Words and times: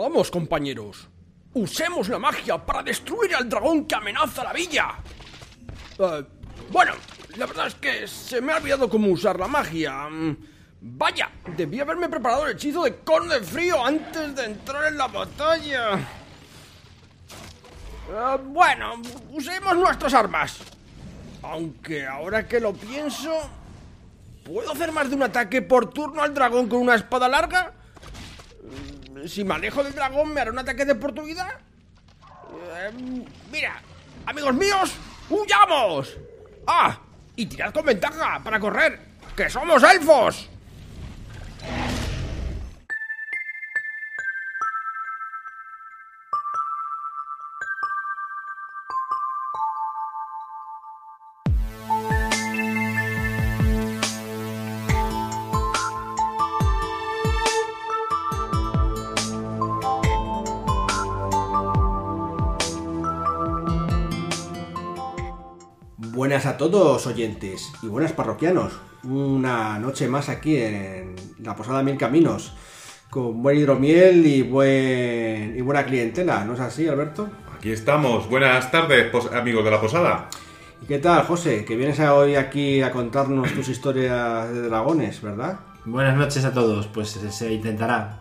Vamos, 0.00 0.30
compañeros. 0.30 1.10
Usemos 1.52 2.08
la 2.08 2.18
magia 2.18 2.56
para 2.56 2.82
destruir 2.82 3.34
al 3.34 3.46
dragón 3.46 3.84
que 3.84 3.94
amenaza 3.94 4.42
la 4.42 4.54
villa. 4.54 4.94
Eh, 5.98 6.24
bueno, 6.72 6.92
la 7.36 7.44
verdad 7.44 7.66
es 7.66 7.74
que 7.74 8.08
se 8.08 8.40
me 8.40 8.54
ha 8.54 8.56
olvidado 8.56 8.88
cómo 8.88 9.08
usar 9.08 9.38
la 9.38 9.46
magia. 9.46 10.08
Vaya, 10.80 11.30
debí 11.54 11.80
haberme 11.80 12.08
preparado 12.08 12.46
el 12.46 12.54
hechizo 12.54 12.84
de 12.84 12.96
cono 13.00 13.26
de 13.26 13.42
frío 13.42 13.84
antes 13.84 14.34
de 14.34 14.46
entrar 14.46 14.86
en 14.86 14.96
la 14.96 15.08
batalla. 15.08 15.98
Eh, 18.08 18.38
bueno, 18.46 19.02
usemos 19.32 19.76
nuestras 19.76 20.14
armas. 20.14 20.60
Aunque 21.42 22.06
ahora 22.06 22.48
que 22.48 22.58
lo 22.58 22.72
pienso, 22.72 23.38
¿puedo 24.46 24.72
hacer 24.72 24.92
más 24.92 25.10
de 25.10 25.16
un 25.16 25.24
ataque 25.24 25.60
por 25.60 25.90
turno 25.90 26.22
al 26.22 26.32
dragón 26.32 26.70
con 26.70 26.80
una 26.80 26.94
espada 26.94 27.28
larga? 27.28 27.74
Si 29.26 29.44
me 29.44 29.54
alejo 29.54 29.82
del 29.82 29.94
dragón, 29.94 30.32
¿me 30.32 30.40
hará 30.40 30.50
un 30.50 30.58
ataque 30.58 30.84
de 30.84 30.92
oportunidad? 30.92 31.48
Eh, 32.76 33.24
mira, 33.50 33.80
amigos 34.26 34.54
míos, 34.54 34.92
¡huyamos! 35.28 36.16
¡Ah! 36.66 36.98
Y 37.36 37.46
tirad 37.46 37.72
con 37.72 37.84
ventaja 37.84 38.40
para 38.42 38.60
correr, 38.60 39.00
que 39.36 39.48
somos 39.48 39.82
elfos. 39.82 40.48
Buenas 66.40 66.54
a 66.54 66.56
todos 66.56 67.06
oyentes 67.06 67.70
y 67.82 67.86
buenas 67.88 68.12
parroquianos. 68.12 68.72
Una 69.04 69.78
noche 69.78 70.08
más 70.08 70.30
aquí 70.30 70.56
en 70.56 71.14
la 71.40 71.54
Posada 71.54 71.82
Mil 71.82 71.98
Caminos, 71.98 72.54
con 73.10 73.42
buen 73.42 73.58
hidromiel 73.58 74.24
y, 74.24 74.40
buen, 74.40 75.54
y 75.54 75.60
buena 75.60 75.84
clientela, 75.84 76.46
¿no 76.46 76.54
es 76.54 76.60
así, 76.60 76.88
Alberto? 76.88 77.28
Aquí 77.58 77.70
estamos. 77.72 78.26
Buenas 78.30 78.70
tardes, 78.70 79.10
pos- 79.10 79.30
amigos 79.34 79.62
de 79.66 79.70
la 79.70 79.82
posada. 79.82 80.30
¿Y 80.82 80.86
qué 80.86 80.98
tal, 80.98 81.24
José? 81.26 81.66
Que 81.66 81.76
vienes 81.76 82.00
hoy 82.00 82.36
aquí 82.36 82.80
a 82.80 82.90
contarnos 82.90 83.52
tus 83.52 83.68
historias 83.68 84.50
de 84.50 84.62
dragones, 84.62 85.20
¿verdad? 85.20 85.60
Buenas 85.84 86.16
noches 86.16 86.42
a 86.46 86.54
todos, 86.54 86.86
pues 86.86 87.10
se 87.10 87.52
intentará. 87.52 88.18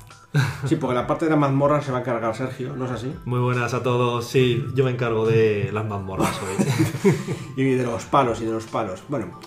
Sí, 0.68 0.76
porque 0.76 0.96
la 0.96 1.08
parte 1.08 1.26
de 1.26 1.32
la 1.32 1.38
mazmorra 1.38 1.82
se 1.82 1.92
va 1.92 1.98
a 1.98 2.02
encargar 2.02 2.36
Sergio, 2.36 2.76
¿no 2.76 2.86
es 2.86 2.92
así? 2.92 3.14
Muy 3.26 3.40
buenas 3.40 3.74
a 3.74 3.82
todos. 3.82 4.28
Sí, 4.28 4.64
yo 4.76 4.84
me 4.86 4.92
encargo 4.92 5.26
de 5.26 5.72
las 5.74 5.86
mazmorras 5.86 6.40
hoy. 6.42 7.14
Y 7.58 7.64
de 7.64 7.84
los 7.84 8.06
palos 8.06 8.40
y 8.42 8.46
de 8.46 8.52
los 8.52 8.66
palos. 8.66 9.04
Bueno, 9.10 9.40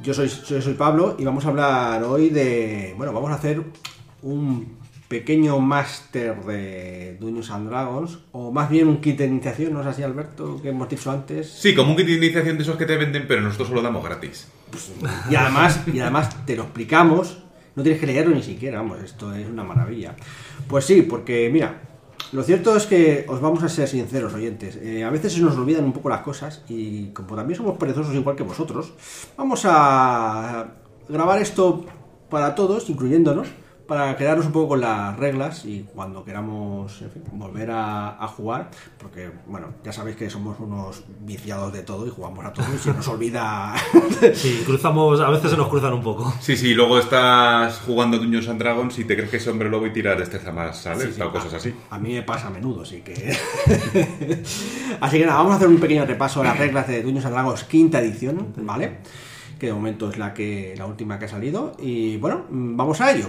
yo 0.00 0.14
soy, 0.14 0.28
soy, 0.28 0.62
soy 0.62 0.74
Pablo 0.74 1.16
y 1.18 1.24
vamos 1.24 1.44
a 1.44 1.48
hablar 1.48 2.04
hoy 2.04 2.30
de. 2.30 2.94
Bueno, 2.96 3.12
vamos 3.12 3.30
a 3.30 3.34
hacer 3.34 3.62
un 4.22 4.82
pequeño 5.12 5.58
máster 5.58 6.42
de 6.44 7.18
Dungeons 7.20 7.50
and 7.50 7.68
Dragons, 7.68 8.18
o 8.32 8.50
más 8.50 8.70
bien 8.70 8.88
un 8.88 8.98
kit 8.98 9.18
de 9.18 9.26
iniciación, 9.26 9.74
¿no 9.74 9.82
es 9.82 9.86
así, 9.86 10.02
Alberto? 10.02 10.58
Que 10.62 10.70
hemos 10.70 10.88
dicho 10.88 11.10
antes. 11.10 11.50
Sí, 11.50 11.74
como 11.74 11.90
un 11.90 11.96
kit 11.96 12.06
de 12.06 12.14
iniciación 12.14 12.56
de 12.56 12.62
esos 12.62 12.76
que 12.76 12.86
te 12.86 12.96
venden, 12.96 13.26
pero 13.28 13.42
nosotros 13.42 13.68
solo 13.68 13.82
damos 13.82 14.02
gratis. 14.02 14.48
Y 15.28 15.34
además, 15.34 15.80
y 15.92 16.00
además 16.00 16.46
te 16.46 16.56
lo 16.56 16.62
explicamos, 16.62 17.42
no 17.74 17.82
tienes 17.82 18.00
que 18.00 18.06
leerlo 18.06 18.34
ni 18.34 18.42
siquiera, 18.42 18.78
vamos, 18.78 19.00
esto 19.02 19.34
es 19.34 19.48
una 19.48 19.64
maravilla. 19.64 20.14
Pues 20.68 20.84
sí, 20.84 21.02
porque 21.02 21.50
mira, 21.52 21.80
lo 22.32 22.42
cierto 22.42 22.76
es 22.76 22.86
que 22.86 23.24
os 23.28 23.40
vamos 23.40 23.62
a 23.62 23.68
ser 23.68 23.88
sinceros, 23.88 24.34
oyentes. 24.34 24.76
eh, 24.76 25.04
a 25.04 25.10
veces 25.10 25.34
se 25.34 25.40
nos 25.40 25.56
olvidan 25.56 25.84
un 25.84 25.92
poco 25.92 26.08
las 26.08 26.20
cosas 26.20 26.62
y 26.68 27.06
como 27.08 27.36
también 27.36 27.56
somos 27.56 27.76
perezosos 27.78 28.14
igual 28.14 28.36
que 28.36 28.42
vosotros, 28.42 28.92
vamos 29.36 29.62
a 29.64 30.74
grabar 31.08 31.40
esto 31.40 31.84
para 32.30 32.54
todos, 32.54 32.88
incluyéndonos, 32.88 33.48
para 33.86 34.16
quedarnos 34.16 34.46
un 34.46 34.52
poco 34.52 34.68
con 34.68 34.80
las 34.80 35.16
reglas 35.18 35.64
y 35.64 35.86
cuando 35.94 36.24
queramos 36.24 37.02
en 37.02 37.10
fin, 37.10 37.22
volver 37.32 37.70
a, 37.70 38.22
a 38.22 38.28
jugar, 38.28 38.70
porque 38.98 39.30
bueno, 39.46 39.68
ya 39.84 39.92
sabéis 39.92 40.16
que 40.16 40.30
somos 40.30 40.58
unos 40.60 41.04
viciados 41.20 41.72
de 41.72 41.82
todo 41.82 42.06
y 42.06 42.10
jugamos 42.10 42.44
a 42.44 42.52
todo 42.52 42.66
y 42.74 42.78
se 42.78 42.92
nos 42.92 43.06
olvida 43.08 43.74
Sí, 44.34 44.62
cruzamos, 44.64 45.20
a 45.20 45.30
veces 45.30 45.50
se 45.50 45.56
nos 45.56 45.68
cruzan 45.68 45.92
un 45.92 46.02
poco. 46.02 46.32
Sí, 46.40 46.56
sí, 46.56 46.74
luego 46.74 46.98
estás 46.98 47.80
jugando 47.80 48.18
Dungeons 48.18 48.48
and 48.48 48.58
Dragons 48.60 48.98
y 48.98 49.04
te 49.04 49.16
crees 49.16 49.30
que 49.30 49.36
es 49.38 49.46
hombre 49.48 49.68
lobo 49.68 49.86
y 49.86 49.92
tiras 49.92 50.18
destreza 50.18 50.52
más, 50.52 50.78
¿sabes? 50.78 51.08
Sí, 51.08 51.12
sí, 51.14 51.22
o 51.22 51.32
cosas 51.32 51.54
así. 51.54 51.74
A 51.90 51.98
mí 51.98 52.12
me 52.12 52.22
pasa 52.22 52.48
a 52.48 52.50
menudo, 52.50 52.82
así 52.82 53.00
que. 53.02 53.12
así 55.00 55.18
que 55.18 55.26
nada, 55.26 55.38
vamos 55.38 55.54
a 55.54 55.56
hacer 55.56 55.68
un 55.68 55.78
pequeño 55.78 56.04
repaso 56.06 56.40
a 56.40 56.44
las 56.44 56.58
reglas 56.58 56.86
de 56.88 57.02
Dungeons 57.02 57.26
and 57.26 57.34
Dragons 57.34 57.64
quinta 57.64 58.00
edición, 58.00 58.52
¿vale? 58.58 58.98
Que 59.58 59.66
de 59.66 59.72
momento 59.72 60.10
es 60.10 60.18
la 60.18 60.34
que 60.34 60.74
la 60.76 60.86
última 60.86 61.18
que 61.18 61.26
ha 61.26 61.28
salido. 61.28 61.76
Y 61.78 62.16
bueno, 62.16 62.44
mm, 62.50 62.76
vamos 62.76 63.00
a 63.00 63.12
ello. 63.12 63.28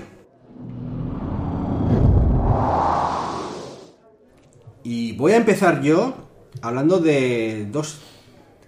Y 4.84 5.14
voy 5.14 5.32
a 5.34 5.38
empezar 5.38 5.82
yo 5.82 6.14
hablando 6.62 7.00
de 7.00 7.68
dos 7.72 8.02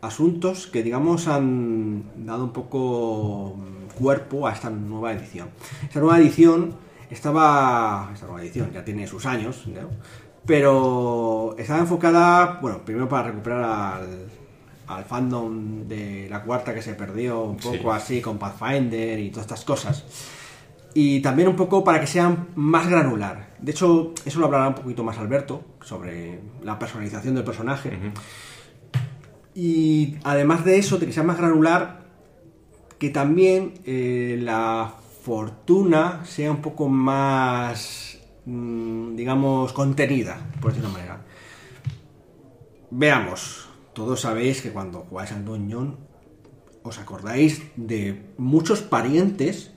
asuntos 0.02 0.68
que 0.68 0.84
digamos 0.84 1.28
han 1.28 2.26
dado 2.26 2.46
un 2.46 2.54
poco 2.54 3.56
mm, 3.58 3.98
cuerpo 4.02 4.48
a 4.48 4.54
esta 4.54 4.70
nueva 4.70 5.12
edición. 5.14 5.50
Esta 5.84 6.00
nueva 6.00 6.20
edición 6.20 6.74
estaba. 7.10 8.10
Esta 8.14 8.28
nueva 8.28 8.42
edición 8.42 8.72
ya 8.74 8.86
tiene 8.86 9.08
sus 9.08 9.26
años, 9.26 9.68
¿no? 9.68 9.90
Pero 10.46 11.56
estaba 11.58 11.80
enfocada, 11.80 12.60
bueno, 12.62 12.86
primero 12.86 13.10
para 13.10 13.30
recuperar 13.30 13.64
al, 13.64 14.28
al 14.88 15.04
fandom 15.04 15.88
de 15.88 16.28
la 16.30 16.44
cuarta 16.44 16.74
que 16.74 16.84
se 16.84 16.94
perdió 16.94 17.42
un 17.42 17.58
poco 17.58 17.76
Sí. 17.76 17.90
así 17.92 18.22
con 18.22 18.38
Pathfinder 18.38 19.20
y 19.20 19.32
todas 19.32 19.46
estas 19.48 19.66
cosas. 19.66 20.06
Y 20.98 21.20
también 21.20 21.50
un 21.50 21.58
poco 21.58 21.84
para 21.84 22.00
que 22.00 22.08
sea 22.08 22.48
más 22.56 22.90
granular. 22.90 23.50
De 23.60 23.72
hecho, 23.72 24.14
eso 24.24 24.40
lo 24.40 24.46
hablará 24.46 24.70
un 24.70 24.76
poquito 24.76 25.04
más 25.04 25.18
Alberto, 25.18 25.62
sobre 25.82 26.40
la 26.64 26.80
personalización 26.80 27.36
del 27.36 27.44
personaje. 27.44 28.00
Y 29.54 30.16
además 30.24 30.64
de 30.64 30.78
eso, 30.78 30.98
de 30.98 31.06
que 31.06 31.12
sea 31.12 31.24
más 31.24 31.38
granular, 31.38 32.06
que 32.98 33.10
también 33.10 33.74
eh, 33.86 34.40
la 34.42 34.96
fortuna 35.22 36.24
sea 36.24 36.50
un 36.50 36.62
poco 36.62 36.88
más, 36.88 38.18
mm, 38.46 39.18
digamos, 39.18 39.74
contenida, 39.74 40.38
por 40.62 40.72
decirlo 40.72 40.92
de 40.92 40.96
una 40.96 41.04
manera. 41.04 41.26
Veamos, 42.90 43.68
todos 43.92 44.22
sabéis 44.22 44.62
que 44.62 44.72
cuando 44.72 45.00
jugáis 45.10 45.34
al 45.34 45.44
Dungeon 45.44 45.98
os 46.84 47.00
acordáis 47.00 47.64
de 47.76 48.32
muchos 48.38 48.82
parientes 48.82 49.75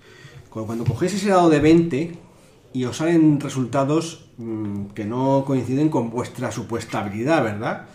cuando 0.67 0.85
cogéis 0.85 1.15
ese 1.15 1.31
dado 1.31 1.49
de 1.51 1.61
20 1.61 2.13
y 2.73 2.85
os 2.85 2.97
salen 2.97 3.41
resultados 3.41 4.25
mm, 4.39 4.87
que 4.95 5.05
no 5.05 5.45
coinciden 5.47 5.89
con 5.89 6.11
vuestra 6.11 6.53
supuesta 6.53 7.01
habilidad, 7.01 7.43
¿verdad? 7.43 7.87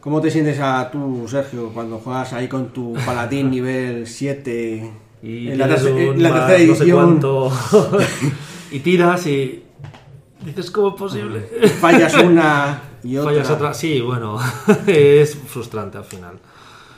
¿Cómo 0.00 0.20
te 0.20 0.30
sientes 0.30 0.58
a 0.60 0.90
tú, 0.90 1.26
Sergio, 1.28 1.70
cuando 1.74 1.98
juegas 1.98 2.32
ahí 2.32 2.48
con 2.48 2.68
tu 2.68 2.94
paladín 3.04 3.50
nivel 3.56 4.06
7 4.06 4.90
Y 5.22 5.48
en 5.48 5.58
la, 5.58 5.64
en 5.66 6.22
la 6.22 6.48
no 6.66 6.74
sé 6.74 6.86
y 8.76 8.78
tiras 8.80 9.26
y 9.26 9.62
dices, 10.44 10.70
¿cómo 10.70 10.88
es 10.88 10.94
posible? 10.94 11.40
Fallas 11.80 12.14
una 12.14 12.82
y 13.02 13.16
otra. 13.16 13.32
Fallas 13.32 13.50
otra. 13.50 13.74
Sí, 13.74 14.00
bueno, 14.00 14.38
es 14.86 15.34
frustrante 15.34 15.98
al 15.98 16.04
final. 16.04 16.38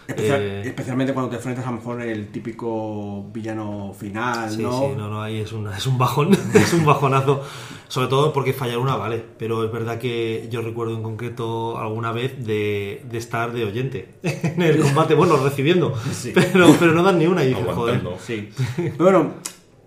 Especial- 0.09 0.41
Eh, 0.41 0.63
Especialmente 0.67 1.13
cuando 1.13 1.31
te 1.31 1.37
enfrentas 1.37 1.65
a 1.67 1.71
lo 1.71 1.77
mejor 1.77 2.01
el 2.03 2.29
típico 2.29 3.25
villano 3.33 3.95
final, 3.99 4.51
Sí, 4.51 4.63
¿no? 4.63 4.73
sí, 4.81 4.87
no, 4.97 5.09
no, 5.09 5.23
ahí 5.23 5.41
es, 5.41 5.53
una, 5.53 5.77
es 5.77 5.87
un 5.87 5.97
bajón, 5.99 6.31
es 6.55 6.73
un 6.73 6.85
bajonazo. 6.85 7.43
Sobre 7.89 8.07
todo 8.09 8.33
porque 8.33 8.53
fallar 8.55 8.79
una 8.79 8.97
vale, 8.97 9.23
pero 9.39 9.63
es 9.65 9.71
verdad 9.71 9.99
que 9.99 10.49
yo 10.51 10.63
recuerdo 10.63 10.97
en 10.97 11.03
concreto 11.03 11.77
alguna 11.79 12.11
vez 12.11 12.45
de, 12.45 13.03
de 13.09 13.19
estar 13.19 13.53
de 13.53 13.65
oyente 13.65 14.15
en 14.23 14.63
el 14.63 14.81
combate, 14.81 15.15
bueno, 15.15 15.37
recibiendo, 15.37 15.95
Sí. 16.11 16.33
pero, 16.35 16.75
pero 16.81 16.93
no 16.93 17.03
dan 17.03 17.19
ni 17.19 17.27
una 17.27 17.45
y 17.45 17.49
dije, 17.49 17.63
joder. 17.75 18.01
Sí. 18.19 18.49
Pero 18.77 18.95
bueno, 19.05 19.35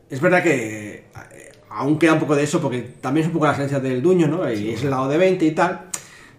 es 0.09 0.21
verdad 0.21 0.43
que 0.43 0.93
eh, 0.93 1.03
aún 1.71 1.97
queda 1.97 2.13
un 2.13 2.19
poco 2.19 2.35
de 2.35 2.43
eso, 2.43 2.61
porque 2.61 2.81
también 3.01 3.23
es 3.23 3.27
un 3.27 3.33
poco 3.33 3.47
la 3.47 3.53
esencia 3.53 3.79
del 3.79 4.01
dueño, 4.03 4.27
¿no? 4.27 4.49
Y 4.51 4.69
es 4.69 4.83
el 4.83 4.91
lado 4.91 5.07
de 5.07 5.17
20 5.17 5.43
y 5.45 5.51
tal. 5.51 5.87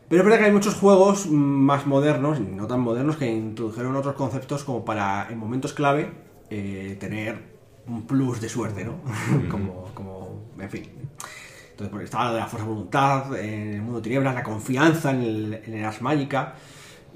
Pero 0.09 0.23
es 0.23 0.25
verdad 0.25 0.39
que 0.39 0.45
hay 0.47 0.53
muchos 0.53 0.75
juegos 0.75 1.27
más 1.27 1.87
modernos, 1.87 2.41
no 2.41 2.67
tan 2.67 2.81
modernos, 2.81 3.17
que 3.17 3.27
introdujeron 3.27 3.97
otros 3.97 4.15
conceptos 4.15 4.63
como 4.63 4.85
para, 4.85 5.29
en 5.31 5.39
momentos 5.39 5.73
clave, 5.73 6.13
eh, 6.49 6.97
tener 7.01 7.57
un 7.89 8.07
plus 8.07 8.41
de 8.41 8.49
suerte, 8.49 8.85
¿no? 8.85 9.01
como, 9.51 9.91
como, 9.95 10.53
en 10.59 10.71
fin. 10.71 10.85
Entonces, 11.71 11.91
porque 11.91 12.05
estaba 12.05 12.29
lo 12.29 12.35
de 12.35 12.41
la 12.41 12.47
fuerza 12.47 12.67
de 12.67 12.73
voluntad, 12.73 13.39
en 13.39 13.75
el 13.75 13.83
mundo 13.83 13.99
de 13.99 14.03
tinieblas, 14.03 14.35
la 14.35 14.43
confianza 14.43 15.11
en 15.11 15.23
el, 15.23 15.55
en 15.67 15.75
el 15.75 15.85
Ars. 15.85 16.01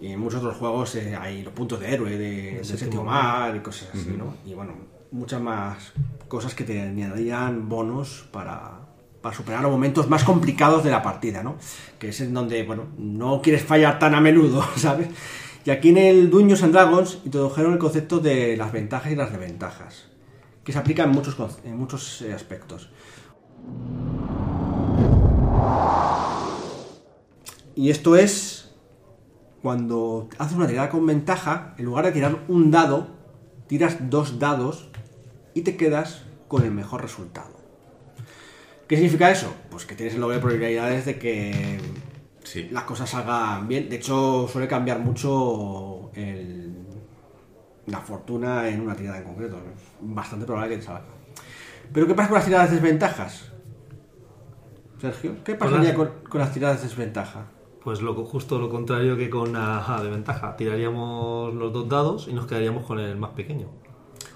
Y 0.01 0.09
en 0.09 0.19
muchos 0.19 0.41
otros 0.41 0.57
juegos 0.57 0.95
eh, 0.97 1.15
hay 1.15 1.43
los 1.43 1.53
puntos 1.53 1.79
de 1.79 1.95
héroe, 1.95 2.11
de, 2.11 2.59
de 2.59 2.65
séptimo 2.65 3.05
mar 3.05 3.55
y 3.55 3.61
cosas 3.61 3.91
así, 3.95 4.15
¿no? 4.17 4.35
Y 4.45 4.55
bueno, 4.55 4.73
muchas 5.13 5.41
más 5.41 5.93
cosas 6.27 6.55
que 6.55 6.65
te 6.65 6.81
añadían 6.81 7.69
bonos 7.69 8.27
para, 8.33 8.81
para 9.21 9.37
superar 9.37 9.63
los 9.63 9.71
momentos 9.71 10.09
más 10.09 10.25
complicados 10.25 10.83
de 10.85 10.91
la 10.91 11.03
partida, 11.03 11.43
¿no? 11.43 11.57
Que 11.99 12.09
es 12.09 12.21
en 12.21 12.33
donde, 12.33 12.63
bueno, 12.65 12.87
no 12.97 13.43
quieres 13.43 13.63
fallar 13.63 13.99
tan 13.99 14.15
a 14.15 14.21
menudo, 14.21 14.65
¿sabes? 14.77 15.09
Y 15.65 15.71
aquí 15.71 15.91
en 15.91 15.99
el 15.99 16.31
Dungeons 16.31 16.63
and 16.63 16.73
Dragons 16.73 17.19
introdujeron 17.25 17.75
el 17.75 17.79
concepto 17.79 18.19
de 18.19 18.57
las 18.57 18.73
ventajas 18.73 19.13
y 19.13 19.17
las 19.17 19.31
desventajas, 19.31 20.07
que 20.65 20.73
se 20.73 20.79
aplica 20.79 21.05
en 21.05 21.11
muchos, 21.11 21.37
en 21.65 21.77
muchos 21.77 22.23
eh, 22.23 22.33
aspectos. 22.33 22.89
Y 27.77 27.91
esto 27.91 28.17
es 28.17 28.73
cuando 29.63 30.29
haces 30.39 30.57
una 30.57 30.67
tirada 30.67 30.89
con 30.89 31.05
ventaja, 31.07 31.75
en 31.77 31.85
lugar 31.85 32.07
de 32.07 32.13
tirar 32.13 32.39
un 32.49 32.71
dado, 32.71 33.09
tiras 33.67 33.99
dos 34.09 34.39
dados 34.39 34.91
y 35.53 35.63
te 35.63 35.77
quedas 35.77 36.23
con 36.49 36.65
el 36.65 36.71
mejor 36.71 37.03
resultado. 37.03 37.60
¿Qué 38.91 38.97
significa 38.97 39.31
eso? 39.31 39.55
Pues 39.71 39.87
que 39.87 39.95
tienes 39.95 40.17
el 40.17 40.21
doble 40.21 40.35
de 40.35 40.43
probabilidades 40.43 41.07
de 41.07 41.17
que 41.17 41.79
Sí. 42.43 42.69
las 42.73 42.83
cosas 42.83 43.09
salgan 43.09 43.69
bien. 43.69 43.89
De 43.89 43.95
hecho, 43.95 44.49
suele 44.49 44.67
cambiar 44.67 44.99
mucho 44.99 46.11
el- 46.13 46.75
la 47.87 48.01
fortuna 48.01 48.69
en 48.69 48.81
una 48.81 48.97
tirada 48.97 49.19
en 49.19 49.23
concreto. 49.25 49.59
Es 49.59 49.83
bastante 50.01 50.45
probable 50.45 50.71
que 50.71 50.77
te 50.79 50.83
salga. 50.87 51.05
Pero 51.93 52.09
¿qué 52.09 52.15
pasa 52.15 52.29
con 52.31 52.39
las 52.39 52.45
tiradas 52.47 52.71
de 52.71 52.77
desventajas? 52.81 53.53
Sergio, 55.01 55.37
¿qué 55.45 55.57
Con 55.57 55.69
pasaría 55.69 55.91
las- 55.91 55.97
con, 55.97 56.11
con 56.29 56.41
las 56.41 56.53
tiradas 56.53 56.83
de 56.83 56.89
desventaja? 56.89 57.47
Pues 57.85 58.03
lo, 58.03 58.13
justo 58.25 58.59
lo 58.59 58.69
contrario 58.71 59.17
que 59.17 59.31
con 59.31 59.53
la 59.53 60.01
de 60.03 60.11
ventaja. 60.11 60.57
Tiraríamos 60.57 61.55
los 61.55 61.73
dos 61.73 61.89
dados 61.89 62.27
y 62.29 62.33
nos 62.33 62.49
quedaríamos 62.49 62.85
con 62.87 62.99
el 62.99 63.17
más 63.17 63.31
pequeño. 63.31 63.69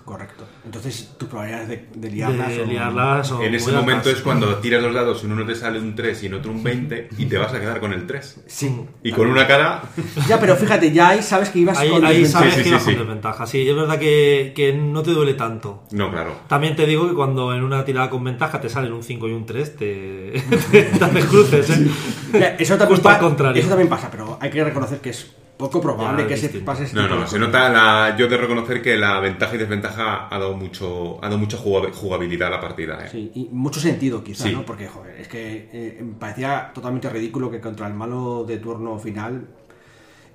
Correcto. 0.04 0.44
Entonces, 0.66 1.14
tus 1.16 1.28
probabilidades 1.30 1.68
de, 1.68 1.88
de 1.94 2.10
liarlas 2.10 2.48
de 2.50 2.56
son- 2.58 2.68
liarlas 2.68 3.26
son 3.26 3.42
En 3.42 3.54
ese 3.54 3.72
momento 3.72 3.92
altas. 4.10 4.12
es 4.16 4.20
cuando 4.20 4.56
tiras 4.56 4.82
los 4.82 4.92
dados 4.92 5.22
y 5.22 5.26
en 5.26 5.32
uno 5.32 5.46
te 5.46 5.54
sale 5.54 5.78
un 5.78 5.94
3 5.94 6.22
y 6.22 6.26
en 6.26 6.34
otro 6.34 6.50
un 6.52 6.62
20 6.62 7.08
y 7.16 7.24
te 7.24 7.38
vas 7.38 7.54
a 7.54 7.58
quedar 7.60 7.80
con 7.80 7.92
el 7.94 8.06
3. 8.06 8.42
Sí. 8.46 8.84
Y 9.02 9.12
con 9.12 9.28
una 9.28 9.46
cara... 9.46 9.82
Ya, 10.28 10.38
pero 10.38 10.56
fíjate, 10.56 10.92
ya 10.92 11.08
ahí 11.08 11.22
sabes 11.22 11.48
que 11.48 11.60
ibas 11.60 11.78
Ahí, 11.78 11.88
con 11.88 12.04
ahí 12.04 12.18
desventaja. 12.22 12.38
sabes 12.44 12.54
Sí, 12.54 12.58
sí, 12.58 12.64
que 12.64 12.68
sí, 12.68 12.74
vas 12.74 12.84
con 12.84 12.94
desventaja. 13.06 13.46
Sí, 13.46 13.66
es 13.68 13.74
verdad 13.74 13.98
que, 13.98 14.52
que 14.54 14.74
no 14.74 15.02
te 15.02 15.12
duele 15.12 15.32
tanto. 15.34 15.84
No, 15.92 16.10
claro. 16.10 16.34
También 16.48 16.76
te 16.76 16.84
digo 16.84 17.08
que 17.08 17.14
cuando 17.14 17.54
en 17.54 17.62
una 17.64 17.82
tirada 17.86 18.10
con 18.10 18.22
ventaja 18.24 18.60
te 18.60 18.68
salen 18.68 18.92
un 18.92 19.02
5 19.02 19.26
y 19.28 19.32
un 19.32 19.46
3, 19.46 19.76
te, 19.76 20.32
te, 20.70 20.82
te 20.82 21.20
cruces, 21.22 21.70
¿eh? 21.70 22.56
Eso 22.58 22.76
también, 22.76 22.96
Justo 22.96 23.08
al 23.08 23.14
pa- 23.16 23.20
contrario. 23.20 23.58
eso 23.60 23.70
también 23.70 23.88
pasa, 23.88 24.10
pero 24.10 24.36
hay 24.38 24.50
que 24.50 24.62
reconocer 24.62 24.98
que 25.00 25.10
es 25.10 25.32
poco 25.64 25.80
probable 25.80 26.22
Ya, 26.22 26.28
que 26.28 26.34
es 26.34 26.40
se 26.40 26.46
distinto. 26.48 26.66
pase 26.66 26.84
ese 26.84 26.94
No, 26.96 27.02
tipo 27.02 27.14
de 27.14 27.20
no, 27.22 27.26
se 27.26 27.38
nota 27.38 27.68
la... 27.68 28.16
Yo 28.16 28.28
de 28.28 28.36
reconocer 28.36 28.82
que 28.82 28.96
la 28.96 29.18
ventaja 29.20 29.54
y 29.54 29.58
desventaja 29.58 30.28
ha 30.30 30.38
dado 30.38 30.54
mucho 30.56 31.18
ha 31.22 31.26
dado 31.26 31.38
mucha 31.38 31.56
jugab- 31.58 31.92
jugabilidad 31.92 32.48
a 32.48 32.50
la 32.52 32.60
partida. 32.60 32.98
¿eh? 33.04 33.08
Sí, 33.10 33.30
y 33.34 33.48
mucho 33.52 33.80
sentido 33.80 34.22
quizá, 34.22 34.44
Sí. 34.44 34.52
¿no? 34.52 34.64
Porque, 34.64 34.86
joder, 34.88 35.20
es 35.20 35.28
que 35.28 35.68
eh, 35.72 35.98
me 36.02 36.14
parecía 36.14 36.70
totalmente 36.74 37.08
ridículo 37.08 37.50
que 37.50 37.60
contra 37.60 37.86
el 37.86 37.94
malo 37.94 38.44
de 38.44 38.58
turno 38.58 38.98
final 38.98 39.46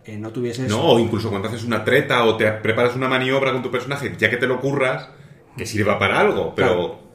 eh, 0.06 0.18
no 0.18 0.30
tuvieses... 0.32 0.70
No, 0.70 0.82
o 0.82 1.00
incluso 1.00 1.30
cuando 1.30 1.48
haces 1.48 1.64
una 1.64 1.84
treta 1.84 2.24
o 2.24 2.36
te 2.36 2.52
preparas 2.52 2.96
una 2.96 3.08
maniobra 3.08 3.52
con 3.52 3.62
tu 3.62 3.70
personaje, 3.70 4.14
ya 4.18 4.30
que 4.30 4.38
te 4.38 4.48
lo 4.48 4.60
curras, 4.60 5.10
que 5.56 5.66
sirva 5.66 6.00
para 6.00 6.20
algo, 6.20 6.54
pero... 6.56 6.68
Claro. 6.74 7.09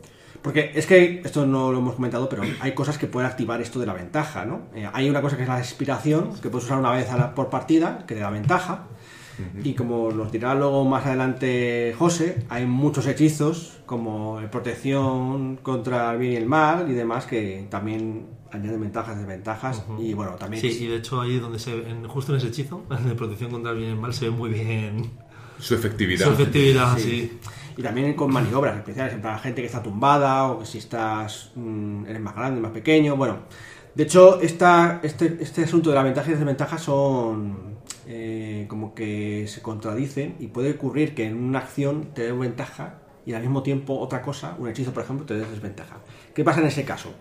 Porque 0.44 0.73
es 0.75 0.87
que, 0.87 1.23
esto 1.25 1.46
no 1.46 1.73
lo 1.73 1.79
hemos 1.79 1.94
comentado, 1.94 2.29
pero 2.29 2.43
hay 2.61 2.73
cosas 2.73 2.99
que 2.99 3.06
pueden 3.06 3.29
activar 3.31 3.61
esto 3.62 3.81
de 3.81 3.87
la 3.87 3.94
ventaja, 3.94 4.44
¿no? 4.44 4.61
Eh, 4.75 4.87
hay 4.93 5.08
una 5.08 5.23
cosa 5.23 5.37
que 5.38 5.43
es 5.44 5.49
la 5.49 5.58
inspiración, 5.58 6.35
que 6.43 6.50
puedes 6.50 6.67
usar 6.67 6.79
una 6.79 6.91
vez 6.93 7.11
a 7.11 7.17
la- 7.17 7.35
por 7.35 7.49
partida, 7.49 8.05
que 8.06 8.14
te 8.14 8.20
da 8.20 8.29
ventaja. 8.31 8.85
Y 9.64 9.73
como 9.75 10.12
nos 10.12 10.31
dirá 10.31 10.55
luego 10.55 10.85
más 10.85 11.06
adelante 11.06 11.93
José, 11.99 12.44
hay 12.50 12.67
muchos 12.67 13.06
hechizos, 13.08 13.79
como 13.85 14.38
el 14.38 14.49
protección 14.50 15.56
contra 15.56 16.12
el 16.12 16.19
bien 16.19 16.32
y 16.35 16.37
el 16.37 16.47
mal 16.47 16.88
y 16.88 16.93
demás, 16.94 17.26
que 17.26 17.67
también 17.69 18.26
añaden 18.52 18.81
ventajas, 18.82 19.17
desventajas. 19.19 19.82
Y 19.99 20.12
bueno, 20.14 20.32
también... 20.37 20.61
Sí, 20.61 20.85
y 20.85 20.87
de 20.87 20.97
hecho 20.99 21.20
ahí 21.20 21.38
donde 21.40 21.58
se 21.58 21.73
en- 21.73 22.06
justo 22.06 22.31
en 22.32 22.38
ese 22.38 22.49
hechizo, 22.49 22.85
el 22.90 23.05
de 23.08 23.14
protección 23.17 23.50
contra 23.50 23.73
el 23.73 23.79
bien 23.79 23.88
y 23.88 23.93
el 23.94 23.99
mal, 23.99 24.14
se 24.14 24.26
ve 24.26 24.31
muy 24.31 24.50
bien 24.50 25.11
Su 25.58 25.75
efectividad. 25.75 26.26
su 26.26 26.32
efectividad, 26.35 26.97
Sí. 26.99 27.02
sí. 27.02 27.38
Y 27.76 27.82
también 27.82 28.15
con 28.15 28.32
maniobras 28.32 28.76
especiales, 28.76 29.15
en 29.15 29.21
plan 29.21 29.38
gente 29.38 29.61
que 29.61 29.67
está 29.67 29.82
tumbada 29.82 30.50
o 30.50 30.61
que 30.61 30.67
si 30.67 30.79
estás 30.79 31.50
mm, 31.55 32.06
eres 32.06 32.21
más 32.21 32.35
grande, 32.35 32.61
más 32.61 32.71
pequeño. 32.71 33.17
Bueno, 33.17 33.38
de 33.94 34.03
hecho, 34.03 34.41
esta, 34.41 35.00
este, 35.03 35.38
este 35.41 35.65
asunto 35.65 35.91
de 35.91 35.97
la 35.97 36.03
ventaja 36.03 36.31
y 36.31 36.35
desventaja 36.35 36.79
son 36.79 37.79
eh, 38.06 38.67
como 38.69 38.94
que 38.94 39.47
se 39.49 39.62
contradicen 39.62 40.37
y 40.38 40.49
puede 40.49 40.73
ocurrir 40.73 41.15
que 41.15 41.26
en 41.26 41.37
una 41.37 41.61
acción 41.61 42.11
te 42.15 42.23
dé 42.23 42.32
ventaja 42.32 42.99
y 43.25 43.32
al 43.32 43.43
mismo 43.43 43.62
tiempo 43.62 43.99
otra 43.99 44.21
cosa, 44.21 44.56
un 44.59 44.69
hechizo 44.69 44.93
por 44.93 45.05
ejemplo, 45.05 45.25
te 45.25 45.35
dé 45.35 45.47
desventaja. 45.47 45.97
¿Qué 46.35 46.44
pasa 46.44 46.61
en 46.61 46.67
ese 46.67 46.85
caso? 46.85 47.15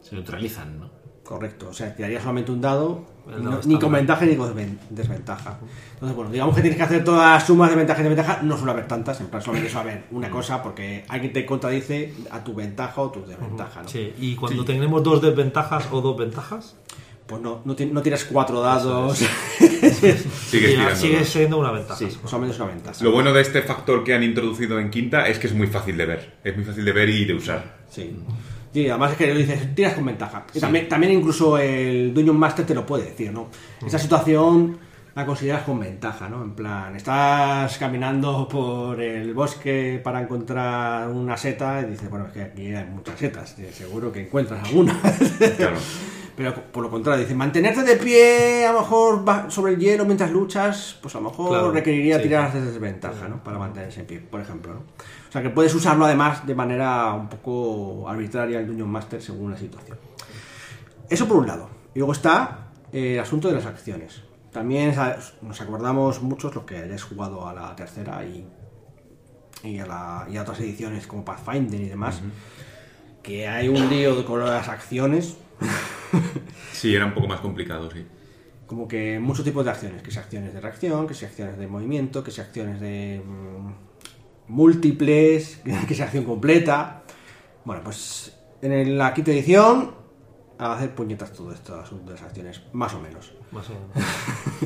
Se 0.00 0.14
neutralizan, 0.14 0.78
¿no? 0.78 1.01
Correcto, 1.32 1.68
o 1.70 1.72
sea, 1.72 1.94
tiraría 1.96 2.20
solamente 2.20 2.52
un 2.52 2.60
dado, 2.60 3.06
no- 3.26 3.58
ni 3.64 3.78
con 3.78 3.90
mal. 3.90 4.00
ventaja 4.02 4.26
ni 4.26 4.36
con 4.36 4.54
desven- 4.54 4.76
desventaja. 4.90 5.58
Entonces, 5.94 6.14
bueno, 6.14 6.30
digamos 6.30 6.54
que 6.54 6.60
tienes 6.60 6.76
que 6.76 6.82
hacer 6.84 7.02
todas 7.04 7.32
las 7.32 7.46
sumas 7.46 7.70
de 7.70 7.76
ventaja 7.76 8.00
y 8.00 8.04
desventaja, 8.04 8.42
no 8.42 8.54
suele 8.58 8.72
haber 8.72 8.86
tantas, 8.86 9.18
en 9.20 9.28
plan 9.28 9.40
solamente 9.42 9.72
suele 9.72 9.90
haber 9.92 10.04
una 10.10 10.28
cosa, 10.28 10.62
porque 10.62 11.06
alguien 11.08 11.32
te 11.32 11.46
contradice 11.46 12.12
a 12.30 12.44
tu 12.44 12.52
ventaja 12.54 13.00
o 13.00 13.10
tu 13.10 13.24
desventaja, 13.24 13.82
¿no? 13.82 13.88
Sí, 13.88 14.12
y 14.18 14.34
cuando 14.34 14.62
tenemos 14.66 15.02
dos 15.02 15.22
desventajas 15.22 15.88
o 15.90 16.02
dos 16.02 16.18
ventajas, 16.18 16.76
Pues 17.24 17.40
no, 17.40 17.62
no, 17.64 17.74
no 17.92 18.02
tiras 18.02 18.24
cuatro 18.24 18.60
dados, 18.60 19.16
Sigues 19.58 20.26
tirando. 20.50 20.96
sigue 20.96 21.24
siendo 21.24 21.58
una 21.58 21.70
ventaja. 21.70 21.96
sí, 21.96 22.08
solamente 22.26 22.54
es 22.54 22.60
una 22.60 22.70
ventaja. 22.72 23.02
Lo 23.02 23.10
bueno 23.12 23.32
de 23.32 23.40
este 23.40 23.62
factor 23.62 24.04
que 24.04 24.12
han 24.14 24.22
introducido 24.22 24.78
en 24.78 24.90
quinta 24.90 25.26
es 25.28 25.38
que 25.38 25.46
es 25.46 25.54
muy 25.54 25.66
fácil 25.68 25.96
de 25.96 26.04
ver. 26.06 26.34
Es 26.44 26.54
muy 26.56 26.64
fácil 26.64 26.84
de 26.84 26.92
ver 26.92 27.08
y 27.08 27.24
de 27.24 27.34
usar. 27.34 27.78
Sí. 27.88 28.16
Sí, 28.72 28.88
además 28.88 29.12
es 29.12 29.18
que 29.18 29.26
le 29.26 29.40
dices, 29.40 29.74
tiras 29.74 29.94
con 29.94 30.06
ventaja. 30.06 30.44
Y 30.54 30.60
también, 30.60 30.88
también 30.88 31.12
incluso 31.12 31.58
el 31.58 32.14
Dungeon 32.14 32.38
Master 32.38 32.64
te 32.64 32.74
lo 32.74 32.86
puede 32.86 33.04
decir, 33.04 33.32
¿no? 33.32 33.48
Esta 33.84 33.98
situación 33.98 34.78
la 35.14 35.26
consideras 35.26 35.62
con 35.64 35.78
ventaja, 35.78 36.26
¿no? 36.30 36.42
En 36.42 36.52
plan, 36.54 36.96
estás 36.96 37.76
caminando 37.76 38.48
por 38.48 38.98
el 38.98 39.34
bosque 39.34 40.00
para 40.02 40.22
encontrar 40.22 41.08
una 41.10 41.36
seta 41.36 41.82
y 41.82 41.90
dices, 41.90 42.08
bueno, 42.08 42.26
es 42.28 42.32
que 42.32 42.42
aquí 42.42 42.74
hay 42.74 42.86
muchas 42.86 43.18
setas, 43.18 43.54
seguro 43.74 44.10
que 44.10 44.22
encuentras 44.22 44.66
alguna. 44.66 44.98
Claro. 45.56 45.76
Pero 46.34 46.54
por 46.72 46.82
lo 46.82 46.90
contrario, 46.90 47.20
dice, 47.24 47.34
mantenerte 47.34 47.82
de 47.82 47.96
pie 47.96 48.64
a 48.64 48.72
lo 48.72 48.80
mejor 48.80 49.22
sobre 49.50 49.74
el 49.74 49.78
hielo 49.78 50.06
mientras 50.06 50.30
luchas, 50.30 50.98
pues 51.02 51.14
a 51.14 51.18
lo 51.20 51.28
mejor 51.28 51.50
Claro, 51.50 51.72
requeriría 51.72 52.16
sí. 52.16 52.22
tirar 52.22 52.50
de 52.54 52.62
desventaja, 52.62 53.28
¿no? 53.28 53.44
Para 53.44 53.58
mantenerse 53.58 54.00
en 54.00 54.06
pie, 54.06 54.20
por 54.20 54.40
ejemplo, 54.40 54.72
¿no? 54.72 54.80
O 55.32 55.32
sea 55.32 55.40
que 55.42 55.48
puedes 55.48 55.74
usarlo 55.74 56.04
además 56.04 56.46
de 56.46 56.54
manera 56.54 57.14
un 57.14 57.26
poco 57.30 58.06
arbitraria 58.06 58.60
el 58.60 58.66
Dungeon 58.66 58.90
Master 58.90 59.22
según 59.22 59.50
la 59.52 59.56
situación. 59.56 59.96
Eso 61.08 61.26
por 61.26 61.38
un 61.38 61.46
lado. 61.46 61.70
Y 61.94 62.00
luego 62.00 62.12
está 62.12 62.68
eh, 62.92 63.14
el 63.14 63.20
asunto 63.20 63.48
de 63.48 63.54
las 63.54 63.64
acciones. 63.64 64.22
También 64.52 64.94
nos 65.40 65.58
acordamos 65.62 66.20
muchos 66.20 66.54
los 66.54 66.64
que 66.64 66.76
hayáis 66.76 67.02
jugado 67.02 67.48
a 67.48 67.54
la 67.54 67.74
tercera 67.74 68.22
y, 68.26 68.46
y, 69.64 69.78
a, 69.78 69.86
la- 69.86 70.26
y 70.30 70.36
a 70.36 70.42
otras 70.42 70.60
ediciones 70.60 71.06
como 71.06 71.24
Pathfinder 71.24 71.80
y 71.80 71.88
demás, 71.88 72.20
que 73.22 73.48
hay 73.48 73.68
un 73.68 73.88
lío 73.88 74.22
con 74.26 74.40
las 74.44 74.68
acciones 74.68 75.38
Sí, 76.72 76.94
era 76.94 77.06
un 77.06 77.14
poco 77.14 77.26
más 77.28 77.40
complicado, 77.40 77.90
sí. 77.90 78.04
como 78.66 78.86
que 78.86 79.18
muchos 79.18 79.44
tipos 79.46 79.64
de 79.64 79.70
acciones, 79.70 80.02
que 80.02 80.10
sea 80.10 80.20
acciones 80.22 80.52
de 80.52 80.60
reacción, 80.60 81.06
que 81.06 81.14
sea 81.14 81.28
acciones 81.28 81.56
de 81.56 81.66
movimiento, 81.68 82.22
que 82.22 82.30
sea 82.30 82.44
acciones 82.44 82.80
de 82.80 83.22
mm, 83.24 83.72
múltiples, 84.52 85.60
que 85.88 85.94
sea 85.94 86.06
acción 86.06 86.24
completa. 86.24 87.02
Bueno, 87.64 87.82
pues 87.82 88.36
en 88.60 88.98
la 88.98 89.12
quinta 89.14 89.32
edición 89.32 89.92
a 90.58 90.74
hacer 90.74 90.94
puñetas 90.94 91.32
todo 91.32 91.52
esto 91.52 91.74
asunto 91.80 92.12
de 92.12 92.12
las 92.12 92.22
acciones, 92.22 92.62
más 92.72 92.94
o 92.94 93.00
menos. 93.00 93.32
Más 93.50 93.68
o 93.70 93.72
menos. 93.72 94.08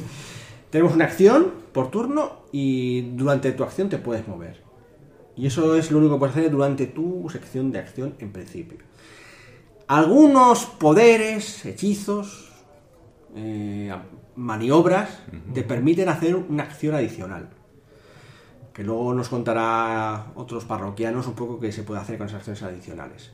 Tenemos 0.70 0.94
una 0.94 1.04
acción 1.04 1.52
por 1.72 1.90
turno 1.90 2.42
y 2.52 3.12
durante 3.12 3.52
tu 3.52 3.62
acción 3.62 3.88
te 3.88 3.98
puedes 3.98 4.26
mover. 4.26 4.62
Y 5.36 5.46
eso 5.46 5.76
es 5.76 5.90
lo 5.90 5.98
único 5.98 6.14
que 6.14 6.18
puedes 6.18 6.36
hacer 6.36 6.50
durante 6.50 6.86
tu 6.86 7.28
sección 7.30 7.70
de 7.70 7.78
acción 7.78 8.14
en 8.18 8.32
principio. 8.32 8.78
Algunos 9.86 10.66
poderes, 10.66 11.64
hechizos, 11.64 12.52
eh, 13.36 13.94
maniobras 14.34 15.22
te 15.54 15.62
permiten 15.62 16.08
hacer 16.08 16.34
una 16.34 16.64
acción 16.64 16.94
adicional. 16.94 17.50
Que 18.76 18.84
luego 18.84 19.14
nos 19.14 19.30
contará 19.30 20.32
otros 20.34 20.66
parroquianos 20.66 21.26
un 21.26 21.32
poco 21.32 21.58
qué 21.58 21.72
se 21.72 21.82
puede 21.82 21.98
hacer 21.98 22.18
con 22.18 22.26
esas 22.26 22.40
acciones 22.40 22.62
adicionales. 22.62 23.30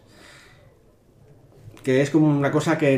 Que 1.83 2.01
es 2.01 2.11
como 2.11 2.29
una 2.29 2.53
cosa 2.53 2.79
que, 2.79 2.95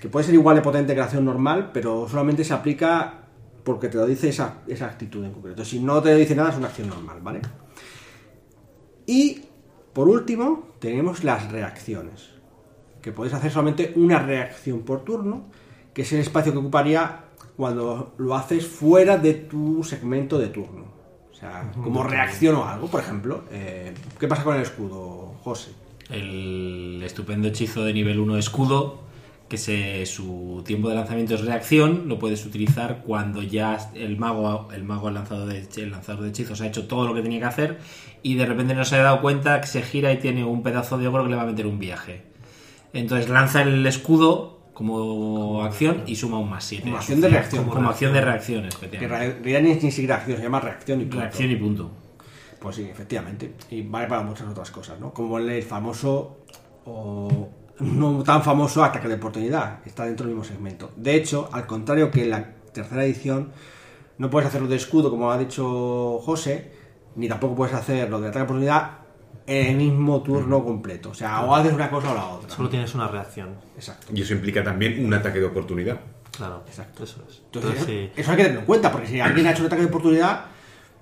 que 0.00 0.08
puede 0.08 0.26
ser 0.26 0.34
igual 0.34 0.56
de 0.56 0.62
potente 0.62 0.94
que 0.94 0.98
la 0.98 1.04
acción 1.04 1.24
normal, 1.24 1.70
pero 1.72 2.08
solamente 2.08 2.42
se 2.42 2.54
aplica 2.54 3.20
porque 3.62 3.88
te 3.88 3.98
lo 3.98 4.04
dice 4.04 4.30
esa, 4.30 4.62
esa 4.66 4.86
actitud 4.86 5.24
en 5.24 5.32
concreto. 5.32 5.64
Si 5.64 5.78
no 5.78 6.02
te 6.02 6.12
dice 6.16 6.34
nada, 6.34 6.50
es 6.50 6.56
una 6.56 6.66
acción 6.66 6.88
normal, 6.88 7.20
¿vale? 7.22 7.40
Y 9.06 9.44
por 9.92 10.08
último, 10.08 10.70
tenemos 10.80 11.22
las 11.22 11.52
reacciones. 11.52 12.30
Que 13.00 13.12
puedes 13.12 13.32
hacer 13.32 13.52
solamente 13.52 13.92
una 13.94 14.18
reacción 14.18 14.80
por 14.80 15.04
turno, 15.04 15.44
que 15.92 16.02
es 16.02 16.12
el 16.12 16.18
espacio 16.18 16.50
que 16.50 16.58
ocuparía 16.58 17.26
cuando 17.56 18.12
lo 18.18 18.34
haces 18.34 18.66
fuera 18.66 19.18
de 19.18 19.34
tu 19.34 19.84
segmento 19.84 20.36
de 20.40 20.48
turno. 20.48 21.03
O 21.34 21.36
sea, 21.36 21.70
como 21.74 22.04
reacciono 22.04 22.64
a 22.64 22.74
algo, 22.74 22.86
por 22.86 23.00
ejemplo. 23.00 23.42
eh, 23.50 23.92
¿Qué 24.20 24.28
pasa 24.28 24.44
con 24.44 24.54
el 24.54 24.62
escudo, 24.62 25.34
José? 25.42 25.72
el 26.10 27.00
estupendo 27.04 27.48
hechizo 27.48 27.82
de 27.84 27.92
nivel 27.92 28.18
1 28.20 28.38
escudo, 28.38 29.00
que 29.48 29.58
se, 29.58 30.04
su 30.06 30.62
tiempo 30.66 30.88
de 30.88 30.94
lanzamiento 30.94 31.34
es 31.34 31.44
reacción, 31.44 32.08
lo 32.08 32.18
puedes 32.18 32.44
utilizar 32.46 33.02
cuando 33.04 33.42
ya 33.42 33.78
el 33.94 34.16
mago, 34.16 34.68
el 34.72 34.84
mago 34.84 35.08
el 35.08 35.14
lanzador, 35.14 35.48
de, 35.48 35.66
el 35.76 35.90
lanzador 35.90 36.22
de 36.22 36.30
hechizos 36.30 36.60
ha 36.60 36.66
hecho 36.66 36.86
todo 36.86 37.06
lo 37.06 37.14
que 37.14 37.22
tenía 37.22 37.40
que 37.40 37.44
hacer 37.46 37.78
y 38.22 38.34
de 38.34 38.46
repente 38.46 38.74
no 38.74 38.84
se 38.84 38.96
ha 38.96 39.02
dado 39.02 39.20
cuenta 39.20 39.60
que 39.60 39.66
se 39.66 39.82
gira 39.82 40.12
y 40.12 40.18
tiene 40.18 40.44
un 40.44 40.62
pedazo 40.62 40.98
de 40.98 41.08
ogro 41.08 41.24
que 41.24 41.30
le 41.30 41.36
va 41.36 41.42
a 41.42 41.46
meter 41.46 41.66
un 41.66 41.78
viaje. 41.78 42.22
Entonces 42.92 43.28
lanza 43.28 43.62
el 43.62 43.86
escudo 43.86 44.53
como 44.74 45.62
acción 45.62 46.02
y 46.04 46.16
suma 46.16 46.38
un 46.38 46.50
más 46.50 46.64
7. 46.64 46.84
Como 46.84 46.96
acción 46.96 47.20
de 47.20 47.28
reacción. 47.28 47.64
Como, 47.64 47.88
acción 47.88 48.12
de 48.12 48.20
reacción, 48.20 48.62
Que 48.62 48.68
efectivamente. 48.68 49.36
en 49.38 49.44
realidad 49.44 49.80
ni 49.82 49.90
siquiera 49.90 50.16
acción, 50.16 50.36
se 50.36 50.42
llama 50.42 50.60
reacción 50.60 51.00
y 51.00 51.04
punto. 51.04 51.20
Reacción 51.20 51.50
y 51.50 51.56
punto. 51.56 51.90
Pues 52.58 52.76
sí, 52.76 52.82
efectivamente. 52.82 53.54
Y 53.70 53.82
vale 53.82 54.08
para 54.08 54.22
muchas 54.22 54.48
otras 54.48 54.70
cosas, 54.72 54.98
¿no? 54.98 55.14
Como 55.14 55.38
el 55.38 55.62
famoso 55.62 56.38
o 56.84 57.48
no 57.80 58.22
tan 58.24 58.42
famoso 58.42 58.82
ataque 58.82 59.06
de 59.06 59.14
oportunidad. 59.14 59.78
Está 59.86 60.06
dentro 60.06 60.26
del 60.26 60.34
mismo 60.34 60.44
segmento. 60.44 60.90
De 60.96 61.14
hecho, 61.14 61.48
al 61.52 61.66
contrario 61.66 62.10
que 62.10 62.24
en 62.24 62.30
la 62.30 62.54
tercera 62.72 63.04
edición, 63.04 63.52
no 64.18 64.28
puedes 64.28 64.48
hacerlo 64.48 64.66
de 64.66 64.76
escudo, 64.76 65.08
como 65.08 65.30
ha 65.30 65.38
dicho 65.38 66.18
José, 66.18 66.72
ni 67.14 67.28
tampoco 67.28 67.54
puedes 67.54 67.74
hacer 67.74 68.10
lo 68.10 68.20
de 68.20 68.28
ataque 68.28 68.38
de 68.38 68.44
oportunidad 68.44 69.03
en 69.46 69.66
el 69.66 69.76
mismo 69.76 70.22
turno 70.22 70.64
completo. 70.64 71.10
O 71.10 71.14
sea, 71.14 71.42
o 71.42 71.54
haces 71.54 71.72
una 71.72 71.90
cosa 71.90 72.12
o 72.12 72.14
la 72.14 72.26
otra. 72.26 72.50
Solo 72.50 72.68
tienes 72.68 72.94
una 72.94 73.08
reacción. 73.08 73.56
Exacto. 73.76 74.06
Y 74.14 74.22
eso 74.22 74.34
implica 74.34 74.62
también 74.64 75.04
un 75.04 75.12
ataque 75.12 75.38
de 75.38 75.46
oportunidad. 75.46 76.00
Claro, 76.36 76.62
Exacto. 76.66 77.04
Eso 77.04 77.22
es. 77.28 77.42
Entonces, 77.46 77.70
Entonces, 77.72 77.86
sí. 77.86 78.20
eso 78.20 78.30
hay 78.30 78.36
que 78.36 78.42
tenerlo 78.42 78.60
en 78.60 78.66
cuenta, 78.66 78.90
porque 78.90 79.06
si 79.06 79.20
alguien 79.20 79.46
ha 79.46 79.52
hecho 79.52 79.60
un 79.60 79.66
ataque 79.66 79.82
de 79.82 79.88
oportunidad 79.88 80.46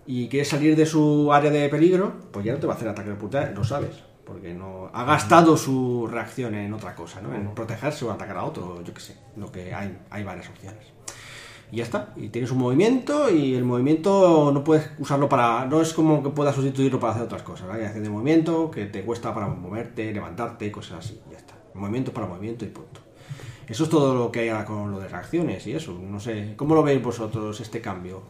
y 0.07 0.29
quiere 0.29 0.45
salir 0.45 0.77
de 0.77 0.85
su 0.85 1.33
área 1.33 1.51
de 1.51 1.69
peligro, 1.69 2.13
pues 2.31 2.45
ya 2.45 2.53
no 2.53 2.59
te 2.59 2.67
va 2.67 2.75
a 2.75 2.77
hacer 2.77 2.89
ataque 2.89 3.09
de 3.09 3.15
oportunidad, 3.15 3.55
lo 3.55 3.65
sabes. 3.65 3.97
Porque 4.27 4.55
no 4.55 4.91
ha 4.93 5.05
gastado 5.05 5.57
su 5.57 6.07
reacción 6.07 6.55
en 6.55 6.73
otra 6.73 6.95
cosa, 6.95 7.21
¿no? 7.21 7.35
En 7.35 7.55
protegerse 7.55 8.05
o 8.05 8.13
atacar 8.13 8.37
a 8.37 8.45
otro, 8.45 8.83
yo 8.83 8.95
qué 8.95 9.01
sé. 9.01 9.17
Lo 9.37 9.51
que 9.51 9.75
hay, 9.75 9.99
hay 10.11 10.23
varias 10.23 10.49
opciones. 10.49 10.85
Y 11.73 11.77
ya 11.77 11.85
está. 11.85 12.13
Y 12.17 12.29
tienes 12.29 12.53
un 12.53 12.59
movimiento 12.59 13.31
y 13.31 13.55
el 13.55 13.65
movimiento 13.65 14.53
no 14.53 14.63
puedes 14.63 14.91
usarlo 14.99 15.29
para. 15.29 15.65
No 15.65 15.81
es 15.81 15.95
como 15.95 16.23
que 16.23 16.29
puedas 16.29 16.55
sustituirlo 16.55 17.01
para 17.01 17.15
hacer 17.15 17.25
otras 17.25 17.43
cosas. 17.43 17.71
Hay 17.71 17.83
acción 17.83 18.05
de 18.05 18.11
movimiento 18.11 18.71
que 18.71 18.85
te 18.85 19.03
cuesta 19.03 19.33
para 19.35 19.49
moverte, 19.49 20.13
levantarte, 20.13 20.71
cosas 20.71 20.99
así. 20.99 21.19
Ya 21.31 21.39
está. 21.39 21.55
Movimiento 21.75 22.13
para 22.13 22.27
movimiento 22.27 22.67
y 22.67 22.69
punto. 22.69 23.01
Eso 23.67 23.85
es 23.85 23.91
todo 23.91 24.15
lo 24.15 24.31
que 24.31 24.41
hay 24.41 24.49
ahora 24.51 24.67
con 24.67 24.91
lo 24.91 25.01
de 25.01 25.09
reacciones 25.09 25.67
y 25.67 25.73
eso. 25.73 25.99
No 25.99 26.21
sé. 26.21 26.53
¿Cómo 26.57 26.75
lo 26.75 26.83
veis 26.83 27.03
vosotros 27.03 27.59
este 27.59 27.81
cambio? 27.81 28.23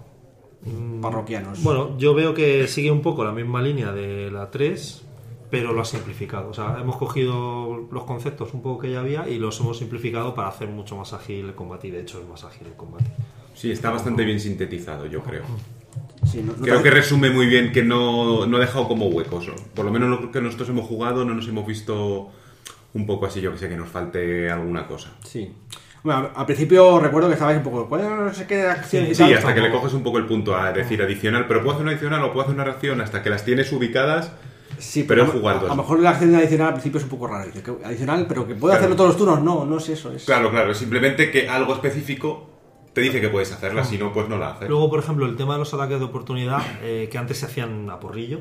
Parroquianos. 1.01 1.65
Bueno, 1.65 1.99
yo 1.99 2.15
veo 2.15 2.35
que 2.35 2.69
sigue 2.69 2.93
un 2.93 3.03
poco 3.03 3.25
la 3.25 3.33
misma 3.33 3.61
línea 3.61 3.91
de 3.91 4.31
la 4.31 4.53
3, 4.53 5.05
pero 5.53 5.75
lo 5.75 5.83
ha 5.83 5.85
simplificado. 5.85 6.49
O 6.49 6.55
sea, 6.55 6.79
hemos 6.81 6.97
cogido 6.97 7.87
los 7.93 8.05
conceptos 8.05 8.55
un 8.55 8.63
poco 8.63 8.81
que 8.81 8.91
ya 8.91 9.01
había 9.01 9.29
y 9.29 9.39
los 9.39 9.61
hemos 9.61 9.77
simplificado 9.77 10.35
para 10.35 10.49
hacer 10.49 10.69
mucho 10.69 10.97
más 10.97 11.13
ágil 11.13 11.45
el 11.45 11.55
combate. 11.55 11.89
Y 11.89 11.91
de 11.91 12.01
hecho 12.01 12.21
es 12.23 12.27
más 12.27 12.43
ágil 12.43 12.69
el 12.69 12.73
combate. 12.73 13.05
Sí, 13.55 13.71
está 13.71 13.91
bastante 13.91 14.25
bien 14.25 14.41
sintetizado, 14.41 15.05
yo 15.05 15.21
creo. 15.23 15.43
Sí, 16.25 16.41
no- 16.43 16.55
no 16.57 16.63
Creo 16.65 16.79
te- 16.79 16.85
que 16.85 16.91
resume 16.91 17.29
muy 17.29 17.45
bien 17.47 17.71
que 17.71 17.83
no, 17.83 18.47
no 18.47 18.57
ha 18.57 18.61
dejado 18.61 18.89
como 18.89 19.09
huecos. 19.09 19.47
Por 19.75 19.85
lo 19.85 19.91
menos 19.93 20.09
lo 20.23 20.33
que 20.33 20.41
nosotros 20.41 20.71
hemos 20.71 20.87
jugado 20.87 21.27
no 21.27 21.35
nos 21.35 21.47
hemos 21.49 21.67
visto 21.67 22.31
un 22.95 23.07
poco 23.07 23.27
así, 23.27 23.43
yo 23.43 23.53
que 23.53 23.59
sé, 23.59 23.69
que 23.69 23.77
nos 23.77 23.91
falte 23.91 24.51
alguna 24.51 24.87
cosa. 24.87 25.13
Sí. 25.23 25.53
Bueno, 26.03 26.31
al 26.35 26.47
principio 26.47 26.99
recuerdo 26.99 27.29
que 27.29 27.35
estabais 27.35 27.59
un 27.59 27.63
poco. 27.65 27.91
¿Cuál 27.91 28.25
no 28.25 28.33
sé 28.33 28.47
qué 28.47 28.63
acción 28.63 29.05
y 29.07 29.15
Sí, 29.15 29.23
tal? 29.23 29.35
hasta 29.35 29.55
que 29.55 29.61
le 29.61 29.71
coges 29.71 29.93
un 29.93 30.03
poco 30.03 30.17
el 30.17 30.25
punto 30.25 30.57
a 30.57 30.73
decir 30.73 31.03
adicional, 31.03 31.45
pero 31.47 31.61
puedo 31.61 31.73
hacer 31.73 31.83
una 31.83 31.93
adicional 31.93 32.23
o 32.25 32.29
puedo 32.33 32.41
hacer 32.43 32.55
una 32.55 32.65
reacción 32.65 33.03
hasta 33.03 33.23
que 33.23 33.29
las 33.29 33.45
tienes 33.45 33.71
ubicadas. 33.71 34.33
Sí, 34.79 35.05
pero 35.05 35.25
pero 35.27 35.39
jugar 35.39 35.57
a 35.59 35.63
lo 35.63 35.77
mejor 35.77 36.01
la 36.01 36.11
acción 36.11 36.35
adicional 36.35 36.69
al 36.69 36.73
principio 36.75 36.99
es 36.99 37.05
un 37.05 37.11
poco 37.11 37.27
raro. 37.29 37.47
Dice 37.47 37.63
que 37.63 37.73
adicional, 37.85 38.27
pero 38.27 38.47
que 38.47 38.55
puede 38.55 38.73
Claro. 38.73 38.79
hacerlo 38.79 38.97
todos 38.97 39.09
los 39.11 39.17
turnos. 39.17 39.43
No, 39.43 39.65
no 39.65 39.79
es 39.79 39.89
eso. 39.89 40.13
Es... 40.13 40.25
Claro, 40.25 40.51
claro, 40.51 40.75
simplemente 40.75 41.31
que 41.31 41.49
algo 41.49 41.73
específico 41.75 42.49
te 42.93 43.01
dice 43.01 43.21
que 43.21 43.29
puedes 43.29 43.51
hacerla, 43.53 43.85
si 43.85 43.97
no, 43.99 44.13
pues 44.13 44.29
no 44.29 44.37
la 44.39 44.51
haces. 44.51 44.69
Luego, 44.69 44.91
por 44.91 44.99
ejemplo, 44.99 45.25
el 45.27 45.37
tema 45.37 45.55
de 45.55 45.61
los 45.61 45.73
ataques 45.73 45.99
de 45.99 46.05
oportunidad, 46.05 46.61
eh, 46.83 47.09
que 47.11 47.17
antes 47.19 47.39
se 47.39 47.47
hacían 47.47 47.89
a 47.91 47.99
porrillo. 48.01 48.41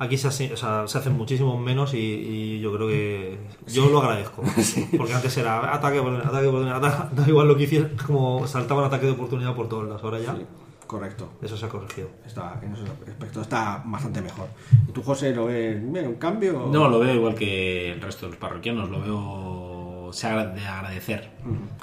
Aquí 0.00 0.16
se, 0.16 0.28
hace- 0.28 0.52
o 0.52 0.56
sea, 0.56 0.86
se 0.86 0.96
hacen 0.98 1.12
muchísimos 1.14 1.60
menos 1.60 1.92
y, 1.92 1.98
y 1.98 2.60
yo 2.60 2.72
creo 2.72 2.86
que 2.86 3.38
yo 3.66 3.88
lo 3.90 3.98
agradezco. 4.00 4.42
Porque 4.96 5.12
antes 5.12 5.36
era 5.36 5.74
ataque 5.74 5.98
oportunidad, 5.98 6.28
ataque 6.28 6.46
oportunidad, 6.46 7.10
da 7.10 7.24
igual 7.28 7.48
lo 7.48 7.56
que 7.56 7.64
hiciera, 7.64 7.88
como 8.06 8.46
saltaban 8.46 8.84
ataque 8.84 9.06
de 9.06 9.12
oportunidad 9.12 9.54
por 9.56 9.68
todos 9.68 9.86
lados. 9.88 10.02
Ahora 10.04 10.20
ya 10.20 10.34
Sí, 10.36 10.46
correcto. 10.88 11.28
eso 11.40 11.56
se 11.56 11.66
ha 11.66 11.68
corregido. 11.68 12.08
Está, 12.26 12.58
en 12.60 12.72
ese 12.72 12.82
aspecto 13.08 13.42
está 13.42 13.80
bastante 13.86 14.20
mejor. 14.20 14.48
¿Y 14.88 14.92
tú, 14.92 15.02
José, 15.02 15.32
lo 15.32 15.46
ves 15.46 15.80
bien, 15.92 16.08
un 16.08 16.14
cambio? 16.16 16.68
No, 16.72 16.88
lo 16.88 16.98
veo 16.98 17.14
igual 17.14 17.36
que 17.36 17.92
el 17.92 18.00
resto 18.00 18.26
de 18.26 18.32
los 18.32 18.40
parroquianos, 18.40 18.90
lo 18.90 19.00
veo 19.00 20.12
se 20.12 20.26
de 20.26 20.66
agradecer 20.66 21.30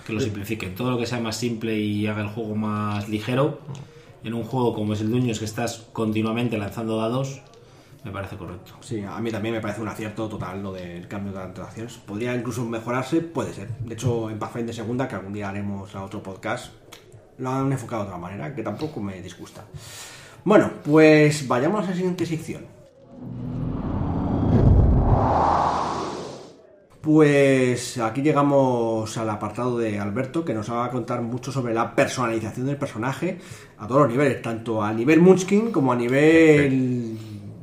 que 0.05 0.13
lo 0.13 0.19
simplifiquen. 0.19 0.75
Todo 0.75 0.91
lo 0.91 0.97
que 0.97 1.05
sea 1.05 1.19
más 1.19 1.37
simple 1.37 1.77
y 1.77 2.07
haga 2.07 2.21
el 2.21 2.27
juego 2.27 2.55
más 2.55 3.07
ligero, 3.07 3.59
en 4.23 4.33
un 4.33 4.43
juego 4.43 4.73
como 4.73 4.93
es 4.93 5.01
el 5.01 5.11
Dueños, 5.11 5.39
que 5.39 5.45
estás 5.45 5.87
continuamente 5.93 6.57
lanzando 6.57 6.97
dados, 6.97 7.41
me 8.03 8.11
parece 8.11 8.35
correcto. 8.35 8.73
Sí, 8.81 9.01
a 9.03 9.19
mí 9.19 9.31
también 9.31 9.55
me 9.55 9.61
parece 9.61 9.81
un 9.81 9.87
acierto 9.87 10.27
total 10.27 10.61
lo 10.61 10.73
del 10.73 11.07
cambio 11.07 11.33
de 11.33 11.43
interacciones. 11.43 11.97
Podría 11.97 12.35
incluso 12.35 12.65
mejorarse, 12.65 13.21
puede 13.21 13.53
ser. 13.53 13.69
De 13.79 13.93
hecho, 13.93 14.29
en 14.29 14.39
Pathfinder 14.39 14.73
Segunda, 14.73 15.07
que 15.07 15.15
algún 15.15 15.33
día 15.33 15.49
haremos 15.49 15.95
a 15.95 16.03
otro 16.03 16.21
podcast, 16.21 16.71
lo 17.37 17.49
han 17.49 17.71
enfocado 17.71 18.03
de 18.03 18.07
otra 18.07 18.19
manera, 18.19 18.53
que 18.55 18.63
tampoco 18.63 19.01
me 19.01 19.21
disgusta. 19.21 19.65
Bueno, 20.43 20.69
pues 20.83 21.47
vayamos 21.47 21.85
a 21.85 21.89
la 21.89 21.95
siguiente 21.95 22.25
sección. 22.25 22.65
Pues 27.01 27.99
aquí 27.99 28.23
llegamos 28.23 29.15
al 29.17 29.29
apartado 29.29 29.77
de 29.77 29.99
Alberto, 29.99 30.43
que 30.43 30.55
nos 30.55 30.71
va 30.71 30.85
a 30.85 30.89
contar 30.89 31.21
mucho 31.21 31.51
sobre 31.51 31.71
la 31.71 31.93
personalización 31.93 32.65
del 32.65 32.77
personaje 32.77 33.37
a 33.77 33.87
todos 33.87 34.01
los 34.01 34.09
niveles, 34.09 34.41
tanto 34.41 34.81
a 34.81 34.91
nivel 34.91 35.21
Munchkin 35.21 35.71
como 35.71 35.93
a 35.93 35.95
nivel 35.95 37.14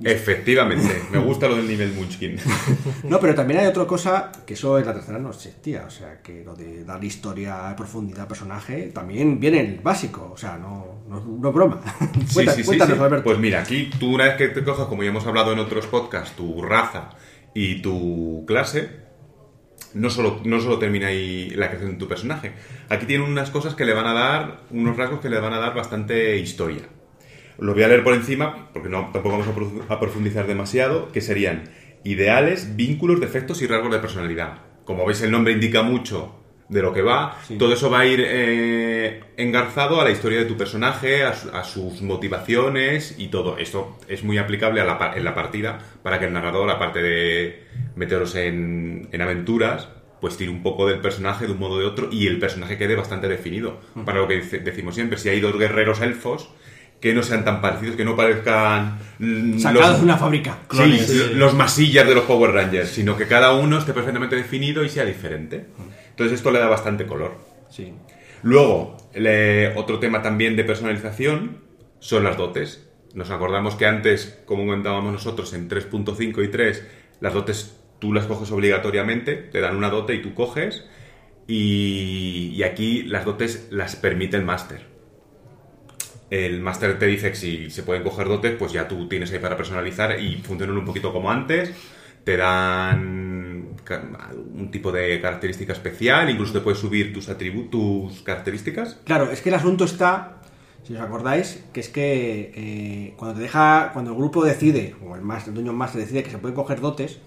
Efectivamente, 0.05 1.03
me 1.13 1.19
gusta 1.19 1.49
lo 1.49 1.57
del 1.57 1.69
nivel 1.69 1.93
Munchkin. 1.93 2.37
No, 3.05 3.19
pero 3.21 3.35
también 3.35 3.61
hay 3.61 3.67
otra 3.67 3.85
cosa 3.87 4.31
que 4.47 4.55
eso 4.55 4.79
en 4.79 4.87
la 4.87 4.95
tercera 4.95 5.19
no 5.19 5.31
existía. 5.31 5.85
O 5.87 5.91
sea, 5.91 6.23
que 6.23 6.43
lo 6.45 6.55
de 6.55 6.85
dar 6.85 7.03
historia, 7.05 7.75
profundidad 7.77 8.23
al 8.23 8.29
personaje, 8.29 8.91
también 8.95 9.39
viene 9.41 9.61
en 9.61 9.67
el 9.75 9.79
básico. 9.81 10.31
O 10.33 10.37
sea, 10.37 10.57
no, 10.57 11.03
no, 11.09 11.21
no 11.21 11.49
es 11.49 11.55
broma. 11.55 11.81
Sí, 12.27 12.35
Cuenta- 12.35 12.53
sí, 12.55 12.63
cuéntanos, 12.65 12.97
sí. 12.97 13.03
Alberto. 13.05 13.25
Pues 13.25 13.39
mira, 13.39 13.61
aquí 13.61 13.91
tú 13.99 14.15
una 14.15 14.25
vez 14.25 14.37
que 14.37 14.49
te 14.49 14.63
cojas, 14.65 14.87
como 14.87 15.03
ya 15.03 15.11
hemos 15.11 15.27
hablado 15.27 15.53
en 15.53 15.59
otros 15.59 15.87
podcasts, 15.87 16.35
tu 16.37 16.63
raza 16.63 17.11
y 17.55 17.83
tu 17.83 18.45
clase, 18.47 18.89
no 19.95 20.09
solo, 20.09 20.41
no 20.45 20.61
solo 20.61 20.79
termina 20.79 21.09
ahí 21.09 21.51
la 21.51 21.69
creación 21.69 21.93
de 21.93 21.99
tu 21.99 22.09
personaje. 22.09 22.53
Aquí 22.89 23.05
tiene 23.07 23.25
unas 23.25 23.51
cosas 23.51 23.75
que 23.75 23.85
le 23.85 23.93
van 23.93 24.07
a 24.07 24.13
dar, 24.15 24.61
unos 24.71 24.97
rasgos 24.97 25.21
que 25.21 25.29
le 25.29 25.39
van 25.41 25.53
a 25.53 25.59
dar 25.59 25.75
bastante 25.75 26.39
historia. 26.39 26.83
Lo 27.59 27.75
voy 27.75 27.83
a 27.83 27.89
leer 27.89 28.03
por 28.05 28.15
encima, 28.15 28.71
porque 28.73 28.89
no, 28.89 29.11
tampoco 29.13 29.39
vamos 29.39 29.49
a 29.49 29.55
profu- 29.55 29.83
a 29.89 30.01
profundizar 30.01 30.47
demasiado, 30.47 31.11
que 31.13 31.21
serían 31.21 31.65
ideales, 32.05 32.77
vínculos, 32.77 33.21
defectos 33.21 33.63
y 33.63 33.67
rasgos 33.67 33.93
de 33.93 33.99
personalidad. 33.99 34.59
Como 34.85 35.07
veis, 35.07 35.23
el 35.23 35.31
nombre 35.31 35.53
indica 35.53 35.83
mucho 35.83 36.35
de 36.69 36.83
lo 36.83 36.93
que 36.93 37.03
va. 37.03 37.39
Todo 37.59 37.75
eso 37.75 37.91
va 37.91 38.01
a 38.01 38.07
ir 38.07 38.25
eh, 38.27 39.21
engarzado 39.37 40.01
a 40.01 40.05
la 40.05 40.11
historia 40.11 40.39
de 40.39 40.47
tu 40.47 40.57
personaje, 40.57 41.23
a, 41.23 41.35
su- 41.35 41.51
a 41.51 41.63
sus 41.65 42.01
motivaciones 42.03 43.15
y 43.19 43.29
todo. 43.29 43.59
Esto 43.59 43.99
es 44.09 44.25
muy 44.25 44.39
aplicable 44.39 44.81
a 44.81 44.85
la 44.85 45.13
en 45.15 45.25
la 45.25 45.35
partida 45.35 45.79
para 46.03 46.19
que 46.19 46.27
el 46.27 46.33
narrador, 46.33 46.69
aparte 46.71 47.03
de 47.03 47.65
meteros 47.95 48.35
en, 48.35 49.09
en 49.13 49.21
aventuras, 49.21 49.89
pues 50.21 50.37
tire 50.37 50.51
un 50.51 50.63
poco 50.63 50.87
del 50.89 51.01
personaje 51.01 51.47
de 51.47 51.53
un 51.53 51.59
modo 51.59 51.75
o 51.75 51.79
de 51.81 51.85
otro 51.85 52.09
y 52.11 52.27
el 52.27 52.39
personaje 52.39 52.79
quede 52.79 52.95
bastante 52.97 53.29
definido. 53.29 53.81
Para 54.05 54.21
lo 54.21 54.29
que 54.29 54.41
decimos 54.41 54.95
siempre, 54.95 55.19
si 55.19 55.29
hay 55.29 55.41
dos 55.41 55.59
guerreros 55.59 56.01
elfos, 56.01 56.49
que 57.03 57.13
no 57.13 57.23
sean 57.23 57.45
tan 57.45 57.61
parecidos, 57.61 57.97
que 57.97 58.05
no 58.05 58.17
parezcan... 58.17 58.99
mm, 59.19 59.59
Sacados 59.59 59.99
de 59.99 60.05
una 60.05 60.17
fábrica. 60.17 60.59
Sí, 60.63 60.77
Clones, 60.77 61.07
sí. 61.09 61.31
los 61.35 61.53
masillas 61.53 62.07
de 62.07 62.15
los 62.15 62.25
Power 62.25 62.53
Rangers, 62.53 62.89
sino 62.91 63.17
que 63.17 63.27
cada 63.27 63.53
uno 63.55 63.77
esté 63.77 63.93
perfectamente 63.93 64.37
definido 64.37 64.85
y 64.85 64.89
sea 64.89 65.05
diferente. 65.05 65.67
Entonces 66.11 66.37
esto 66.37 66.51
le 66.53 66.61
da 66.61 66.69
bastante 66.69 67.05
color. 67.07 67.35
Sí. 67.69 67.93
Luego, 68.45 68.97
le- 69.15 69.75
otro 69.77 69.99
tema 69.99 70.23
también 70.23 70.55
de 70.57 70.65
personalización 70.65 71.59
son 71.99 72.23
las 72.25 72.37
dotes. 72.37 72.89
Nos 73.15 73.31
acordamos 73.31 73.75
que 73.75 73.87
antes, 73.87 74.39
como 74.47 74.65
comentábamos 74.65 75.13
nosotros, 75.13 75.53
en 75.55 75.69
3.5 75.69 76.45
y 76.45 76.49
3, 76.49 76.87
las 77.21 77.35
dotes 77.35 77.77
tú 77.99 78.13
las 78.13 78.27
coges 78.27 78.51
obligatoriamente, 78.53 79.35
te 79.37 79.61
dan 79.61 79.77
una 79.77 79.91
dote 79.91 80.15
y 80.15 80.23
tú 80.23 80.35
coges, 80.35 80.85
y, 81.49 82.53
y 82.55 82.63
aquí 82.63 83.03
las 83.03 83.25
dotes 83.25 83.69
las 83.71 83.97
permite 83.97 84.37
el 84.37 84.45
máster. 84.45 84.92
El 86.33 86.63
máster 86.63 86.99
te 86.99 87.05
dice 87.05 87.29
que 87.29 87.37
si 87.37 87.71
se 87.71 87.83
pueden 87.83 88.03
coger 88.03 88.27
dotes, 88.27 88.57
pues 88.59 88.73
ya 88.73 88.89
tú 88.89 89.07
tienes 89.07 89.31
ahí 89.33 89.39
para 89.39 89.55
personalizar 89.55 90.19
y 90.19 90.37
funcionan 90.37 90.79
un 90.79 90.87
poquito 90.87 91.13
como 91.13 91.31
antes. 91.31 91.71
Te 92.25 92.39
dan 92.39 93.77
un 94.55 94.71
tipo 94.71 94.91
de 94.91 95.21
característica 95.21 95.75
especial, 95.75 96.31
incluso 96.31 96.55
te 96.55 96.61
puedes 96.61 96.81
subir 96.81 97.13
tus 97.13 97.29
atributos, 97.29 98.15
tus 98.15 98.23
características. 98.23 98.99
Claro, 99.05 99.31
es 99.31 99.43
que 99.43 99.51
el 99.51 99.57
asunto 99.57 99.85
está, 99.85 100.41
si 100.85 100.95
os 100.95 101.03
acordáis, 101.03 101.65
que 101.71 101.81
es 101.81 101.91
que 101.91 102.53
eh, 102.55 103.15
cuando 103.19 103.37
te 103.37 103.43
deja, 103.43 103.91
cuando 103.93 104.13
el 104.13 104.17
grupo 104.17 104.43
decide, 104.43 104.97
o 105.07 105.15
el, 105.15 105.21
el 105.21 105.53
dueño 105.53 105.75
más 105.75 105.95
decide 105.95 106.23
que 106.23 106.31
se 106.31 106.39
pueden 106.39 106.55
coger 106.55 106.81
dotes, 106.81 107.19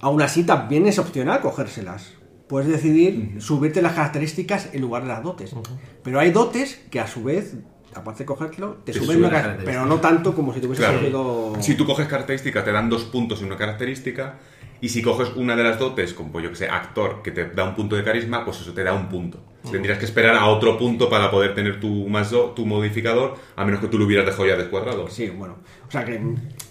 aún 0.00 0.22
así, 0.22 0.42
también 0.42 0.88
es 0.88 0.98
opcional 0.98 1.40
cogérselas. 1.40 2.14
Puedes 2.48 2.68
decidir 2.68 3.40
subirte 3.40 3.80
las 3.80 3.92
características 3.92 4.70
en 4.72 4.80
lugar 4.80 5.02
de 5.02 5.08
las 5.08 5.22
dotes. 5.22 5.54
Pero 6.02 6.18
hay 6.18 6.32
dotes 6.32 6.84
que 6.90 6.98
a 6.98 7.06
su 7.06 7.22
vez, 7.22 7.54
aparte 7.96 8.20
de 8.20 8.26
cogértelo, 8.26 8.76
te, 8.84 8.92
Te 8.92 8.98
suben 8.98 9.06
suben 9.06 9.18
una 9.18 9.26
las 9.28 9.32
car- 9.32 9.42
características. 9.42 9.82
pero 9.84 9.94
no 9.94 10.00
tanto 10.00 10.34
como 10.34 10.52
si 10.54 10.60
te 10.60 10.66
hubieses 10.66 10.84
Claro. 10.84 11.00
cogido... 11.00 11.56
Si 11.60 11.74
tú 11.76 11.86
coges 11.86 12.06
característica, 12.08 12.62
te 12.64 12.72
dan 12.72 12.88
dos 12.90 13.04
puntos 13.04 13.40
en 13.40 13.46
una 13.46 13.56
característica. 13.56 14.34
Y 14.78 14.90
si 14.90 15.00
coges 15.00 15.30
una 15.36 15.56
de 15.56 15.64
las 15.64 15.78
dotes, 15.78 16.12
como 16.12 16.30
pues, 16.30 16.44
yo 16.44 16.50
que 16.50 16.56
sé, 16.56 16.68
actor, 16.68 17.22
que 17.22 17.30
te 17.30 17.46
da 17.48 17.64
un 17.64 17.74
punto 17.74 17.96
de 17.96 18.04
carisma, 18.04 18.44
pues 18.44 18.60
eso 18.60 18.74
te 18.74 18.84
da 18.84 18.92
un 18.92 19.08
punto. 19.08 19.38
Tendrías 19.70 19.98
que 19.98 20.04
esperar 20.04 20.36
a 20.36 20.46
otro 20.46 20.76
punto 20.78 21.08
para 21.08 21.30
poder 21.30 21.54
tener 21.54 21.80
tu, 21.80 22.06
más 22.08 22.30
do- 22.30 22.50
tu 22.50 22.66
modificador, 22.66 23.36
a 23.56 23.64
menos 23.64 23.80
que 23.80 23.88
tú 23.88 23.98
lo 23.98 24.04
hubieras 24.04 24.26
dejado 24.26 24.46
ya 24.46 24.54
descuadrado. 24.56 25.08
Sí, 25.08 25.30
bueno. 25.30 25.56
O 25.88 25.90
sea 25.90 26.04
que... 26.04 26.20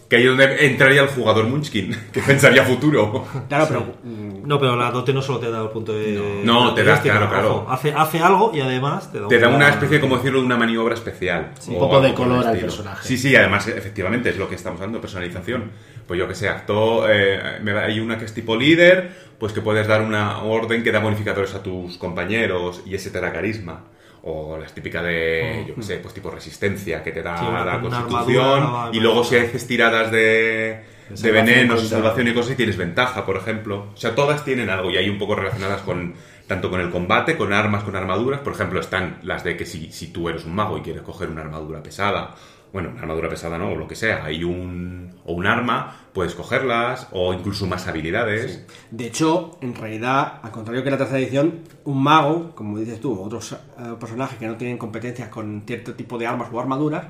Que 0.09 0.17
ahí 0.17 0.23
es 0.23 0.29
donde 0.29 0.65
entraría 0.67 1.01
el 1.01 1.07
jugador 1.07 1.45
Munchkin, 1.47 1.95
que 2.13 2.21
pensaría 2.21 2.63
futuro. 2.63 3.25
Claro, 3.49 3.65
pero... 3.67 3.85
mm, 4.03 4.47
No, 4.47 4.59
pero 4.59 4.75
la 4.75 4.91
dote 4.91 5.11
no 5.13 5.21
solo 5.21 5.39
te 5.39 5.49
da 5.49 5.63
el 5.63 5.69
punto 5.69 5.93
de. 5.93 6.41
No, 6.43 6.69
de 6.75 6.83
te 6.83 6.87
da, 6.87 7.01
claro, 7.01 7.27
claro. 7.27 7.65
Hace, 7.67 7.91
hace 7.91 8.19
algo 8.19 8.51
y 8.53 8.61
además 8.61 9.11
te 9.11 9.19
da 9.19 9.27
Te 9.27 9.39
da 9.39 9.49
una 9.49 9.69
especie, 9.69 9.99
como 9.99 10.17
decirlo, 10.17 10.39
de 10.41 10.45
una 10.45 10.57
maniobra 10.57 10.93
especial. 10.93 11.53
un 11.67 11.79
poco 11.79 12.01
de 12.01 12.13
color 12.13 12.45
al 12.45 12.57
personaje. 12.59 13.07
Sí, 13.07 13.17
sí, 13.17 13.35
además, 13.35 13.67
efectivamente, 13.67 14.29
es 14.29 14.37
lo 14.37 14.47
que 14.47 14.55
estamos 14.55 14.79
hablando, 14.79 15.01
personalización. 15.01 15.71
Pues 16.07 16.19
yo 16.19 16.27
que 16.27 16.35
sé, 16.35 16.49
actor, 16.49 17.09
eh, 17.11 17.39
hay 17.83 17.99
una 17.99 18.19
que 18.19 18.25
es 18.25 18.33
tipo 18.35 18.55
líder, 18.55 19.09
pues 19.39 19.53
que 19.53 19.61
puedes 19.61 19.87
dar 19.87 20.01
una 20.01 20.43
orden 20.43 20.83
que 20.83 20.91
da 20.91 20.99
bonificadores 20.99 21.55
a 21.55 21.63
tus 21.63 21.97
compañeros 21.97 22.83
y 22.85 22.93
ese 22.93 23.09
te 23.09 23.19
da 23.19 23.33
carisma. 23.33 23.85
O 24.27 24.57
las 24.57 24.73
típicas 24.73 25.03
de, 25.03 25.65
yo 25.67 25.75
que 25.75 25.83
sé, 25.83 25.97
pues 25.97 26.13
tipo 26.13 26.31
resistencia, 26.31 27.03
que 27.03 27.11
te 27.11 27.21
da 27.21 27.37
Sí, 27.37 27.45
la 27.45 27.79
constitución. 27.79 28.63
armadura, 28.63 28.89
y 28.91 28.99
luego 28.99 29.23
si 29.23 29.35
haces 29.37 29.67
tiradas 29.67 30.11
de, 30.11 30.79
de 31.09 31.31
venenos, 31.31 31.79
contra- 31.81 31.97
salvación 31.99 32.27
y 32.29 32.33
cosas, 32.33 32.53
y 32.53 32.55
tienes 32.55 32.75
ventaja, 32.77 33.23
por 33.23 33.37
ejemplo. 33.37 33.89
O 33.93 33.97
sea, 33.97 34.15
todas 34.15 34.43
tienen 34.43 34.71
algo 34.71 34.89
y 34.89 34.97
hay 34.97 35.09
un 35.09 35.19
poco 35.19 35.35
relacionadas 35.35 35.81
con 35.81 36.15
tanto 36.47 36.69
con 36.71 36.79
el 36.81 36.89
combate, 36.89 37.37
con 37.37 37.53
armas, 37.53 37.83
con 37.83 37.95
armaduras. 37.95 38.39
Por 38.41 38.53
ejemplo, 38.53 38.79
están 38.79 39.19
las 39.23 39.43
de 39.43 39.57
que 39.57 39.65
si, 39.67 39.91
si 39.91 40.07
tú 40.07 40.27
eres 40.29 40.43
un 40.45 40.55
mago 40.55 40.77
y 40.77 40.81
quieres 40.81 41.03
coger 41.03 41.29
una 41.29 41.41
armadura 41.41 41.83
pesada, 41.83 42.33
bueno, 42.75 42.89
una 42.89 43.03
armadura 43.03 43.29
pesada 43.29 43.57
no, 43.57 43.69
o 43.69 43.75
lo 43.77 43.87
que 43.87 43.95
sea, 43.95 44.25
hay 44.25 44.43
un, 44.43 45.13
o 45.23 45.31
un 45.31 45.47
arma, 45.47 45.95
puedes 46.11 46.35
cogerlas, 46.35 47.07
o 47.13 47.33
incluso 47.33 47.67
más 47.67 47.87
habilidades. 47.87 48.65
De 48.91 49.07
hecho, 49.07 49.57
en 49.61 49.73
realidad, 49.73 50.41
al 50.43 50.51
contrario 50.51 50.83
que 50.83 50.91
la 50.91 50.97
tercera 50.97 51.19
edición, 51.19 51.61
un 51.85 52.03
mago, 52.03 52.53
como 52.53 52.77
dices 52.77 52.99
tú, 52.99 53.17
otros 53.17 53.53
eh, 53.53 53.57
personajes 53.97 54.37
que 54.37 54.45
no 54.45 54.57
tienen 54.57 54.77
competencias 54.77 55.29
con 55.29 55.63
cierto 55.65 55.93
tipo 55.93 56.17
de 56.17 56.27
armas 56.27 56.49
o 56.51 56.59
armaduras, 56.59 57.05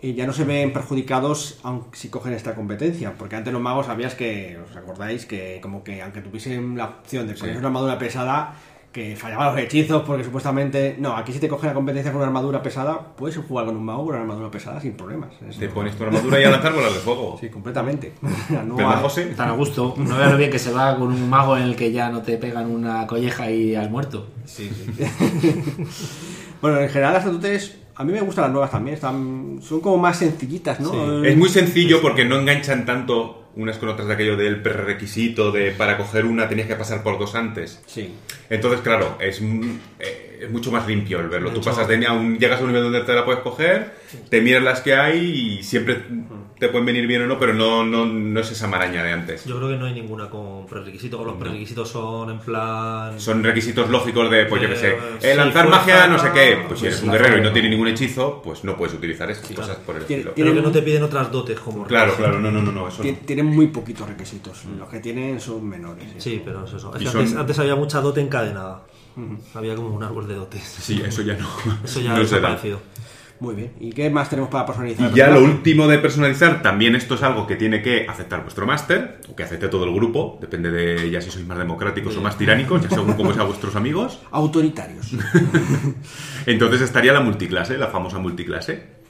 eh, 0.00 0.14
ya 0.14 0.26
no 0.26 0.32
se 0.32 0.42
ven 0.42 0.72
perjudicados 0.72 1.60
aunque 1.62 1.96
si 1.96 2.08
cogen 2.08 2.32
esta 2.32 2.56
competencia. 2.56 3.14
Porque 3.16 3.36
antes 3.36 3.52
los 3.52 3.62
magos 3.62 3.86
sabías 3.86 4.16
que, 4.16 4.58
os 4.68 4.76
acordáis, 4.76 5.26
que 5.26 5.60
como 5.62 5.84
que 5.84 6.02
aunque 6.02 6.22
tuviesen 6.22 6.76
la 6.76 6.86
opción 6.86 7.28
de 7.28 7.34
poner 7.34 7.56
una 7.56 7.68
armadura 7.68 8.00
pesada, 8.00 8.56
que 8.92 9.16
fallaban 9.16 9.54
los 9.54 9.64
hechizos 9.64 10.02
porque 10.02 10.22
supuestamente... 10.22 10.96
No, 10.98 11.16
aquí 11.16 11.32
si 11.32 11.38
te 11.38 11.48
cogen 11.48 11.68
la 11.68 11.74
competencia 11.74 12.12
con 12.12 12.20
una 12.20 12.28
armadura 12.28 12.62
pesada, 12.62 13.00
puedes 13.16 13.36
jugar 13.38 13.64
con 13.64 13.74
un 13.76 13.84
mago 13.84 14.04
con 14.04 14.14
una 14.14 14.20
armadura 14.22 14.50
pesada 14.50 14.80
sin 14.80 14.92
problemas. 14.92 15.30
Te 15.58 15.68
pones 15.70 15.96
tu 15.96 16.04
armadura 16.04 16.38
y 16.38 16.44
a 16.44 16.50
lanzar 16.50 16.74
bolas 16.74 16.92
de 16.92 17.00
fuego. 17.00 17.38
Sí, 17.40 17.48
completamente. 17.48 18.12
No 18.66 18.76
¿Verdad, 18.76 18.96
hay- 18.96 19.02
José? 19.02 19.24
Tan 19.34 19.48
a 19.48 19.52
gusto. 19.52 19.94
No 19.96 20.16
veas 20.18 20.30
lo 20.30 20.36
bien 20.36 20.50
que 20.50 20.58
se 20.58 20.72
va 20.72 20.96
con 20.96 21.08
un 21.08 21.30
mago 21.30 21.56
en 21.56 21.62
el 21.64 21.74
que 21.74 21.90
ya 21.90 22.10
no 22.10 22.20
te 22.20 22.36
pegan 22.36 22.70
una 22.70 23.06
colleja 23.06 23.50
y 23.50 23.74
has 23.74 23.90
muerto. 23.90 24.26
Sí, 24.44 24.70
sí. 24.70 25.04
bueno, 26.60 26.80
en 26.80 26.88
general 26.88 27.14
las 27.14 27.24
dotes, 27.24 27.76
a 27.94 28.04
mí 28.04 28.12
me 28.12 28.20
gustan 28.20 28.42
las 28.44 28.52
nuevas 28.52 28.70
también, 28.70 28.94
están, 28.94 29.58
son 29.62 29.80
como 29.80 29.96
más 29.96 30.18
sencillitas, 30.18 30.80
¿no? 30.80 31.24
Es 31.24 31.36
muy 31.36 31.48
sencillo 31.48 32.00
porque 32.02 32.24
no 32.24 32.36
enganchan 32.38 32.84
tanto 32.84 33.41
unas 33.56 33.78
con 33.78 33.88
otras 33.88 34.08
de 34.08 34.14
aquello 34.14 34.36
del 34.36 34.62
prerequisito 34.62 35.52
de 35.52 35.72
para 35.72 35.96
coger 35.96 36.24
una 36.24 36.48
tenías 36.48 36.68
que 36.68 36.76
pasar 36.76 37.02
por 37.02 37.18
dos 37.18 37.34
antes. 37.34 37.80
Sí. 37.86 38.14
Entonces, 38.50 38.80
claro, 38.80 39.16
es, 39.20 39.40
eh, 39.98 40.31
es 40.42 40.50
mucho 40.50 40.70
más 40.72 40.86
limpio 40.86 41.20
el 41.20 41.28
verlo. 41.28 41.48
De 41.48 41.54
Tú 41.54 41.60
hecho- 41.60 41.70
pasas 41.70 41.88
de 41.88 42.06
a 42.06 42.12
un, 42.12 42.38
llegas 42.38 42.60
a 42.60 42.62
un 42.62 42.68
nivel 42.68 42.84
donde 42.84 43.00
te 43.02 43.14
la 43.14 43.24
puedes 43.24 43.40
coger, 43.42 43.94
te 44.28 44.40
miras 44.40 44.62
las 44.62 44.80
que 44.80 44.94
hay 44.94 45.18
y 45.58 45.62
siempre 45.62 46.02
te 46.58 46.68
pueden 46.68 46.86
venir 46.86 47.06
bien 47.06 47.22
o 47.22 47.26
no, 47.26 47.38
pero 47.38 47.52
no, 47.54 47.84
no, 47.84 48.06
no 48.06 48.40
es 48.40 48.50
esa 48.52 48.68
maraña 48.68 49.02
de 49.02 49.12
antes. 49.12 49.44
Yo 49.44 49.56
creo 49.56 49.70
que 49.70 49.76
no 49.76 49.86
hay 49.86 49.94
ninguna 49.94 50.28
con 50.30 50.66
prerequisitos. 50.66 51.20
O 51.20 51.24
los 51.24 51.36
prerequisitos 51.36 51.88
son 51.88 52.30
en 52.30 52.38
plan. 52.38 53.18
Son 53.18 53.42
requisitos 53.42 53.88
lógicos 53.90 54.30
de, 54.30 54.44
pues 54.46 54.62
yo 54.62 54.68
que 54.68 54.76
sé, 54.76 54.90
Eh, 54.90 54.98
eh, 55.22 55.30
sí, 55.32 55.36
lanzar 55.36 55.68
magia, 55.68 56.06
no 56.06 56.18
sé 56.18 56.30
qué. 56.32 56.58
Pues 56.68 56.78
si 56.80 56.84
pues 56.86 56.94
eres 56.94 57.02
un 57.02 57.10
guerrero 57.12 57.38
y 57.38 57.40
no 57.40 57.52
tiene 57.52 57.68
ningún 57.68 57.88
hechizo, 57.88 58.40
pues 58.44 58.62
no 58.64 58.76
puedes 58.76 58.94
utilizar 58.94 59.30
esas 59.30 59.48
cosas 59.50 59.76
por 59.78 59.96
el 59.96 60.04
Tiene- 60.04 60.20
estilo. 60.20 60.34
tiene- 60.34 60.50
Pero 60.50 60.62
que 60.62 60.66
no 60.68 60.72
te 60.72 60.82
piden 60.82 61.02
otras 61.02 61.30
dotes 61.32 61.58
como 61.58 61.84
Claro, 61.84 62.14
claro, 62.16 62.38
no, 62.40 62.50
no, 62.50 62.62
no, 62.62 62.70
no, 62.72 62.88
eso 62.88 62.98
no. 62.98 63.04
Tien- 63.08 63.18
Tienen 63.26 63.46
muy 63.46 63.66
poquitos 63.68 64.08
requisitos, 64.08 64.62
los 64.78 64.88
que 64.88 65.00
tienen 65.00 65.40
son 65.40 65.68
menores. 65.68 66.04
sí. 66.18 66.32
Sí, 66.32 66.42
pero 66.44 66.64
es 66.64 66.72
eso. 66.72 66.92
Es 66.94 67.02
que 67.02 67.08
son- 67.08 67.20
antes, 67.22 67.36
antes 67.36 67.58
había 67.58 67.74
mucha 67.76 68.00
dote 68.00 68.20
encadenada. 68.20 68.82
Había 69.54 69.74
como 69.74 69.88
un 69.94 70.02
árbol 70.02 70.26
de 70.28 70.34
dotes. 70.34 70.62
Sí, 70.62 71.02
eso 71.04 71.22
ya 71.22 71.34
no. 71.34 71.48
Eso 71.84 72.00
ya 72.00 72.14
no 72.14 72.22
ha 72.22 72.26
se 72.26 72.40
da. 72.40 72.48
desaparecido. 72.50 72.80
Muy 73.40 73.56
bien. 73.56 73.72
¿Y 73.80 73.90
qué 73.90 74.08
más 74.08 74.30
tenemos 74.30 74.50
para 74.50 74.64
personalizar? 74.66 75.10
Y 75.10 75.14
ya 75.16 75.28
lo 75.28 75.42
último 75.42 75.88
de 75.88 75.98
personalizar, 75.98 76.62
también 76.62 76.94
esto 76.94 77.16
es 77.16 77.24
algo 77.24 77.44
que 77.44 77.56
tiene 77.56 77.82
que 77.82 78.06
aceptar 78.08 78.42
vuestro 78.42 78.66
máster, 78.66 79.20
o 79.28 79.34
que 79.34 79.42
acepte 79.42 79.66
todo 79.66 79.84
el 79.84 79.92
grupo, 79.92 80.38
depende 80.40 80.70
de 80.70 81.10
ya 81.10 81.20
si 81.20 81.30
sois 81.32 81.44
más 81.44 81.58
democráticos 81.58 82.16
o 82.16 82.20
más 82.22 82.38
tiránicos, 82.38 82.82
ya 82.82 82.90
según 82.90 83.14
cómo 83.14 83.34
sean 83.34 83.48
vuestros 83.48 83.74
amigos. 83.74 84.20
Autoritarios. 84.30 85.10
Entonces 86.46 86.82
estaría 86.82 87.12
la 87.12 87.20
multiclase, 87.20 87.78
la 87.78 87.88
famosa 87.88 88.18
multiclase. 88.20 89.01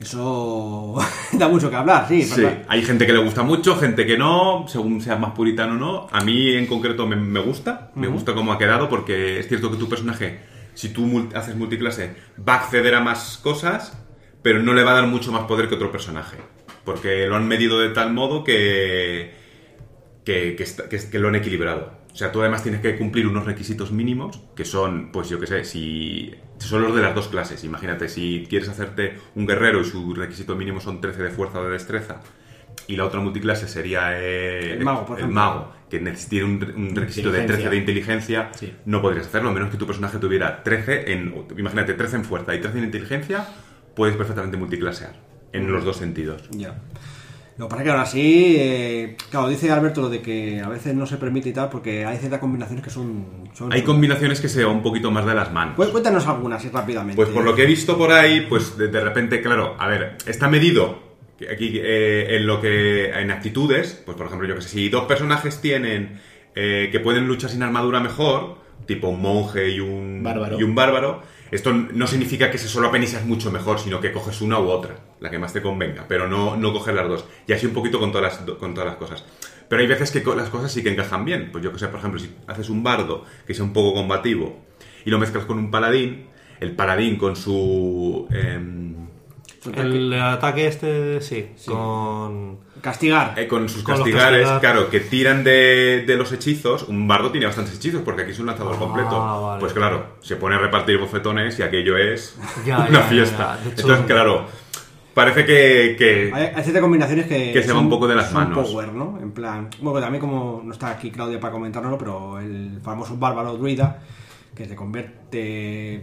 Eso 0.00 0.94
da 1.32 1.48
mucho 1.48 1.70
que 1.70 1.76
hablar, 1.76 2.06
sí. 2.08 2.22
Sí, 2.22 2.42
¿verdad? 2.42 2.62
hay 2.68 2.82
gente 2.82 3.06
que 3.06 3.12
le 3.12 3.18
gusta 3.20 3.42
mucho, 3.42 3.76
gente 3.76 4.06
que 4.06 4.18
no, 4.18 4.66
según 4.68 5.00
seas 5.00 5.18
más 5.18 5.32
puritano 5.32 5.72
o 5.74 5.76
no. 5.76 6.06
A 6.12 6.22
mí 6.22 6.52
en 6.54 6.66
concreto 6.66 7.06
me, 7.06 7.16
me 7.16 7.40
gusta, 7.40 7.90
me 7.94 8.06
gusta 8.08 8.34
cómo 8.34 8.52
ha 8.52 8.58
quedado, 8.58 8.88
porque 8.88 9.38
es 9.38 9.48
cierto 9.48 9.70
que 9.70 9.76
tu 9.78 9.88
personaje, 9.88 10.40
si 10.74 10.90
tú 10.90 11.06
mul- 11.06 11.34
haces 11.34 11.56
multiclase, 11.56 12.14
va 12.46 12.54
a 12.54 12.56
acceder 12.58 12.94
a 12.94 13.00
más 13.00 13.38
cosas, 13.42 13.96
pero 14.42 14.62
no 14.62 14.74
le 14.74 14.84
va 14.84 14.92
a 14.92 14.94
dar 14.96 15.06
mucho 15.06 15.32
más 15.32 15.44
poder 15.44 15.68
que 15.68 15.74
otro 15.76 15.90
personaje. 15.90 16.36
Porque 16.84 17.26
lo 17.26 17.34
han 17.36 17.48
medido 17.48 17.80
de 17.80 17.88
tal 17.88 18.12
modo 18.12 18.44
que, 18.44 19.34
que, 20.24 20.54
que 20.56 20.62
está- 20.62 20.88
que- 20.88 21.10
que 21.10 21.18
lo 21.18 21.28
han 21.28 21.34
equilibrado. 21.36 21.92
O 22.16 22.18
sea, 22.18 22.32
tú 22.32 22.40
además 22.40 22.62
tienes 22.62 22.80
que 22.80 22.96
cumplir 22.96 23.26
unos 23.26 23.44
requisitos 23.44 23.92
mínimos, 23.92 24.40
que 24.54 24.64
son, 24.64 25.12
pues 25.12 25.28
yo 25.28 25.38
qué 25.38 25.46
sé, 25.46 25.64
si 25.66 26.34
son 26.56 26.80
los 26.80 26.96
de 26.96 27.02
las 27.02 27.14
dos 27.14 27.28
clases. 27.28 27.62
Imagínate, 27.62 28.08
si 28.08 28.46
quieres 28.48 28.70
hacerte 28.70 29.18
un 29.34 29.46
guerrero 29.46 29.82
y 29.82 29.84
su 29.84 30.14
requisito 30.14 30.56
mínimo 30.56 30.80
son 30.80 31.02
13 31.02 31.24
de 31.24 31.28
fuerza 31.30 31.60
o 31.60 31.64
de 31.66 31.72
destreza, 31.72 32.22
y 32.86 32.96
la 32.96 33.04
otra 33.04 33.20
multiclase 33.20 33.68
sería 33.68 34.18
eh, 34.18 34.72
El 34.78 34.84
mago, 34.86 35.04
por 35.04 35.20
el 35.20 35.28
mago, 35.28 35.74
que 35.90 35.98
tiene 35.98 36.44
un, 36.46 36.72
un 36.74 36.96
requisito 36.96 37.30
de 37.30 37.42
13 37.42 37.68
de 37.68 37.76
inteligencia, 37.76 38.48
Sí. 38.54 38.72
no 38.86 39.02
podrías 39.02 39.26
hacerlo, 39.26 39.50
a 39.50 39.52
menos 39.52 39.68
que 39.68 39.76
tu 39.76 39.86
personaje 39.86 40.16
tuviera 40.16 40.62
13 40.62 41.12
en, 41.12 41.34
imagínate, 41.58 41.92
13 41.92 42.16
en 42.16 42.24
fuerza 42.24 42.54
y 42.54 42.62
13 42.62 42.78
en 42.78 42.84
inteligencia, 42.84 43.46
puedes 43.94 44.16
perfectamente 44.16 44.56
multiclasear, 44.56 45.12
en 45.52 45.70
los 45.70 45.84
dos 45.84 45.98
sentidos. 45.98 46.48
Ya. 46.50 46.76
Lo 47.58 47.66
que 47.66 47.70
pasa 47.70 47.82
es 47.82 47.84
que 47.84 47.90
ahora 47.90 48.06
sí, 48.06 48.56
eh, 48.58 49.16
claro, 49.30 49.48
dice 49.48 49.70
Alberto 49.70 50.02
lo 50.02 50.08
de 50.10 50.20
que 50.20 50.60
a 50.60 50.68
veces 50.68 50.94
no 50.94 51.06
se 51.06 51.16
permite 51.16 51.48
y 51.48 51.52
tal, 51.52 51.70
porque 51.70 52.04
hay 52.04 52.18
ciertas 52.18 52.38
combinaciones 52.40 52.84
que 52.84 52.90
son... 52.90 53.48
son 53.54 53.72
Hay 53.72 53.82
combinaciones 53.82 54.40
que 54.40 54.48
se 54.48 54.62
van 54.64 54.76
un 54.76 54.82
poquito 54.82 55.10
más 55.10 55.24
de 55.24 55.34
las 55.34 55.52
manos. 55.52 55.74
Cu- 55.76 55.90
Cuéntanos 55.90 56.26
algunas, 56.26 56.70
rápidamente. 56.70 57.16
Pues 57.16 57.30
por 57.30 57.44
lo 57.44 57.54
que 57.54 57.62
he 57.62 57.66
visto 57.66 57.96
por 57.96 58.12
ahí, 58.12 58.42
pues 58.46 58.76
de, 58.76 58.88
de 58.88 59.00
repente, 59.00 59.40
claro, 59.40 59.74
a 59.78 59.88
ver, 59.88 60.16
está 60.26 60.48
medido 60.48 60.98
que 61.38 61.50
aquí 61.50 61.80
eh, 61.82 62.36
en 62.36 62.46
lo 62.46 62.60
que 62.60 63.10
en 63.10 63.30
actitudes, 63.30 64.02
pues 64.04 64.16
por 64.18 64.26
ejemplo, 64.26 64.46
yo 64.48 64.54
que 64.56 64.60
sé, 64.62 64.68
si 64.68 64.88
dos 64.90 65.04
personajes 65.04 65.60
tienen 65.60 66.20
eh, 66.54 66.88
que 66.92 67.00
pueden 67.00 67.26
luchar 67.26 67.48
sin 67.50 67.62
armadura 67.62 68.00
mejor, 68.00 68.58
tipo 68.86 69.08
un 69.08 69.20
monje 69.22 69.70
y 69.70 69.80
un 69.80 70.22
Bárbaro. 70.22 70.58
y 70.60 70.62
un 70.62 70.74
bárbaro, 70.74 71.22
esto 71.50 71.72
no 71.72 72.06
significa 72.06 72.50
que 72.50 72.58
se 72.58 72.68
solo 72.68 72.88
apenas 72.88 73.24
mucho 73.24 73.50
mejor, 73.52 73.78
sino 73.78 74.00
que 74.00 74.12
coges 74.12 74.40
una 74.40 74.58
u 74.58 74.68
otra, 74.68 74.96
la 75.20 75.30
que 75.30 75.38
más 75.38 75.52
te 75.52 75.62
convenga, 75.62 76.06
pero 76.08 76.28
no, 76.28 76.56
no 76.56 76.72
coger 76.72 76.94
las 76.94 77.08
dos. 77.08 77.24
Y 77.46 77.52
así 77.52 77.66
un 77.66 77.72
poquito 77.72 78.00
con 78.00 78.12
todas 78.12 78.38
las, 78.46 78.56
con 78.56 78.74
todas 78.74 78.88
las 78.88 78.96
cosas. 78.96 79.24
Pero 79.68 79.82
hay 79.82 79.88
veces 79.88 80.10
que 80.10 80.22
las 80.34 80.48
cosas 80.48 80.72
sí 80.72 80.82
que 80.82 80.90
encajan 80.90 81.24
bien. 81.24 81.50
Pues 81.50 81.62
yo 81.64 81.72
que 81.72 81.78
sé, 81.78 81.88
por 81.88 81.98
ejemplo, 81.98 82.20
si 82.20 82.34
haces 82.46 82.68
un 82.68 82.82
bardo 82.82 83.24
que 83.46 83.54
sea 83.54 83.64
un 83.64 83.72
poco 83.72 83.94
combativo 83.94 84.60
y 85.04 85.10
lo 85.10 85.18
mezclas 85.18 85.44
con 85.44 85.58
un 85.58 85.70
paladín, 85.70 86.26
el 86.60 86.74
paladín 86.74 87.16
con 87.16 87.36
su... 87.36 88.28
em, 88.30 89.08
El 89.74 90.12
ataque 90.14 90.66
este, 90.66 91.20
sí, 91.20 91.50
con... 91.66 92.65
Castigar. 92.90 93.34
eh, 93.36 93.48
con 93.48 93.68
sus 93.68 93.82
Con 93.82 93.96
castigares, 93.96 94.42
castigar. 94.48 94.60
claro, 94.60 94.90
que 94.90 95.00
tiran 95.00 95.42
de, 95.42 96.04
de 96.06 96.16
los 96.16 96.30
hechizos. 96.32 96.84
Un 96.84 97.08
bardo 97.08 97.30
tiene 97.32 97.46
bastantes 97.46 97.74
hechizos 97.74 98.02
porque 98.04 98.22
aquí 98.22 98.30
es 98.30 98.38
un 98.38 98.46
lanzador 98.46 98.74
Ah, 98.76 98.78
completo. 98.78 99.18
vale. 99.42 99.60
Pues 99.60 99.72
claro, 99.72 100.06
se 100.20 100.36
pone 100.36 100.54
a 100.54 100.58
repartir 100.58 100.96
bofetones 100.98 101.58
y 101.58 101.62
aquello 101.62 101.96
es 101.98 102.36
Ya, 102.64 102.78
una 102.88 103.00
ya, 103.00 103.02
fiesta. 103.02 103.56
ya. 103.58 103.64
De 103.64 103.70
hecho- 103.72 103.80
Entonces, 103.82 104.06
claro, 104.06 104.44
parece 105.14 105.44
que, 105.44 105.96
que- 105.98 106.30
Hay, 106.32 106.52
hay 106.54 106.62
ciertas 106.62 106.80
combinaciones 106.82 107.26
que, 107.26 107.52
Que 107.52 107.62
se 107.62 107.72
va 107.72 107.80
un 107.80 107.90
poco 107.90 108.06
de 108.06 108.14
las 108.14 108.32
manos. 108.32 108.68
power, 108.70 108.92
¿no? 108.92 109.18
En 109.20 109.32
plan, 109.32 109.68
bueno, 109.80 110.00
también 110.00 110.20
como 110.20 110.62
no 110.64 110.72
está 110.72 110.90
aquí 110.90 111.10
Claudia 111.10 111.40
para 111.40 111.52
comentárnoslo, 111.52 111.98
pero 111.98 112.38
el 112.38 112.78
famoso 112.84 113.16
bárbaro 113.16 113.56
druida, 113.56 113.98
que 114.56 114.66
te 114.66 114.74
convierte 114.74 116.02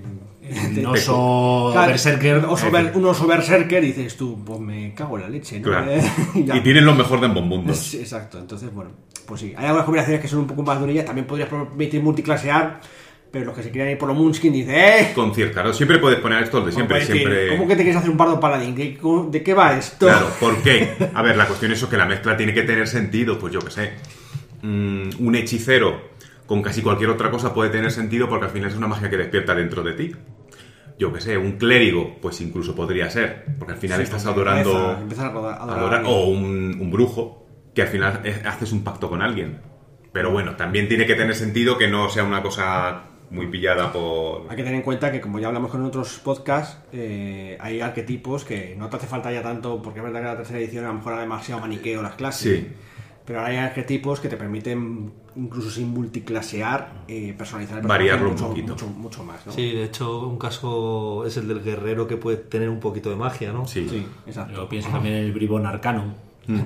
Un 0.77 0.85
oso 0.85 1.69
Claro, 1.73 1.87
berserker. 1.91 2.37
oso 2.45 2.69
ber- 2.69 2.91
un 2.95 3.05
oso 3.05 3.25
berserker 3.25 3.83
y 3.83 3.87
dices 3.87 4.15
tú, 4.15 4.43
pues 4.45 4.59
me 4.59 4.93
cago 4.93 5.17
en 5.17 5.23
la 5.23 5.29
leche, 5.29 5.59
¿no? 5.59 5.69
Claro. 5.69 5.91
Y 6.35 6.59
tienen 6.61 6.85
lo 6.85 6.93
mejor 6.93 7.19
de 7.19 7.25
ambos 7.25 7.43
mundos. 7.45 7.93
Exacto, 7.95 8.37
entonces 8.37 8.71
bueno, 8.73 8.91
pues 9.25 9.41
sí, 9.41 9.53
hay 9.57 9.65
algunas 9.65 9.85
combinaciones 9.85 10.21
que 10.21 10.27
son 10.27 10.39
un 10.39 10.47
poco 10.47 10.61
más 10.63 10.79
durillas, 10.79 11.05
también 11.05 11.25
podrías 11.25 11.49
permitir 11.49 12.03
multiclasear, 12.03 12.79
pero 13.31 13.45
los 13.45 13.55
que 13.55 13.63
se 13.63 13.71
quieran 13.71 13.89
ir 13.91 13.97
por 13.97 14.07
lo 14.09 14.13
Moonskin 14.13 14.53
dicen, 14.53 14.75
¡eh! 14.75 15.11
Con 15.15 15.33
cierto, 15.33 15.53
claro, 15.53 15.73
siempre 15.73 15.97
puedes 15.97 16.19
poner 16.19 16.43
esto 16.43 16.61
de 16.61 16.71
siempre, 16.71 16.99
decir, 16.99 17.15
siempre. 17.15 17.47
¿Cómo 17.49 17.67
que 17.67 17.75
te 17.75 17.81
quieres 17.81 17.95
hacer 17.97 18.11
un 18.11 18.17
bardo 18.17 18.39
paladín? 18.39 18.75
¿De, 18.75 18.99
de 19.31 19.43
qué 19.43 19.53
va 19.55 19.75
esto? 19.75 20.05
Claro, 20.05 20.27
¿por 20.39 20.57
qué? 20.61 20.93
A 21.15 21.21
ver, 21.23 21.35
la 21.37 21.47
cuestión 21.47 21.71
es 21.71 21.79
eso, 21.79 21.89
que 21.89 21.97
la 21.97 22.05
mezcla 22.05 22.37
tiene 22.37 22.53
que 22.53 22.61
tener 22.61 22.87
sentido, 22.87 23.39
pues 23.39 23.51
yo 23.51 23.59
qué 23.61 23.71
sé. 23.71 23.93
Mm, 24.61 25.09
un 25.25 25.35
hechicero 25.35 26.12
con 26.53 26.61
casi 26.61 26.83
cualquier 26.83 27.09
otra 27.09 27.31
cosa 27.31 27.51
puede 27.51 27.71
tener 27.71 27.89
sentido 27.89 28.29
porque 28.29 28.45
al 28.45 28.51
final 28.51 28.69
es 28.69 28.77
una 28.77 28.85
magia 28.87 29.09
que 29.09 29.17
despierta 29.17 29.55
dentro 29.55 29.81
de 29.81 29.93
ti. 29.93 30.11
Yo 30.99 31.11
qué 31.11 31.19
sé, 31.19 31.35
un 31.35 31.53
clérigo, 31.53 32.17
pues 32.21 32.39
incluso 32.41 32.75
podría 32.75 33.09
ser, 33.09 33.45
porque 33.57 33.73
al 33.73 33.79
final 33.79 33.97
Sí, 33.97 34.03
estás 34.03 34.27
adorando... 34.27 34.97
empieza- 35.01 35.25
a 35.25 35.29
adorar- 35.63 36.03
o 36.05 36.25
un, 36.27 36.77
un 36.79 36.91
brujo, 36.91 37.47
que 37.73 37.81
al 37.81 37.87
final 37.87 38.21
haces 38.45 38.71
un 38.71 38.83
pacto 38.83 39.09
con 39.09 39.23
alguien. 39.23 39.61
Pero 40.11 40.29
bueno, 40.31 40.55
también 40.55 40.87
tiene 40.87 41.07
que 41.07 41.15
tener 41.15 41.33
sentido 41.33 41.75
que 41.79 41.87
no 41.87 42.07
sea 42.09 42.23
una 42.23 42.43
cosa 42.43 43.05
muy 43.31 43.47
pillada 43.47 43.91
por... 43.91 44.43
Hay 44.51 44.55
que 44.55 44.61
tener 44.61 44.75
en 44.75 44.83
cuenta 44.83 45.11
que, 45.11 45.19
como 45.19 45.39
ya 45.39 45.47
hablamos 45.47 45.71
con 45.71 45.83
otros 45.83 46.19
podcasts, 46.23 46.77
eh, 46.91 47.57
hay 47.59 47.81
arquetipos 47.81 48.45
que 48.45 48.75
no 48.77 48.87
te 48.89 48.97
hace 48.97 49.07
falta 49.07 49.31
ya 49.31 49.41
tanto, 49.41 49.81
porque 49.81 49.97
es 50.01 50.05
verdad 50.05 50.19
que 50.19 50.27
la 50.27 50.37
tercera 50.37 50.59
edición 50.59 50.85
a 50.85 50.89
lo 50.89 50.93
mejor 50.93 51.13
era 51.13 51.23
demasiado 51.23 51.59
maniqueo 51.61 52.03
las 52.03 52.13
clases. 52.13 52.59
Sí. 52.59 52.67
Pero 53.25 53.39
ahora 53.39 53.51
hay 53.51 53.57
arquetipos 53.57 54.19
que 54.19 54.27
te 54.29 54.37
permiten, 54.37 55.11
incluso 55.35 55.69
sin 55.69 55.89
multiclasear, 55.89 56.91
eh, 57.07 57.33
personalizar 57.37 57.79
el 57.79 57.87
Variarlo 57.87 58.29
un 58.29 58.35
poquito. 58.35 58.73
mucho, 58.73 58.87
mucho 58.87 59.23
más. 59.23 59.45
¿no? 59.45 59.51
Sí, 59.53 59.71
de 59.71 59.83
hecho, 59.85 60.27
un 60.27 60.37
caso 60.37 61.25
es 61.25 61.37
el 61.37 61.47
del 61.47 61.61
guerrero 61.63 62.07
que 62.07 62.17
puede 62.17 62.37
tener 62.37 62.69
un 62.69 62.79
poquito 62.79 63.09
de 63.09 63.15
magia, 63.15 63.51
¿no? 63.51 63.65
Sí. 63.67 63.87
Sí, 63.89 64.05
exacto. 64.27 64.53
Yo 64.55 64.69
pienso 64.69 64.89
también 64.89 65.15
en 65.15 65.23
el 65.25 65.31
bribón 65.31 65.65
arcano. 65.65 66.13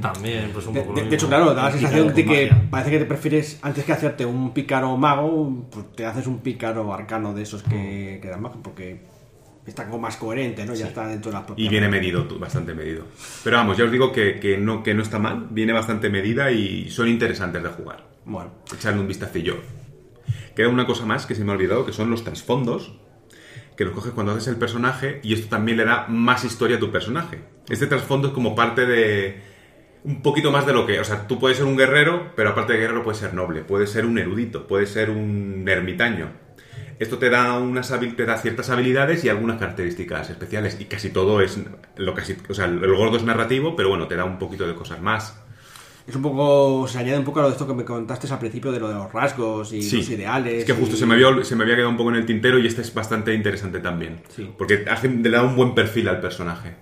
También, 0.02 0.50
pues 0.54 0.66
un 0.66 0.74
De, 0.74 0.82
poco 0.82 0.96
de- 0.96 1.04
lo 1.04 1.10
de 1.12 1.16
hecho, 1.16 1.28
claro, 1.28 1.54
da 1.54 1.66
la 1.66 1.72
sensación 1.72 2.08
de 2.14 2.26
que 2.26 2.50
magia. 2.50 2.68
parece 2.72 2.90
que 2.90 2.98
te 3.00 3.06
prefieres, 3.06 3.60
antes 3.62 3.86
que 3.86 3.94
hacerte 3.94 4.26
un 4.26 4.52
pícaro 4.52 4.98
mago, 4.98 5.68
pues 5.72 5.86
te 5.96 6.04
haces 6.04 6.26
un 6.26 6.40
pícaro 6.40 6.92
arcano 6.92 7.32
de 7.36 7.44
esos 7.44 7.62
que, 7.62 8.18
que 8.20 8.28
dan 8.28 8.42
magia, 8.42 8.58
porque 8.64 9.00
está 9.68 9.86
como 9.86 10.00
más 10.00 10.18
coherente, 10.18 10.66
¿no? 10.66 10.74
Ya 10.74 10.88
está 10.88 11.06
dentro 11.08 11.30
de 11.30 11.38
las 11.38 11.46
propias 11.46 11.64
Y 11.68 11.70
viene 11.70 11.90
medido, 11.90 12.26
bastante 12.40 12.74
medido. 12.74 13.04
Pero 13.44 13.58
vamos, 13.58 13.78
ya 13.78 13.84
os 13.86 13.92
digo 13.92 14.12
que, 14.12 14.40
que 14.40 14.58
no, 14.58 14.82
que 14.82 14.96
no 14.96 15.04
está 15.04 15.20
mal, 15.20 15.46
viene 15.52 15.74
bastante 15.74 16.10
medida 16.10 16.50
y 16.50 16.90
son 16.90 17.08
interesantes 17.08 17.62
de 17.62 17.70
jugar. 17.70 18.04
Bueno, 18.28 18.52
Echarle 18.74 19.00
un 19.00 19.08
vistacillo. 19.08 19.56
Queda 20.54 20.68
una 20.68 20.86
cosa 20.86 21.06
más 21.06 21.26
que 21.26 21.34
se 21.34 21.46
me 21.46 21.52
ha 21.52 21.56
olvidado, 21.56 21.86
que 21.86 21.94
son 21.94 22.12
los 22.12 22.26
trasfondos, 22.26 22.94
que 23.78 23.86
los 23.86 23.94
coges 23.94 24.12
cuando 24.12 24.34
haces 24.34 24.50
el 24.50 24.58
personaje 24.58 25.22
y 25.24 25.34
esto 25.34 25.48
también 25.48 25.78
le 25.78 25.86
da 25.86 26.08
más 26.10 26.44
historia 26.44 26.76
a 26.76 26.80
tu 26.80 26.92
personaje. 26.92 27.40
Este 27.70 27.88
trasfondo 27.88 28.28
es 28.30 28.34
como 28.34 28.54
parte 28.54 28.86
de... 28.86 29.42
Un 30.04 30.22
poquito 30.22 30.52
más 30.52 30.66
de 30.66 30.74
lo 30.74 30.86
que... 30.86 31.00
O 31.00 31.06
sea, 31.06 31.26
tú 31.26 31.40
puedes 31.40 31.58
ser 31.58 31.66
un 31.66 31.78
guerrero, 31.78 32.34
pero 32.36 32.50
aparte 32.50 32.74
de 32.74 32.80
guerrero 32.80 33.02
puedes 33.02 33.20
ser 33.20 33.34
noble, 33.34 33.62
puedes 33.62 33.92
ser 33.92 34.06
un 34.06 34.18
erudito, 34.18 34.68
puedes 34.68 34.90
ser 34.90 35.10
un 35.10 35.66
ermitaño. 35.66 36.30
Esto 37.00 37.18
te 37.18 37.30
da, 37.30 37.58
unas 37.58 37.94
te 38.18 38.26
da 38.26 38.38
ciertas 38.38 38.70
habilidades 38.70 39.24
y 39.24 39.30
algunas 39.30 39.58
características 39.58 40.30
especiales. 40.32 40.78
Y 40.82 40.86
casi 40.86 41.12
todo 41.12 41.40
es... 41.40 41.58
Lo 41.96 42.14
casi, 42.14 42.36
o 42.50 42.54
sea, 42.54 42.66
el 42.66 42.94
gordo 42.94 43.16
es 43.16 43.24
narrativo, 43.24 43.78
pero 43.78 43.88
bueno, 43.88 44.08
te 44.08 44.18
da 44.18 44.26
un 44.26 44.38
poquito 44.38 44.68
de 44.68 44.76
cosas 44.76 45.02
más. 45.02 45.47
Es 46.08 46.16
un 46.16 46.22
poco, 46.22 46.88
se 46.88 47.00
añade 47.00 47.20
un 47.20 47.26
poco 47.26 47.40
a 47.40 47.44
lo 47.44 47.50
de 47.50 47.54
esto 47.54 47.68
que 47.68 47.74
me 47.74 47.84
contaste 47.84 48.32
al 48.32 48.40
principio 48.40 48.72
de 48.72 48.80
lo 48.80 48.88
de 48.88 48.96
los 48.96 49.12
rasgos 49.12 49.74
y 49.74 49.82
Sí, 49.82 49.98
los 49.98 50.10
ideales. 50.10 50.60
Es 50.60 50.66
que 50.66 50.74
justo 50.74 50.96
y- 50.96 51.00
se, 51.00 51.06
me 51.06 51.16
había, 51.16 51.44
se 51.44 51.56
me 51.56 51.64
había 51.64 51.76
quedado 51.76 51.90
un 51.92 51.98
poco 51.98 52.10
en 52.12 52.16
el 52.16 52.26
tintero 52.26 52.58
y 52.60 52.66
este 52.68 52.82
es 52.82 52.94
bastante 52.94 53.34
interesante 53.34 53.80
también. 53.80 54.22
Sí. 54.36 54.50
Porque 54.58 54.86
hace, 54.90 55.10
le 55.10 55.30
da 55.30 55.44
un 55.44 55.56
buen 55.56 55.76
perfil 55.76 56.08
al 56.08 56.22
personaje. 56.22 56.76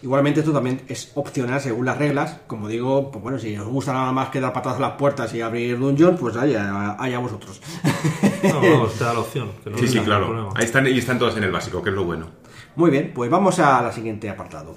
Igualmente 0.00 0.40
esto 0.40 0.52
también 0.52 0.82
es 0.86 1.10
opcional 1.16 1.60
según 1.60 1.86
las 1.86 1.98
reglas. 1.98 2.38
Como 2.46 2.68
digo, 2.68 3.10
pues 3.10 3.20
bueno, 3.20 3.36
si 3.38 3.56
os 3.56 3.66
gusta 3.66 3.92
nada 3.92 4.12
más 4.12 4.28
que 4.28 4.40
dar 4.40 4.52
patadas 4.52 4.78
a 4.78 4.80
las 4.82 4.92
puertas 4.92 5.34
y 5.34 5.40
abrir 5.40 5.76
dungeon, 5.78 6.16
pues 6.16 6.36
allá, 6.36 6.94
allá 6.96 7.18
vosotros. 7.18 7.60
No, 8.44 8.60
vamos, 8.62 8.94
te 8.94 9.02
da 9.04 9.12
la 9.14 9.20
opción. 9.20 9.50
que 9.64 9.70
no 9.70 9.78
Sí, 9.78 9.88
sí, 9.88 9.98
claro. 10.00 10.50
Ahí 10.54 10.64
están, 10.64 10.86
y 10.86 10.96
están 10.96 11.18
todas 11.18 11.36
en 11.36 11.42
el 11.42 11.50
básico, 11.50 11.82
que 11.82 11.90
es 11.90 11.96
lo 11.96 12.04
bueno. 12.04 12.26
Muy 12.76 12.90
bien, 12.92 13.10
pues 13.12 13.28
vamos 13.28 13.58
a 13.58 13.82
la 13.82 13.90
siguiente 13.90 14.28
apartado. 14.30 14.76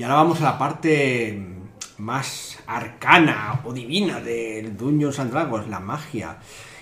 Y 0.00 0.02
ahora 0.02 0.14
vamos 0.14 0.40
a 0.40 0.44
la 0.44 0.58
parte 0.58 1.46
más 1.98 2.56
arcana 2.66 3.60
o 3.66 3.72
divina 3.74 4.18
del 4.18 4.74
Dungeons 4.74 5.18
and 5.18 5.30
Dragons, 5.30 5.68
la 5.68 5.78
magia. 5.78 6.38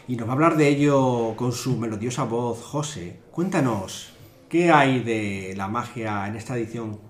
Y 0.07 0.15
nos 0.15 0.29
va 0.29 0.31
a 0.31 0.35
hablar 0.35 0.57
de 0.57 0.69
ello 0.69 1.35
con 1.35 1.51
su 1.51 1.77
melodiosa 1.77 2.23
voz 2.23 2.63
José. 2.63 3.19
Cuéntanos, 3.33 4.13
¿qué 4.49 4.71
hay 4.71 5.01
de 5.01 5.53
la 5.57 5.67
magia 5.67 6.29
en 6.29 6.37
esta 6.37 6.57
edición 6.57 7.01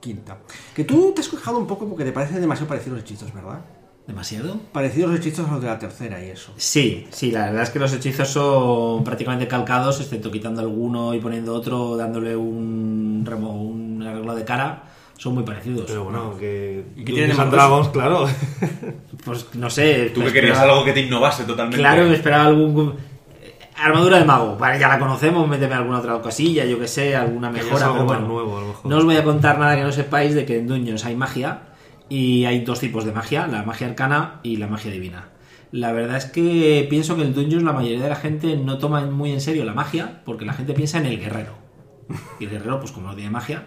quinta? 0.00 0.38
Que 0.74 0.82
tú 0.82 1.12
te 1.14 1.20
has 1.20 1.28
quejado 1.28 1.58
un 1.58 1.68
poco 1.68 1.86
porque 1.86 2.04
te 2.04 2.10
parecen 2.10 2.40
demasiado 2.40 2.66
parecidos 2.66 2.98
los 2.98 3.04
hechizos, 3.04 3.32
¿verdad? 3.32 3.60
¿Demasiado? 4.04 4.56
Parecidos 4.72 5.12
los 5.12 5.20
hechizos 5.20 5.48
a 5.48 5.52
los 5.52 5.62
de 5.62 5.68
la 5.68 5.78
tercera 5.78 6.20
y 6.26 6.30
eso. 6.30 6.52
Sí, 6.56 7.06
sí, 7.12 7.30
la 7.30 7.44
verdad 7.44 7.62
es 7.62 7.70
que 7.70 7.78
los 7.78 7.92
hechizos 7.92 8.28
son 8.30 9.04
prácticamente 9.04 9.46
calcados, 9.46 10.00
excepto 10.00 10.28
quitando 10.32 10.60
alguno 10.60 11.14
y 11.14 11.20
poniendo 11.20 11.54
otro, 11.54 11.96
dándole 11.96 12.34
un, 12.34 13.24
remo- 13.24 13.62
un 13.62 14.02
arreglo 14.02 14.34
de 14.34 14.44
cara, 14.44 14.88
son 15.22 15.34
muy 15.34 15.44
parecidos. 15.44 15.84
Pero 15.86 16.04
bueno, 16.04 16.36
que. 16.36 16.84
¿Y 16.96 17.04
qué 17.04 17.12
tiene 17.12 17.28
de 17.28 17.34
Dungeons 17.34 17.38
and 17.38 17.52
maravilloso? 17.54 17.92
Dragons, 17.92 18.28
claro. 18.28 18.98
Pues 19.24 19.54
no 19.54 19.70
sé. 19.70 20.10
Tú 20.12 20.20
me 20.20 20.26
que 20.26 20.32
querías 20.32 20.58
algo 20.58 20.84
que 20.84 20.92
te 20.92 21.00
innovase 21.00 21.44
totalmente. 21.44 21.78
Claro, 21.78 22.06
me 22.06 22.14
esperaba 22.14 22.46
algún. 22.46 22.96
eh, 23.40 23.54
Armadura 23.76 24.18
de 24.18 24.24
mago, 24.24 24.56
vale, 24.56 24.80
ya 24.80 24.88
la 24.88 24.98
conocemos, 24.98 25.46
méteme 25.48 25.74
alguna 25.74 26.00
otra 26.00 26.20
cosilla, 26.20 26.64
yo 26.64 26.76
que 26.78 26.88
sé, 26.88 27.14
alguna 27.14 27.50
mejora. 27.50 27.86
algo 27.86 27.98
pero 27.98 28.04
más 28.06 28.18
bueno. 28.20 28.28
nuevo, 28.34 28.58
a 28.58 28.60
lo 28.62 28.66
mejor. 28.68 28.90
No 28.90 28.96
os 28.98 29.04
voy 29.04 29.16
a 29.16 29.22
contar 29.22 29.58
nada 29.60 29.76
que 29.76 29.82
no 29.82 29.92
sepáis 29.92 30.34
de 30.34 30.44
que 30.44 30.58
en 30.58 30.66
Dungeons 30.66 31.04
hay 31.04 31.14
magia 31.14 31.60
y 32.08 32.44
hay 32.44 32.60
dos 32.64 32.80
tipos 32.80 33.04
de 33.04 33.12
magia, 33.12 33.46
la 33.46 33.62
magia 33.62 33.86
arcana 33.86 34.40
y 34.42 34.56
la 34.56 34.66
magia 34.66 34.90
divina. 34.90 35.28
La 35.70 35.92
verdad 35.92 36.16
es 36.16 36.24
que 36.26 36.84
pienso 36.90 37.14
que 37.16 37.22
en 37.22 37.32
Dungeons 37.32 37.62
la 37.62 37.72
mayoría 37.72 38.02
de 38.02 38.08
la 38.08 38.16
gente 38.16 38.56
no 38.56 38.76
toma 38.78 39.02
muy 39.06 39.30
en 39.30 39.40
serio 39.40 39.64
la 39.64 39.72
magia 39.72 40.20
porque 40.24 40.44
la 40.44 40.52
gente 40.52 40.74
piensa 40.74 40.98
en 40.98 41.06
el 41.06 41.18
guerrero. 41.20 41.54
Y 42.40 42.44
el 42.44 42.50
guerrero, 42.50 42.80
pues 42.80 42.90
como 42.92 43.06
no 43.08 43.14
tiene 43.14 43.30
magia, 43.30 43.62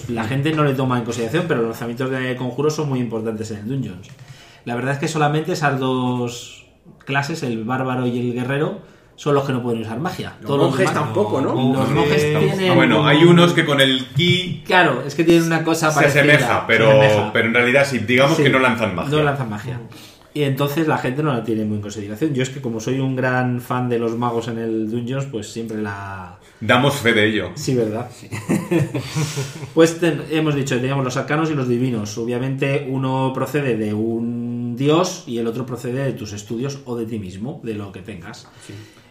pues 0.00 0.10
la 0.10 0.24
gente 0.24 0.52
no 0.52 0.64
le 0.64 0.74
toma 0.74 0.98
en 0.98 1.04
consideración, 1.04 1.44
pero 1.46 1.60
los 1.60 1.70
lanzamientos 1.70 2.10
de 2.10 2.34
conjuros 2.36 2.74
son 2.74 2.88
muy 2.88 3.00
importantes 3.00 3.50
en 3.50 3.58
el 3.58 3.68
Dungeons. 3.68 4.08
La 4.64 4.74
verdad 4.74 4.92
es 4.94 4.98
que 4.98 5.08
solamente 5.08 5.52
esas 5.52 5.78
dos 5.78 6.66
clases, 7.04 7.42
el 7.42 7.64
bárbaro 7.64 8.06
y 8.06 8.18
el 8.18 8.32
guerrero, 8.32 8.80
son 9.16 9.34
los 9.34 9.44
que 9.44 9.52
no 9.52 9.62
pueden 9.62 9.82
usar 9.82 9.98
magia. 10.00 10.34
Los 10.40 10.48
Todos 10.48 10.70
monjes 10.70 10.92
tampoco, 10.92 11.40
¿no? 11.40 11.54
Los 11.74 11.90
monjes 11.90 12.22
tienen... 12.22 12.70
Ah, 12.70 12.74
bueno, 12.74 13.06
hay 13.06 13.24
unos 13.24 13.52
que 13.52 13.64
con 13.64 13.80
el 13.80 14.06
ki 14.16 14.62
Claro, 14.66 15.02
es 15.06 15.14
que 15.14 15.22
tienen 15.24 15.44
una 15.44 15.62
cosa 15.62 15.90
se 15.90 15.96
parecida. 15.96 16.22
asemeja, 16.22 16.66
pero, 16.66 16.86
se 16.90 16.98
asemeja. 17.06 17.32
pero 17.32 17.48
en 17.48 17.54
realidad 17.54 17.86
sí, 17.88 17.98
digamos 17.98 18.36
Sí, 18.36 18.42
que 18.44 18.50
no 18.50 18.58
lanzan 18.58 18.94
magia. 18.94 19.10
No 19.16 19.22
lanzan 19.22 19.50
magia. 19.50 19.80
Y 20.34 20.44
entonces 20.44 20.88
la 20.88 20.96
gente 20.96 21.22
no 21.22 21.32
la 21.32 21.44
tiene 21.44 21.64
muy 21.66 21.76
en 21.76 21.82
consideración. 21.82 22.32
Yo 22.32 22.42
es 22.42 22.48
que 22.48 22.62
como 22.62 22.80
soy 22.80 23.00
un 23.00 23.14
gran 23.16 23.60
fan 23.60 23.90
de 23.90 23.98
los 23.98 24.16
magos 24.16 24.48
en 24.48 24.58
el 24.58 24.90
Dungeons, 24.90 25.26
pues 25.26 25.52
siempre 25.52 25.82
la... 25.82 26.38
Damos 26.60 26.94
fe 26.96 27.12
de 27.12 27.26
ello. 27.28 27.50
Sí, 27.54 27.74
¿verdad? 27.74 28.08
pues 29.74 29.98
ten- 30.00 30.22
hemos 30.30 30.54
dicho, 30.54 30.76
teníamos 30.76 31.04
los 31.04 31.16
arcanos 31.16 31.50
y 31.50 31.54
los 31.54 31.68
divinos. 31.68 32.16
Obviamente 32.18 32.86
uno 32.88 33.32
procede 33.34 33.76
de 33.76 33.92
un 33.94 34.74
dios 34.76 35.24
y 35.26 35.38
el 35.38 35.46
otro 35.46 35.66
procede 35.66 36.04
de 36.04 36.12
tus 36.12 36.32
estudios 36.32 36.80
o 36.86 36.96
de 36.96 37.06
ti 37.06 37.18
mismo, 37.18 37.60
de 37.62 37.74
lo 37.74 37.92
que 37.92 38.00
tengas. 38.00 38.48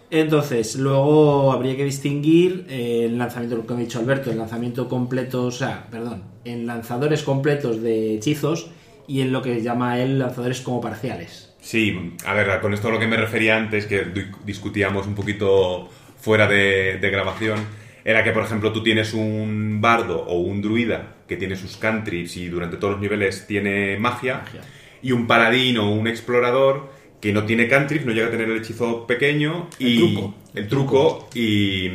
Entonces, 0.09 0.75
luego 0.75 1.51
habría 1.53 1.77
que 1.77 1.85
distinguir 1.85 2.65
el 2.69 3.17
lanzamiento, 3.17 3.55
lo 3.57 3.65
que 3.65 3.73
ha 3.73 3.77
dicho 3.77 3.99
Alberto, 3.99 4.29
el 4.31 4.37
lanzamiento 4.37 4.89
completo, 4.89 5.45
o 5.45 5.51
sea, 5.51 5.87
perdón, 5.89 6.23
en 6.43 6.65
lanzadores 6.65 7.23
completos 7.23 7.81
de 7.81 8.15
hechizos 8.15 8.71
y 9.07 9.21
en 9.21 9.31
lo 9.31 9.41
que 9.41 9.61
llama 9.61 9.99
él 9.99 10.19
lanzadores 10.19 10.61
como 10.61 10.81
parciales. 10.81 11.53
Sí, 11.61 12.15
a 12.25 12.33
ver, 12.33 12.59
con 12.59 12.73
esto 12.73 12.87
a 12.87 12.91
lo 12.91 12.99
que 12.99 13.07
me 13.07 13.17
refería 13.17 13.55
antes, 13.57 13.85
que 13.85 14.03
di- 14.03 14.25
discutíamos 14.45 15.05
un 15.07 15.13
poquito 15.15 15.89
fuera 16.19 16.47
de, 16.47 16.97
de 16.99 17.09
grabación, 17.11 17.59
era 18.03 18.23
que, 18.23 18.31
por 18.31 18.43
ejemplo, 18.43 18.71
tú 18.73 18.81
tienes 18.81 19.13
un 19.13 19.79
bardo 19.79 20.23
o 20.23 20.39
un 20.39 20.61
druida 20.61 21.15
que 21.27 21.37
tiene 21.37 21.55
sus 21.55 21.77
cantrips 21.77 22.35
y 22.37 22.47
durante 22.47 22.77
todos 22.77 22.93
los 22.93 23.01
niveles 23.01 23.45
tiene 23.45 23.97
magia, 23.99 24.39
Magia. 24.43 24.61
y 25.03 25.11
un 25.11 25.27
paladín 25.27 25.77
o 25.77 25.91
un 25.91 26.07
explorador 26.07 26.91
que 27.21 27.31
no 27.31 27.43
tiene 27.45 27.67
cantrips, 27.67 28.05
no 28.07 28.11
llega 28.11 28.27
a 28.27 28.31
tener 28.31 28.49
el 28.49 28.57
hechizo 28.57 29.05
pequeño 29.05 29.67
y 29.77 29.97
El 29.99 30.13
truco. 30.15 30.35
el 30.55 30.67
truco 30.67 31.29
y, 31.35 31.85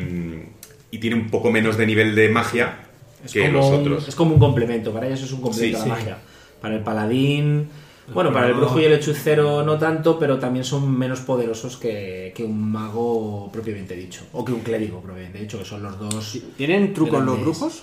y 0.93 0.99
tiene 0.99 1.17
un 1.17 1.29
poco 1.29 1.51
menos 1.51 1.77
de 1.77 1.87
nivel 1.87 2.15
de 2.15 2.29
magia 2.29 2.79
Es 3.25 3.33
que 3.33 3.49
los 3.51 3.67
un- 3.67 3.75
otros. 3.81 4.07
es 4.09 4.15
como 4.15 4.35
un 4.35 4.39
complemento, 4.41 4.93
para 4.93 5.09
ellos 5.09 5.23
es 5.25 5.33
un 5.33 5.41
complemento 5.41 5.79
Sí, 5.79 5.85
a 5.85 5.87
la 5.89 5.97
sí. 5.97 6.01
magia. 6.03 6.19
Para 6.61 6.75
el 6.77 6.83
paladín, 6.83 7.69
bueno, 8.13 8.33
para 8.33 8.49
el 8.49 8.55
brujo 8.55 8.81
y 8.81 8.85
el 8.85 8.93
hechicero 8.95 9.63
no 9.65 9.79
tanto, 9.79 10.19
pero 10.19 10.39
también 10.39 10.65
son 10.65 10.97
menos 10.97 11.21
poderosos 11.21 11.77
que, 11.77 12.33
que 12.35 12.45
un 12.45 12.71
mago 12.73 13.51
propiamente 13.53 13.95
dicho, 13.95 14.25
o 14.33 14.45
que 14.45 14.53
un 14.53 14.61
clérigo 14.61 15.01
propiamente 15.01 15.39
dicho, 15.39 15.59
que 15.59 15.65
son 15.65 15.83
los 15.83 15.99
dos. 15.99 16.33
¿Tienen 16.57 16.93
trucos 16.95 17.23
los 17.25 17.35
Grandes. 17.37 17.45
brujos? 17.45 17.83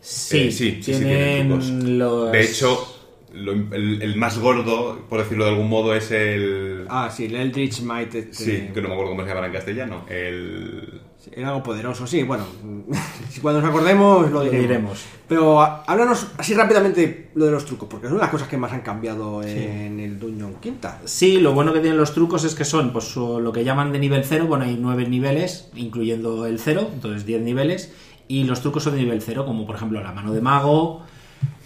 Sí, 0.00 0.48
Eh, 0.48 0.50
sí, 0.50 0.82
sí, 0.82 0.94
sí, 0.94 1.06
tienen 1.06 1.06
tienen 1.06 1.48
trucos. 1.48 1.70
los... 1.98 2.32
De 2.32 2.42
hecho, 2.44 2.86
lo- 3.32 3.52
el, 3.52 4.02
el 4.02 4.16
más 4.16 4.38
gordo, 4.38 5.06
por 5.08 5.20
decirlo 5.20 5.44
de 5.44 5.50
algún 5.52 5.68
modo, 5.68 5.94
es 5.94 6.10
el... 6.10 6.86
Ah, 6.88 7.10
sí, 7.10 7.26
el 7.26 7.36
Eldritch 7.36 7.80
Might. 7.82 8.14
este, 8.14 8.32
Sí, 8.34 8.70
que 8.74 8.82
no 8.82 8.88
me 8.88 8.94
acuerdo 8.94 9.12
cómo 9.12 9.22
se 9.22 9.28
llama 9.34 9.46
en 9.46 9.52
castellano. 9.52 10.06
El... 10.08 11.00
Era 11.32 11.48
algo 11.48 11.62
poderoso, 11.62 12.06
sí, 12.06 12.22
bueno. 12.22 12.44
cuando 13.42 13.60
nos 13.60 13.70
acordemos 13.70 14.30
lo 14.30 14.42
diremos. 14.42 14.60
diremos. 14.68 15.04
Pero 15.28 15.60
a- 15.60 15.82
háblanos 15.86 16.28
así 16.38 16.54
rápidamente 16.54 17.30
lo 17.34 17.46
de 17.46 17.50
los 17.52 17.64
trucos, 17.64 17.88
porque 17.90 18.06
es 18.06 18.12
una 18.12 18.20
de 18.20 18.24
las 18.26 18.30
cosas 18.30 18.48
que 18.48 18.56
más 18.56 18.72
han 18.72 18.82
cambiado 18.82 19.42
en 19.42 20.00
el 20.00 20.18
Dungeon 20.18 20.54
Quinta. 20.60 21.00
Sí, 21.04 21.38
lo 21.40 21.52
bueno 21.54 21.72
que 21.72 21.80
tienen 21.80 21.98
los 21.98 22.12
trucos 22.14 22.44
es 22.44 22.54
que 22.54 22.64
son 22.64 22.92
pues 22.92 23.14
lo 23.16 23.52
que 23.52 23.64
llaman 23.64 23.92
de 23.92 23.98
nivel 23.98 24.24
0, 24.24 24.46
bueno, 24.46 24.64
hay 24.64 24.76
9 24.78 25.08
niveles, 25.08 25.70
incluyendo 25.74 26.46
el 26.46 26.58
0, 26.58 26.90
entonces 26.92 27.24
10 27.26 27.42
niveles, 27.42 27.92
y 28.28 28.44
los 28.44 28.60
trucos 28.60 28.82
son 28.84 28.94
de 28.94 29.02
nivel 29.02 29.20
0, 29.22 29.44
como 29.46 29.66
por 29.66 29.76
ejemplo 29.76 30.00
la 30.02 30.12
mano 30.12 30.32
de 30.32 30.40
mago, 30.40 31.02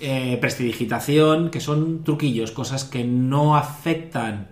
eh, 0.00 0.38
prestidigitación, 0.40 1.50
que 1.50 1.60
son 1.60 2.04
truquillos, 2.04 2.50
cosas 2.52 2.84
que 2.84 3.04
no 3.04 3.56
afectan 3.56 4.48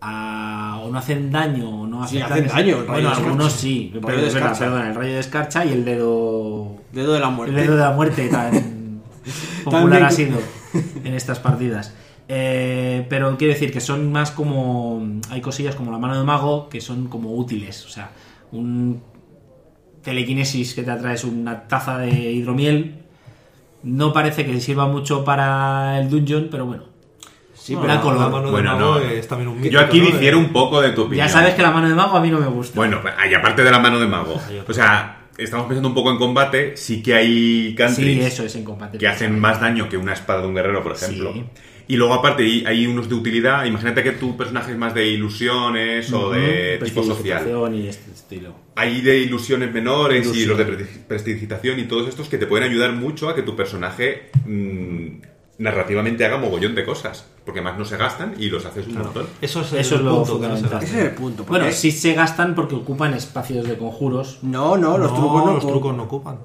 a, 0.00 0.80
o 0.84 0.90
no 0.90 0.98
hacen 0.98 1.30
daño, 1.30 1.82
o 1.82 1.86
no 1.86 2.06
Sí, 2.06 2.20
hacen 2.20 2.46
daño, 2.46 2.78
el 2.80 2.84
Bueno, 2.86 3.10
algunos 3.10 3.52
sí, 3.52 3.90
El 3.94 4.02
rayo 4.02 4.20
de 4.22 4.28
escarcha. 4.28 4.58
perdona, 4.60 4.88
el 4.88 4.94
rayo 4.94 5.12
de 5.14 5.20
escarcha 5.20 5.64
y 5.64 5.72
el 5.72 5.84
dedo... 5.84 6.76
Dedo 6.92 7.12
de 7.14 7.20
la 7.20 7.28
El 7.28 7.34
muerte. 7.34 7.54
dedo 7.54 7.74
de 7.76 7.82
la 7.82 7.90
muerte 7.92 8.28
tan 8.28 9.02
popular 9.64 10.04
ha 10.04 10.10
sido 10.10 10.38
en 11.04 11.14
estas 11.14 11.38
partidas. 11.40 11.94
Eh, 12.28 13.06
pero 13.08 13.36
quiero 13.38 13.54
decir 13.54 13.72
que 13.72 13.80
son 13.80 14.12
más 14.12 14.30
como. 14.30 15.02
Hay 15.30 15.40
cosillas 15.40 15.74
como 15.74 15.90
la 15.90 15.96
mano 15.98 16.18
de 16.18 16.24
mago 16.24 16.68
que 16.68 16.80
son 16.82 17.08
como 17.08 17.34
útiles. 17.34 17.86
O 17.86 17.88
sea, 17.88 18.10
un 18.52 19.00
telequinesis 20.02 20.74
que 20.74 20.82
te 20.82 20.90
atraes 20.90 21.24
una 21.24 21.66
taza 21.68 21.98
de 21.98 22.10
hidromiel. 22.32 22.96
No 23.82 24.12
parece 24.12 24.44
que 24.44 24.60
sirva 24.60 24.86
mucho 24.86 25.24
para 25.24 25.98
el 26.00 26.10
dungeon, 26.10 26.48
pero 26.50 26.66
bueno. 26.66 26.84
Sí, 27.68 27.74
No, 27.74 27.82
pero 27.82 27.94
la 27.94 28.00
color. 28.00 28.20
La 28.20 28.28
mano 28.30 28.46
de 28.46 28.50
Bueno, 28.50 28.72
mago 28.76 28.98
no. 28.98 28.98
es 29.00 29.28
también 29.28 29.48
un 29.48 29.56
Yo 29.56 29.60
mítico, 29.62 29.80
aquí 29.82 29.98
¿no? 30.00 30.06
difiero 30.06 30.38
un 30.38 30.52
poco 30.54 30.80
de 30.80 30.90
tu 30.92 31.02
opinión. 31.02 31.26
Ya 31.26 31.30
sabes 31.32 31.54
que 31.54 31.60
la 31.60 31.70
mano 31.70 31.86
de 31.86 31.94
mago 31.94 32.16
a 32.16 32.20
mí 32.22 32.30
no 32.30 32.40
me 32.40 32.46
gusta. 32.46 32.74
Bueno, 32.76 33.00
y 33.30 33.34
aparte 33.34 33.62
de 33.62 33.70
la 33.70 33.78
mano 33.78 34.00
de 34.00 34.06
mago. 34.06 34.40
O 34.66 34.72
sea, 34.72 35.26
estamos 35.36 35.66
pensando 35.66 35.88
un 35.90 35.94
poco 35.94 36.10
en 36.10 36.16
combate. 36.16 36.76
Sí 36.78 37.02
que 37.02 37.14
hay 37.14 37.68
sí, 37.70 37.74
countries 37.76 38.24
eso 38.26 38.44
es 38.44 38.56
en 38.56 38.64
combate. 38.64 38.96
que 38.96 39.06
hacen 39.06 39.38
más 39.38 39.60
daño 39.60 39.86
que 39.88 39.98
una 39.98 40.14
espada 40.14 40.40
de 40.40 40.46
un 40.48 40.54
guerrero, 40.54 40.82
por 40.82 40.92
ejemplo. 40.92 41.32
Sí. 41.34 41.44
Y 41.90 41.96
luego, 41.96 42.12
aparte, 42.14 42.42
hay- 42.66 42.86
unos 42.86 43.08
de 43.08 43.14
utilidad. 43.14 43.64
Imagínate 43.64 44.02
que 44.02 44.12
tu 44.12 44.36
personaje 44.36 44.72
es 44.72 44.78
más 44.78 44.92
de 44.94 45.06
ilusiones 45.06 46.12
o 46.12 46.30
de 46.30 46.78
tipo 46.84 47.02
social. 47.02 47.46
Y 47.74 47.86
este 47.86 48.10
estilo. 48.12 48.54
Hay 48.76 49.00
de 49.02 49.18
ilusiones 49.18 49.72
menores 49.72 50.30
y 50.34 50.44
los 50.46 50.56
de 50.58 50.66
presti- 50.66 51.04
prestidigitación 51.06 51.78
y 51.80 51.84
todos 51.84 52.08
estos 52.08 52.28
que 52.28 52.36
te 52.38 52.46
pueden 52.46 52.68
ayudar 52.70 52.92
mucho 52.92 53.28
a 53.28 53.34
que 53.34 53.42
tu 53.42 53.54
personaje 53.56 54.30
mm, 54.46 55.06
narrativamente 55.58 56.24
haga 56.24 56.38
mogollón 56.38 56.74
de 56.74 56.84
cosas. 56.84 57.26
Porque 57.44 57.60
más 57.62 57.78
no 57.78 57.84
se 57.84 57.96
gastan 57.96 58.34
y 58.38 58.48
los 58.50 58.64
haces 58.66 58.86
un 58.86 58.98
montón. 58.98 59.26
Eso 59.40 59.60
es, 59.62 59.72
Eso 59.72 59.94
el 59.96 60.00
es 60.00 60.04
lo 60.06 60.16
punto, 60.24 60.40
que 60.40 60.48
no 60.48 60.56
se 60.56 60.62
fundamental. 60.62 60.82
Ese 60.84 60.98
es 60.98 61.04
el 61.06 61.14
punto. 61.14 61.44
Bueno, 61.44 61.66
sí 61.72 61.90
se 61.90 62.12
gastan 62.14 62.54
porque 62.54 62.74
ocupan 62.74 63.14
espacios 63.14 63.66
de 63.66 63.76
conjuros. 63.78 64.38
No, 64.42 64.76
no, 64.76 64.98
los 64.98 65.10
No, 65.12 65.18
trucos 65.18 65.44
no. 65.44 65.52
los 65.54 65.64
co- 65.64 65.70
trucos 65.70 65.96
no 65.96 66.02
ocupan. 66.04 66.38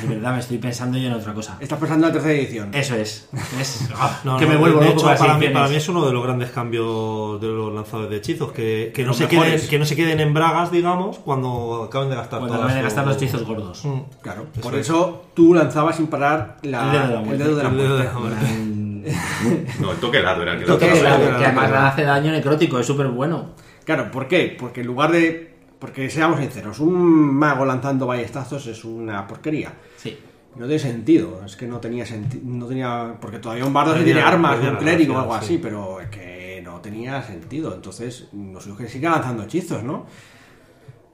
De 0.00 0.08
verdad, 0.14 0.32
me 0.32 0.40
estoy 0.40 0.56
pensando 0.56 0.96
yo 0.96 1.08
en 1.08 1.12
otra 1.12 1.34
cosa. 1.34 1.58
Estás 1.60 1.78
pensando 1.78 2.06
en 2.06 2.12
la 2.14 2.18
tercera 2.18 2.40
edición. 2.40 2.70
Eso 2.74 2.94
es. 2.94 3.28
es 3.60 3.88
ah, 3.94 4.18
No, 4.24 4.38
que 4.38 4.44
no, 4.46 4.52
me 4.52 4.56
vuelvo 4.56 4.80
de 4.80 4.86
loco 4.86 4.96
hecho, 4.98 5.06
para, 5.18 5.34
mí, 5.34 5.44
ediciones. 5.44 5.52
para 5.52 5.68
mí 5.68 5.76
es 5.76 5.88
uno 5.90 6.06
de 6.06 6.12
los 6.12 6.22
grandes 6.24 6.50
cambios 6.52 7.38
de 7.40 7.48
los 7.48 7.74
lanzadores 7.74 8.10
de 8.10 8.16
hechizos, 8.16 8.50
que, 8.52 8.92
que, 8.94 9.04
no 9.04 9.12
se 9.12 9.26
mejores. 9.26 9.52
queden, 9.56 9.68
que 9.68 9.78
no 9.78 9.84
se 9.84 9.94
queden 9.96 10.20
en 10.20 10.32
bragas, 10.32 10.72
digamos, 10.72 11.18
cuando 11.18 11.84
acaben 11.86 12.08
de 12.08 12.16
gastar 12.16 12.38
Cuando 12.38 12.56
todas 12.56 12.64
acaben 12.70 12.76
de 12.76 12.82
gastar 12.82 13.06
los 13.06 13.16
hechizos 13.16 13.44
gordos. 13.44 13.84
Mm. 13.84 14.00
Claro, 14.22 14.46
Eso 14.52 14.60
por 14.62 14.74
es. 14.74 14.80
eso 14.80 15.24
tú 15.34 15.52
lanzabas 15.52 15.96
sin 15.96 16.06
parar 16.06 16.56
la- 16.62 16.84
El 16.86 16.92
dedo 16.92 17.06
de 17.06 17.14
la 17.14 17.20
el 17.32 17.38
dedo 17.38 17.56
de 17.56 17.62
la 17.62 17.68
El 17.68 17.76
dedo 17.76 17.96
de 17.98 18.04
muerte. 18.04 18.12
la 18.14 18.20
muerte. 18.20 18.84
No, 19.80 19.92
el 19.92 19.98
toque 19.98 20.18
helado 20.20 20.40
era 20.42 20.54
el 20.54 20.60
que 20.60 20.64
Toque 20.64 20.88
Que, 20.88 20.98
helado. 21.00 21.38
que 21.38 21.44
además 21.44 21.70
hace 21.92 22.04
daño 22.04 22.32
necrótico, 22.32 22.78
es 22.78 22.86
súper 22.86 23.08
bueno. 23.08 23.50
Claro, 23.84 24.10
¿por 24.10 24.28
qué? 24.28 24.56
Porque 24.58 24.80
en 24.80 24.86
lugar 24.86 25.12
de. 25.12 25.53
Porque 25.84 26.08
seamos 26.08 26.40
sinceros, 26.40 26.80
un 26.80 26.94
mago 27.34 27.66
lanzando 27.66 28.06
ballestazos 28.06 28.66
es 28.68 28.84
una 28.86 29.26
porquería. 29.26 29.70
Sí. 29.98 30.16
No 30.56 30.64
tiene 30.64 30.78
sentido, 30.78 31.42
es 31.44 31.56
que 31.56 31.66
no 31.66 31.78
tenía 31.78 32.06
sentido. 32.06 32.42
No 32.46 32.64
tenía. 32.66 33.16
Porque 33.20 33.38
todavía 33.38 33.66
un 33.66 33.72
bardo 33.74 33.92
Perdía- 33.92 34.04
tiene 34.14 34.20
armas, 34.22 34.58
un 34.60 34.76
clérigo 34.76 35.14
o 35.14 35.18
algo 35.18 35.32
sí. 35.34 35.38
así, 35.42 35.58
pero 35.58 36.00
es 36.00 36.08
que 36.08 36.62
no 36.64 36.80
tenía 36.80 37.22
sentido. 37.22 37.74
Entonces, 37.74 38.28
no 38.32 38.60
sé 38.60 38.70
que 38.78 38.88
siga 38.88 39.10
lanzando 39.10 39.42
hechizos, 39.42 39.82
¿no? 39.82 40.06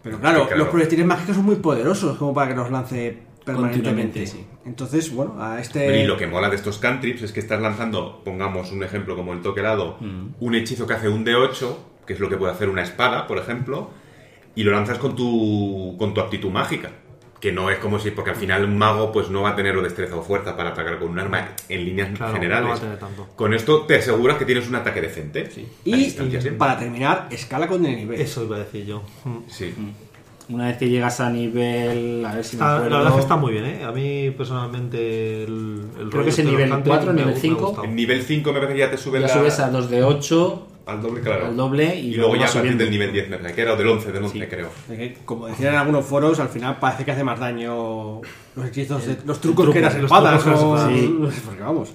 Pero 0.02 0.20
claro, 0.20 0.40
Sí, 0.42 0.44
claro. 0.46 0.58
los 0.60 0.68
proyectiles 0.68 1.04
mágicos 1.04 1.34
son 1.36 1.44
muy 1.46 1.56
poderosos 1.56 2.16
como 2.16 2.32
para 2.32 2.50
que 2.50 2.54
los 2.56 2.70
lance 2.70 3.18
permanentemente. 3.44 4.24
Sí. 4.26 4.46
Entonces, 4.66 5.12
bueno, 5.12 5.34
a 5.42 5.58
este. 5.60 6.02
Y 6.02 6.06
lo 6.06 6.16
que 6.16 6.28
mola 6.28 6.48
de 6.48 6.54
estos 6.56 6.78
cantrips 6.78 7.22
es 7.22 7.32
que 7.32 7.40
estás 7.40 7.60
lanzando, 7.60 8.22
pongamos 8.24 8.70
un 8.70 8.84
ejemplo 8.84 9.16
como 9.16 9.32
el 9.32 9.40
toque 9.42 9.60
helado, 9.60 9.96
Mm. 10.00 10.26
un 10.38 10.54
hechizo 10.54 10.86
que 10.86 10.94
hace 10.94 11.08
un 11.08 11.24
D8, 11.24 11.76
que 12.06 12.12
es 12.12 12.20
lo 12.20 12.28
que 12.28 12.36
puede 12.36 12.52
hacer 12.52 12.68
una 12.68 12.82
espada, 12.82 13.26
por 13.26 13.38
ejemplo, 13.38 13.90
y 14.60 14.62
lo 14.62 14.72
lanzas 14.72 14.98
con 14.98 15.16
tu, 15.16 15.96
con 15.98 16.12
tu 16.12 16.20
aptitud 16.20 16.50
mágica. 16.50 16.90
Que 17.40 17.50
no 17.50 17.70
es 17.70 17.78
como 17.78 17.98
si, 17.98 18.10
porque 18.10 18.32
al 18.32 18.36
final 18.36 18.66
un 18.66 18.76
mago 18.76 19.10
pues 19.10 19.30
no 19.30 19.40
va 19.40 19.50
a 19.52 19.56
tener 19.56 19.74
o 19.74 19.80
destreza 19.82 20.14
o 20.16 20.20
fuerza 20.22 20.54
para 20.58 20.70
atacar 20.70 20.98
con 20.98 21.08
un 21.08 21.18
arma 21.18 21.48
en 21.70 21.84
líneas 21.86 22.10
Claro, 22.14 22.34
generales. 22.34 22.64
no 22.64 22.68
va 22.68 22.74
a 22.76 22.80
tener 22.80 22.98
tanto. 22.98 23.28
Con 23.34 23.54
esto 23.54 23.82
te 23.86 23.96
aseguras 23.96 24.36
que 24.36 24.44
tienes 24.44 24.68
un 24.68 24.74
ataque 24.74 25.00
decente. 25.00 25.48
Y 25.86 26.10
para 26.58 26.78
terminar, 26.78 27.28
escala 27.30 27.66
con 27.66 27.86
el 27.86 27.96
nivel. 27.96 28.20
Eso 28.20 28.44
iba 28.44 28.56
a 28.56 28.58
decir 28.58 28.84
yo. 28.84 29.02
Mm. 29.24 29.38
Sí. 29.48 29.72
Una 30.50 30.66
vez 30.66 30.76
que 30.76 30.90
llegas 30.90 31.18
a 31.20 31.30
nivel. 31.30 32.22
A 32.26 32.34
ver 32.34 32.44
si 32.44 32.56
me 32.58 32.62
Está- 32.62 32.76
acuerdo. 32.76 32.90
la 32.90 32.96
verdad 32.98 33.12
es 33.12 33.14
que 33.16 33.20
está 33.22 33.36
muy 33.36 33.52
bien, 33.52 33.64
¿eh? 33.64 33.84
A 33.84 33.92
mí 33.92 34.30
personalmente 34.36 35.44
el, 35.44 35.50
el 35.50 35.92
Creo 35.94 36.10
rollo 36.10 36.24
que 36.24 36.28
es 36.30 36.38
este 36.38 36.42
en 36.42 36.46
de 36.48 36.52
los 36.52 36.58
nivel 36.60 36.70
country 36.70 36.90
4, 36.90 37.06
me- 37.06 37.12
nivel 37.20 37.32
me 37.32 37.38
ha 37.38 37.40
5. 37.40 37.60
gustado. 37.66 37.84
En 37.84 37.96
nivel 37.96 38.22
5 38.22 38.52
me 38.52 38.58
parece 38.60 38.74
que 38.74 38.80
ya 38.80 38.90
te 38.90 38.98
sube 38.98 39.20
Ya 39.20 39.26
la- 39.28 39.32
subes 39.32 39.60
a 39.60 39.70
2 39.70 39.88
de 39.88 40.04
8 40.04 40.66
al 40.90 41.02
doble, 41.02 41.20
claro. 41.20 41.46
al 41.46 41.56
doble 41.56 41.94
y, 41.98 42.08
Y, 42.08 42.14
luego 42.14 42.36
ya 42.36 42.46
a 42.46 42.52
partir 42.52 42.76
del 42.76 42.90
nivel 42.90 43.12
10 43.12 43.28
me 43.30 43.36
parece 43.38 43.54
que 43.54 43.62
era 43.62 43.72
o 43.74 43.76
del 43.76 43.88
11, 43.88 44.12
del 44.12 44.22
11 44.24 44.38
Sí. 44.38 44.46
creo. 44.46 44.68
Como 45.24 45.46
decían 45.46 45.74
en 45.74 45.78
algunos 45.80 46.04
foros, 46.04 46.38
al 46.40 46.48
final 46.48 46.78
parece 46.78 47.04
que 47.04 47.12
hace 47.12 47.24
más 47.24 47.38
daño 47.38 48.20
los 48.56 48.66
hechizos, 48.66 49.06
de- 49.06 49.18
los 49.24 49.40
trucos 49.40 49.64
truco, 49.66 49.72
que 49.72 49.80
las 49.80 49.94
los 49.94 50.04
espadas. 50.04 50.46
o-. 50.46 50.88
Sí. 50.88 51.18
Porque 51.46 51.62
vamos. 51.62 51.92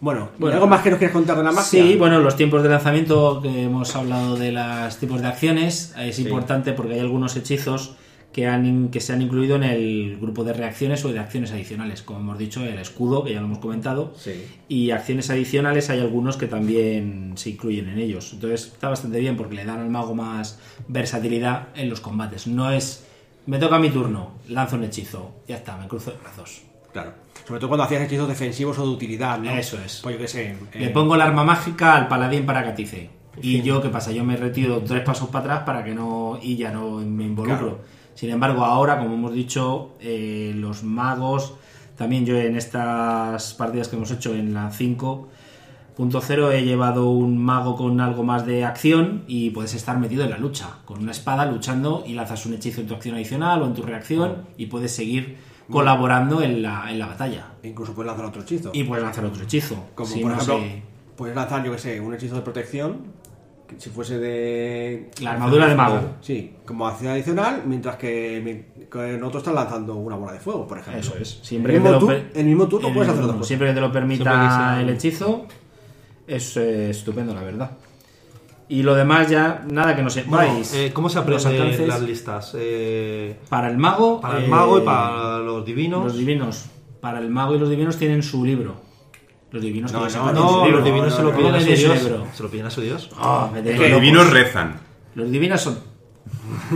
Bueno, 0.00 0.28
¿y 0.36 0.40
Bueno. 0.40 0.54
¿algo 0.54 0.66
más 0.68 0.82
que 0.82 0.90
nos 0.90 0.98
quieras 0.98 1.12
contar 1.12 1.36
de 1.36 1.42
la 1.42 1.50
magia? 1.50 1.64
Sí, 1.82 1.96
bueno, 1.96 2.20
los 2.20 2.36
tiempos 2.36 2.62
de 2.62 2.68
lanzamiento, 2.68 3.40
que 3.42 3.64
hemos 3.64 3.96
hablado 3.96 4.36
de 4.36 4.52
los 4.52 4.96
tipos 4.98 5.20
de 5.20 5.26
acciones, 5.26 5.92
es 5.98 6.18
importante 6.20 6.72
porque 6.72 6.94
hay 6.94 7.00
algunos 7.00 7.34
hechizos 7.36 7.96
que, 8.32 8.46
han, 8.46 8.88
que 8.90 9.00
se 9.00 9.12
han 9.12 9.22
incluido 9.22 9.56
en 9.56 9.64
el 9.64 10.18
grupo 10.20 10.44
de 10.44 10.52
reacciones 10.52 11.04
o 11.04 11.12
de 11.12 11.18
acciones 11.18 11.50
adicionales. 11.52 12.02
Como 12.02 12.20
hemos 12.20 12.38
dicho, 12.38 12.64
el 12.64 12.78
escudo, 12.78 13.24
que 13.24 13.32
ya 13.32 13.40
lo 13.40 13.46
hemos 13.46 13.58
comentado, 13.58 14.12
Sí. 14.16 14.44
y 14.68 14.90
acciones 14.90 15.30
adicionales 15.30 15.90
hay 15.90 16.00
algunos 16.00 16.36
que 16.36 16.46
también 16.46 17.32
se 17.36 17.50
incluyen 17.50 17.88
en 17.88 17.98
ellos. 17.98 18.32
Entonces 18.34 18.66
está 18.66 18.88
bastante 18.88 19.18
bien 19.20 19.36
porque 19.36 19.54
le 19.56 19.64
dan 19.64 19.80
al 19.80 19.90
mago 19.90 20.14
más 20.14 20.58
versatilidad 20.88 21.68
en 21.74 21.88
los 21.90 22.00
combates. 22.00 22.46
No 22.46 22.70
es, 22.70 23.04
me 23.46 23.58
toca 23.58 23.78
mi 23.78 23.90
turno, 23.90 24.32
lanzo 24.48 24.76
un 24.76 24.84
hechizo, 24.84 25.32
ya 25.48 25.56
está, 25.56 25.76
me 25.76 25.88
cruzo 25.88 26.10
de 26.10 26.16
brazos. 26.18 26.62
Claro. 26.92 27.12
Sobre 27.46 27.60
todo 27.60 27.68
cuando 27.68 27.84
hacías 27.84 28.02
hechizos 28.02 28.28
defensivos 28.28 28.78
o 28.78 28.82
de 28.82 28.88
utilidad, 28.92 29.38
¿no? 29.38 29.50
Eso 29.50 29.78
es. 29.82 30.00
Pues 30.02 30.16
yo 30.16 30.20
qué 30.20 30.28
sé. 30.28 30.54
Le 30.74 30.90
pongo 30.90 31.14
el 31.14 31.20
arma 31.22 31.44
mágica 31.44 31.96
al 31.96 32.08
paladín 32.08 32.44
para 32.44 32.62
que 32.62 32.68
atice. 32.70 33.10
Y 33.42 33.62
yo, 33.62 33.80
¿qué 33.82 33.88
pasa? 33.88 34.12
Yo 34.12 34.24
me 34.24 34.36
retiro 34.36 34.80
tres 34.86 35.02
pasos 35.02 35.28
para 35.28 35.44
atrás 35.44 35.62
para 35.66 35.84
que 35.84 35.94
no. 35.94 36.38
y 36.42 36.56
ya 36.56 36.70
no 36.72 36.96
me 36.98 37.24
involucro. 37.24 37.58
Claro. 37.58 37.78
Sin 38.14 38.30
embargo, 38.30 38.64
ahora, 38.64 38.98
como 38.98 39.14
hemos 39.14 39.32
dicho, 39.32 39.92
eh, 40.00 40.52
los 40.56 40.82
magos. 40.82 41.54
También 41.96 42.24
yo 42.26 42.36
en 42.36 42.56
estas 42.56 43.54
partidas 43.54 43.88
que 43.88 43.96
hemos 43.96 44.10
hecho 44.12 44.32
en 44.34 44.54
la 44.54 44.70
5.0 45.96 46.52
he 46.52 46.62
llevado 46.64 47.10
un 47.10 47.38
mago 47.38 47.74
con 47.76 48.00
algo 48.00 48.22
más 48.22 48.46
de 48.46 48.64
acción 48.64 49.24
y 49.26 49.50
puedes 49.50 49.74
estar 49.74 49.98
metido 49.98 50.24
en 50.24 50.30
la 50.30 50.38
lucha. 50.38 50.68
Con 50.84 51.00
una 51.00 51.10
espada 51.10 51.44
luchando 51.46 52.04
y 52.06 52.14
lanzas 52.14 52.46
un 52.46 52.54
hechizo 52.54 52.80
en 52.80 52.86
tu 52.86 52.94
acción 52.94 53.16
adicional 53.16 53.62
o 53.62 53.66
en 53.66 53.74
tu 53.74 53.82
reacción 53.82 54.44
y 54.56 54.66
puedes 54.66 54.94
seguir 54.94 55.36
colaborando 55.70 56.40
en 56.42 56.62
la, 56.62 56.90
en 56.90 56.98
la 56.98 57.06
batalla. 57.08 57.46
Incluso 57.62 57.94
puedes 57.94 58.08
lanzar 58.08 58.26
otro 58.26 58.42
hechizo. 58.42 58.70
Y 58.72 58.84
puedes 58.84 59.04
lanzar 59.04 59.24
otro 59.24 59.42
hechizo. 59.42 59.76
Como 59.94 60.08
Si 60.08 60.20
por 60.20 60.30
no 60.30 60.36
ejemplo, 60.40 60.58
se- 60.60 60.82
puedes 61.16 61.36
lanzar, 61.36 61.64
yo 61.64 61.72
qué 61.72 61.78
sé, 61.78 62.00
un 62.00 62.14
hechizo 62.14 62.36
de 62.36 62.42
protección. 62.42 63.17
Si 63.76 63.90
fuese 63.90 64.18
de. 64.18 65.10
La 65.20 65.32
armadura 65.32 65.66
de 65.68 65.74
mago. 65.74 66.00
Sí, 66.20 66.54
como 66.64 66.86
acción 66.86 67.12
adicional, 67.12 67.62
mientras 67.66 67.96
que, 67.96 68.38
en 68.94 69.22
otro 69.22 69.38
estás 69.38 69.54
lanzando 69.54 69.94
una 69.96 70.16
bola 70.16 70.32
de 70.32 70.40
fuego, 70.40 70.66
por 70.66 70.78
ejemplo. 70.78 71.00
Eso 71.00 71.14
es. 71.20 71.38
En 71.38 71.44
Siempre 71.44 71.76
el 71.76 71.82
que 71.82 71.88
te 71.88 71.94
mismo, 71.94 72.10
lo 72.10 72.16
en 72.16 72.30
el 72.34 72.44
mismo 72.46 72.68
turno 72.68 72.92
puedes 72.94 73.08
hacer 73.10 73.22
mismo 73.22 73.36
cosa. 73.38 73.46
Siempre 73.48 73.68
que 73.68 73.74
te 73.74 73.80
lo 73.80 73.92
permita 73.92 74.24
sea- 74.24 74.80
el 74.80 74.88
hechizo, 74.90 75.46
es 76.26 76.56
eh, 76.56 76.90
estupendo, 76.90 77.34
la 77.34 77.42
verdad. 77.42 77.70
Y 78.70 78.82
lo 78.82 78.94
demás 78.94 79.30
ya, 79.30 79.64
nada 79.70 79.96
que 79.96 80.02
no 80.02 80.10
Bueno, 80.26 80.52
sepáis. 80.52 80.74
eh, 80.74 80.90
¿Cómo 80.92 81.08
se 81.08 81.18
aprenden 81.18 81.88
las 81.88 82.02
listas? 82.02 82.54
Eh, 82.58 83.38
Para 83.48 83.70
el 83.70 83.78
mago. 83.78 84.20
para 84.20 84.38
el 84.38 84.44
eh, 84.44 84.48
mago 84.48 84.78
y 84.78 84.82
para 84.82 85.38
los 85.38 85.64
divinos. 85.64 86.04
Los 86.04 86.18
divinos. 86.18 86.66
Para 87.00 87.18
el 87.20 87.30
mago 87.30 87.54
y 87.54 87.58
los 87.58 87.70
divinos 87.70 87.96
tienen 87.96 88.22
su 88.22 88.44
libro. 88.44 88.74
Los 89.50 89.62
divinos 89.62 89.92
No, 89.92 90.06
que 90.06 90.12
no, 90.14 90.26
no, 90.26 90.32
No, 90.32 90.64
libro. 90.64 90.76
los 90.78 90.84
divinos 90.84 91.14
se 91.14 91.22
lo 91.22 91.30
piden 91.34 91.52
no, 91.52 91.56
a 91.56 91.60
su 91.60 91.66
no, 91.66 91.74
dios. 91.76 92.22
Se 92.34 92.42
lo 92.42 92.50
piden 92.50 92.66
a 92.66 92.70
su 92.70 92.80
dios. 92.82 93.10
Ah, 93.16 93.50
Los 93.54 93.64
locos. 93.64 93.90
divinos 94.00 94.30
rezan. 94.30 94.80
Los 95.14 95.30
divinos 95.30 95.60
son. 95.60 95.78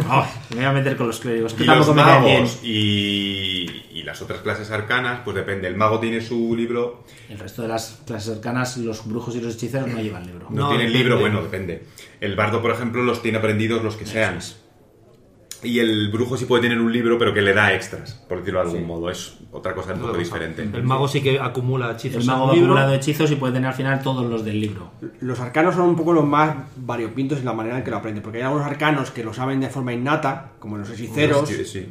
Ay, 0.08 0.24
me 0.50 0.56
voy 0.56 0.64
a 0.64 0.72
meter 0.72 0.96
con 0.96 1.06
los 1.06 1.20
clérigos, 1.20 1.52
que 1.54 1.64
Y 1.64 1.66
los 1.66 1.94
magos 1.94 2.60
y, 2.62 3.66
y 3.92 4.02
las 4.02 4.22
otras 4.22 4.40
clases 4.40 4.70
arcanas, 4.70 5.20
pues 5.24 5.36
depende. 5.36 5.68
El 5.68 5.76
mago 5.76 6.00
tiene 6.00 6.20
su 6.22 6.54
libro, 6.56 7.04
El 7.28 7.38
resto 7.38 7.60
de 7.62 7.68
las 7.68 8.00
clases 8.06 8.32
cercanas, 8.34 8.76
los 8.78 9.06
brujos 9.06 9.36
y 9.36 9.40
los 9.42 9.54
hechiceros 9.54 9.88
no 9.88 10.00
llevan 10.00 10.26
libro. 10.26 10.46
no, 10.50 10.62
No, 10.62 10.68
tiene 10.70 10.84
el 10.86 10.92
depende. 10.92 10.98
libro, 11.10 11.20
bueno, 11.20 11.42
depende. 11.42 11.84
El 12.20 12.36
bardo, 12.36 12.62
por 12.62 12.70
ejemplo, 12.70 13.02
los 13.02 13.20
tiene 13.22 13.38
aprendidos 13.38 13.82
los 13.84 13.96
que 13.96 14.06
sean. 14.06 14.38
Y 15.64 15.78
el 15.78 16.10
brujo 16.10 16.36
sí 16.36 16.44
puede 16.46 16.62
tener 16.62 16.80
un 16.80 16.92
libro, 16.92 17.18
pero 17.18 17.32
que 17.32 17.40
le 17.40 17.54
da 17.54 17.72
extras, 17.72 18.14
por 18.28 18.38
decirlo 18.38 18.60
de 18.64 18.70
algún 18.70 18.86
modo. 18.86 19.10
Es 19.10 19.38
otra 19.52 19.74
cosa 19.74 19.94
un 19.94 20.00
poco 20.00 20.16
diferente. 20.16 20.62
El 20.62 20.82
mago 20.82 21.06
sí 21.06 21.20
que 21.22 21.38
acumula 21.38 21.92
hechizos 21.92 22.20
El 22.22 22.26
mago 22.26 22.46
libro. 22.52 22.66
acumulando 22.72 22.94
hechizos 22.94 23.30
y 23.30 23.36
puede 23.36 23.52
tener 23.54 23.68
al 23.68 23.74
final 23.74 24.02
todos 24.02 24.28
los 24.28 24.44
del 24.44 24.60
libro. 24.60 24.90
Los 25.20 25.38
arcanos 25.40 25.74
son 25.76 25.88
un 25.90 25.96
poco 25.96 26.12
los 26.12 26.24
más 26.26 26.56
variopintos 26.76 27.38
en 27.38 27.44
la 27.44 27.52
manera 27.52 27.78
en 27.78 27.84
que 27.84 27.90
lo 27.90 27.98
aprenden, 27.98 28.22
porque 28.22 28.38
hay 28.38 28.44
algunos 28.44 28.66
arcanos 28.66 29.10
que 29.12 29.22
lo 29.22 29.32
saben 29.32 29.60
de 29.60 29.68
forma 29.68 29.92
innata, 29.92 30.52
como 30.58 30.78
los 30.78 30.90
hechiceros, 30.90 31.48
Sí, 31.48 31.64
sí. 31.64 31.88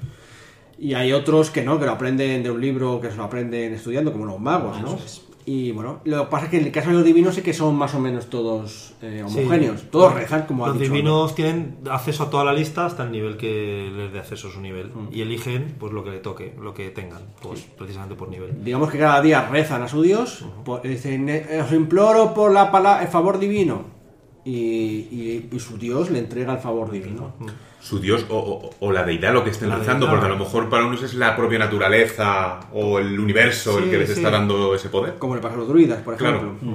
y 0.77 0.93
hay 0.93 1.13
otros 1.13 1.49
que 1.49 1.63
no, 1.63 1.79
que 1.79 1.85
lo 1.85 1.91
aprenden 1.93 2.43
de 2.43 2.51
un 2.51 2.59
libro, 2.59 2.99
que 2.99 3.09
se 3.09 3.15
lo 3.17 3.23
aprenden 3.23 3.73
estudiando, 3.73 4.11
como 4.11 4.25
los 4.25 4.39
magos, 4.39 4.81
¿no? 4.81 4.95
Eso 4.95 5.01
es. 5.05 5.21
Y 5.45 5.71
bueno, 5.71 6.01
lo 6.05 6.25
que 6.25 6.29
pasa 6.31 6.45
es 6.45 6.51
que 6.51 6.57
en 6.59 6.65
el 6.65 6.71
caso 6.71 6.89
de 6.89 6.95
los 6.95 7.03
divinos 7.03 7.33
sí 7.35 7.41
que 7.41 7.53
son 7.53 7.75
más 7.75 7.95
o 7.95 7.99
menos 7.99 8.29
todos 8.29 8.93
eh, 9.01 9.23
Sí. 9.27 9.39
homogéneos, 9.39 9.83
todos 9.89 10.13
rezan, 10.13 10.43
como 10.45 10.67
Los 10.67 10.77
dicho. 10.79 10.91
divinos 10.93 11.33
tienen 11.33 11.77
acceso 11.89 12.23
a 12.23 12.29
toda 12.29 12.43
la 12.45 12.53
lista 12.53 12.85
hasta 12.85 13.03
el 13.03 13.11
nivel 13.11 13.37
que 13.37 13.91
les 13.95 14.13
dé 14.13 14.19
acceso 14.19 14.49
a 14.49 14.51
su 14.51 14.61
nivel. 14.61 14.87
Mm. 14.87 15.07
Y 15.11 15.21
eligen 15.21 15.75
pues 15.79 15.93
lo 15.93 16.03
que 16.03 16.11
le 16.11 16.19
toque, 16.19 16.53
lo 16.61 16.73
que 16.73 16.89
tengan, 16.91 17.21
pues 17.41 17.61
precisamente 17.77 18.15
por 18.15 18.29
nivel. 18.29 18.63
Digamos 18.63 18.91
que 18.91 18.99
cada 18.99 19.21
día 19.21 19.47
rezan 19.49 19.81
a 19.81 19.87
su 19.87 20.01
Dios, 20.03 20.45
pues, 20.63 20.83
dicen, 20.83 21.27
"Eh, 21.29 21.61
os 21.65 21.71
imploro 21.71 22.33
por 22.33 22.51
la 22.51 22.71
pala- 22.71 23.01
el 23.01 23.07
favor 23.07 23.39
divino. 23.39 23.99
Y, 24.43 24.51
y- 24.51 25.49
y 25.51 25.59
su 25.59 25.77
Dios 25.77 26.09
le 26.09 26.19
entrega 26.19 26.53
el 26.53 26.59
favor 26.59 26.89
divino. 26.89 27.33
Su 27.79 27.99
dios 27.99 28.25
o, 28.29 28.37
o- 28.37 28.69
o 28.79 28.91
la 28.91 29.03
deidad 29.03 29.33
lo 29.33 29.43
que 29.43 29.49
estén 29.51 29.69
La 29.69 29.77
rezando, 29.77 30.05
deidad. 30.05 30.19
porque 30.19 30.33
a 30.33 30.37
lo 30.37 30.43
mejor 30.43 30.69
para 30.69 30.85
unos 30.85 31.01
es 31.03 31.13
la 31.15 31.35
propia 31.35 31.57
naturaleza 31.59 32.59
o 32.73 32.99
el 32.99 33.19
universo 33.19 33.79
el 33.79 33.89
que 33.89 33.97
les 33.97 34.09
sí. 34.09 34.15
está 34.17 34.29
dando 34.29 34.75
ese 34.75 34.89
poder. 34.89 35.15
Como 35.17 35.35
le 35.35 35.41
pasa 35.41 35.55
a 35.55 35.57
los 35.59 35.67
druidas, 35.67 36.01
por 36.01 36.15
Claro. 36.15 36.37
ejemplo. 36.37 36.69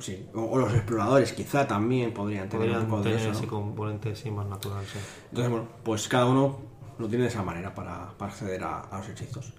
Sí. 0.00 0.26
O, 0.34 0.42
o 0.42 0.58
los 0.58 0.72
exploradores, 0.74 1.32
quizá 1.32 1.66
también 1.66 2.12
podrían 2.12 2.48
tener 2.48 2.68
un 2.70 2.74
Podrían 2.74 2.90
poco 2.90 3.02
de 3.02 3.10
tener 3.10 3.20
eso. 3.20 3.30
¿no? 3.32 3.38
ese 3.38 3.46
componente 3.46 4.14
sí, 4.16 4.30
más 4.30 4.46
natural. 4.46 4.84
sí. 4.92 4.98
Entonces, 5.30 5.50
bueno, 5.50 5.66
pues 5.84 6.06
cada 6.08 6.26
uno 6.26 6.58
lo 6.98 7.08
tiene 7.08 7.24
de 7.24 7.30
esa 7.30 7.42
manera 7.42 7.74
para, 7.74 8.10
para 8.18 8.30
acceder 8.32 8.62
a, 8.64 8.80
a 8.80 8.98
los 8.98 9.08
hechizos. 9.08 9.52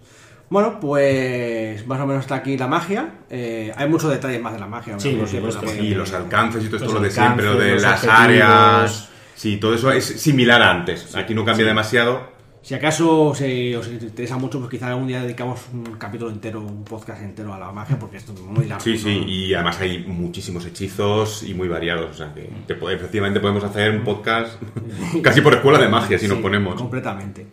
Bueno, 0.50 0.80
pues 0.80 1.86
más 1.88 2.00
o 2.00 2.06
menos 2.08 2.22
está 2.24 2.36
aquí 2.36 2.58
la 2.58 2.68
magia. 2.68 3.10
Eh, 3.30 3.74
hay 3.76 3.90
muchos 3.90 4.10
detalles 4.10 4.42
más 4.42 4.54
de 4.54 4.60
la 4.60 4.68
magia. 4.68 4.98
Sí, 5.00 5.10
por 5.12 5.20
porque- 5.30 5.38
supuesto. 5.38 5.84
Y 5.84 5.94
los 5.94 6.14
alcances 6.14 6.64
y 6.64 6.68
todo 6.68 6.78
esto, 6.78 6.94
lo 6.94 7.00
de 7.02 7.12
siempre, 7.12 7.46
lo 7.46 7.56
de 7.58 7.76
las 7.76 8.04
objetivos. 8.04 8.20
áreas. 8.20 9.10
Sí, 9.36 9.58
todo 9.58 9.74
eso 9.76 9.92
es 9.92 10.06
similar 10.06 10.62
a 10.62 10.72
antes. 10.72 11.16
Aquí 11.16 11.36
no 11.36 11.44
cambia 11.44 11.66
demasiado. 11.66 12.38
Si 12.62 12.74
acaso 12.74 13.34
se 13.34 13.78
os 13.78 13.88
interesa 13.88 14.36
mucho, 14.38 14.60
pues 14.60 14.70
quizá 14.72 14.88
algún 14.90 15.08
día 15.08 15.22
dedicamos 15.22 15.62
un 15.72 15.84
capítulo 15.98 16.32
entero, 16.32 16.60
un 16.60 16.84
podcast 16.84 17.22
entero 17.22 17.54
a 17.54 17.60
la 17.60 17.72
magia, 17.72 17.98
porque 17.98 18.18
esto 18.18 18.34
es 18.34 18.42
muy 18.42 18.66
largo. 18.66 18.84
Sí, 18.84 18.98
sí, 18.98 19.20
¿no? 19.22 19.28
y 19.28 19.54
además 19.54 19.80
hay 19.80 20.00
muchísimos 20.06 20.66
hechizos 20.66 21.44
y 21.44 21.54
muy 21.54 21.68
variados. 21.70 22.10
O 22.12 22.14
sea 22.14 22.34
que 22.34 22.50
te 22.68 22.74
efectivamente 22.74 23.40
podemos 23.40 23.64
hacer 23.64 23.92
un 23.92 24.04
podcast 24.04 24.62
casi 25.24 25.40
por 25.42 25.54
escuela 25.54 25.78
de 25.80 25.88
magia 25.88 26.18
si 26.20 26.28
nos 26.28 26.38
Sí, 26.38 26.44
ponemos. 26.44 26.76
Completamente. 26.76 27.48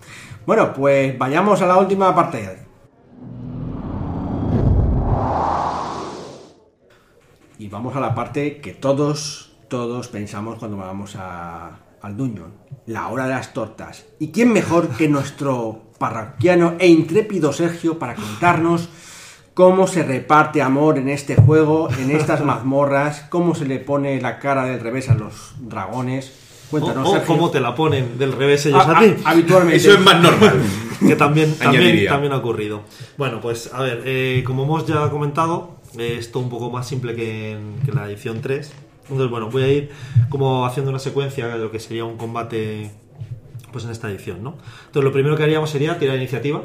Bueno, 0.46 0.72
pues 0.72 1.16
vayamos 1.16 1.60
a 1.62 1.66
la 1.66 1.76
última 1.76 2.12
parte. 2.14 2.58
Y 7.58 7.68
vamos 7.68 7.94
a 7.96 8.00
la 8.00 8.14
parte 8.14 8.58
que 8.58 8.72
todos, 8.72 9.52
todos 9.68 10.08
pensamos 10.08 10.58
cuando 10.58 10.76
vamos 10.76 11.16
a, 11.16 11.78
al 12.02 12.16
Dungeon. 12.16 12.52
La 12.86 13.08
hora 13.08 13.26
de 13.26 13.34
las 13.34 13.52
tortas. 13.52 14.04
¿Y 14.18 14.28
quién 14.28 14.52
mejor 14.52 14.88
que 14.88 15.08
nuestro 15.08 15.82
parroquiano 15.98 16.74
e 16.78 16.88
intrépido 16.88 17.52
Sergio 17.52 17.98
para 17.98 18.14
contarnos 18.16 18.88
cómo 19.54 19.86
se 19.86 20.02
reparte 20.02 20.60
amor 20.62 20.98
en 20.98 21.08
este 21.08 21.36
juego, 21.36 21.88
en 21.98 22.10
estas 22.10 22.44
mazmorras, 22.44 23.22
cómo 23.30 23.54
se 23.54 23.64
le 23.66 23.78
pone 23.78 24.20
la 24.20 24.38
cara 24.40 24.64
del 24.66 24.80
revés 24.80 25.08
a 25.08 25.14
los 25.14 25.54
dragones? 25.58 26.32
Cuéntanos, 26.70 27.08
o, 27.08 27.22
cómo 27.24 27.50
te 27.50 27.60
la 27.60 27.74
ponen 27.74 28.18
del 28.18 28.32
revés 28.32 28.66
ellos 28.66 28.84
A- 28.84 28.98
a, 28.98 29.00
ti. 29.00 29.14
a- 29.24 29.30
habitualmente. 29.30 29.76
Eso 29.76 29.92
es 29.92 30.00
más 30.00 30.20
normal. 30.20 30.60
que 30.98 31.14
también, 31.14 31.54
también, 31.58 32.06
también 32.08 32.32
ha 32.32 32.38
ocurrido. 32.38 32.80
Bueno, 33.16 33.40
pues 33.40 33.72
a 33.72 33.80
ver, 33.82 34.02
eh, 34.04 34.42
como 34.44 34.64
hemos 34.64 34.84
ya 34.86 35.08
comentado, 35.08 35.73
esto 35.98 36.38
un 36.38 36.48
poco 36.48 36.70
más 36.70 36.86
simple 36.86 37.14
que 37.14 37.52
en, 37.52 37.76
que 37.84 37.90
en 37.90 37.96
la 37.96 38.06
edición 38.06 38.40
3. 38.40 38.72
Entonces, 39.02 39.30
bueno, 39.30 39.50
voy 39.50 39.62
a 39.62 39.68
ir 39.72 39.90
como 40.30 40.64
haciendo 40.66 40.90
una 40.90 40.98
secuencia 40.98 41.48
de 41.48 41.58
lo 41.58 41.70
que 41.70 41.78
sería 41.78 42.04
un 42.04 42.16
combate 42.16 42.90
pues 43.70 43.84
en 43.84 43.90
esta 43.90 44.08
edición, 44.08 44.42
¿no? 44.42 44.50
Entonces, 44.86 45.02
lo 45.04 45.12
primero 45.12 45.36
que 45.36 45.42
haríamos 45.42 45.68
sería 45.68 45.98
tirar 45.98 46.16
iniciativa, 46.16 46.62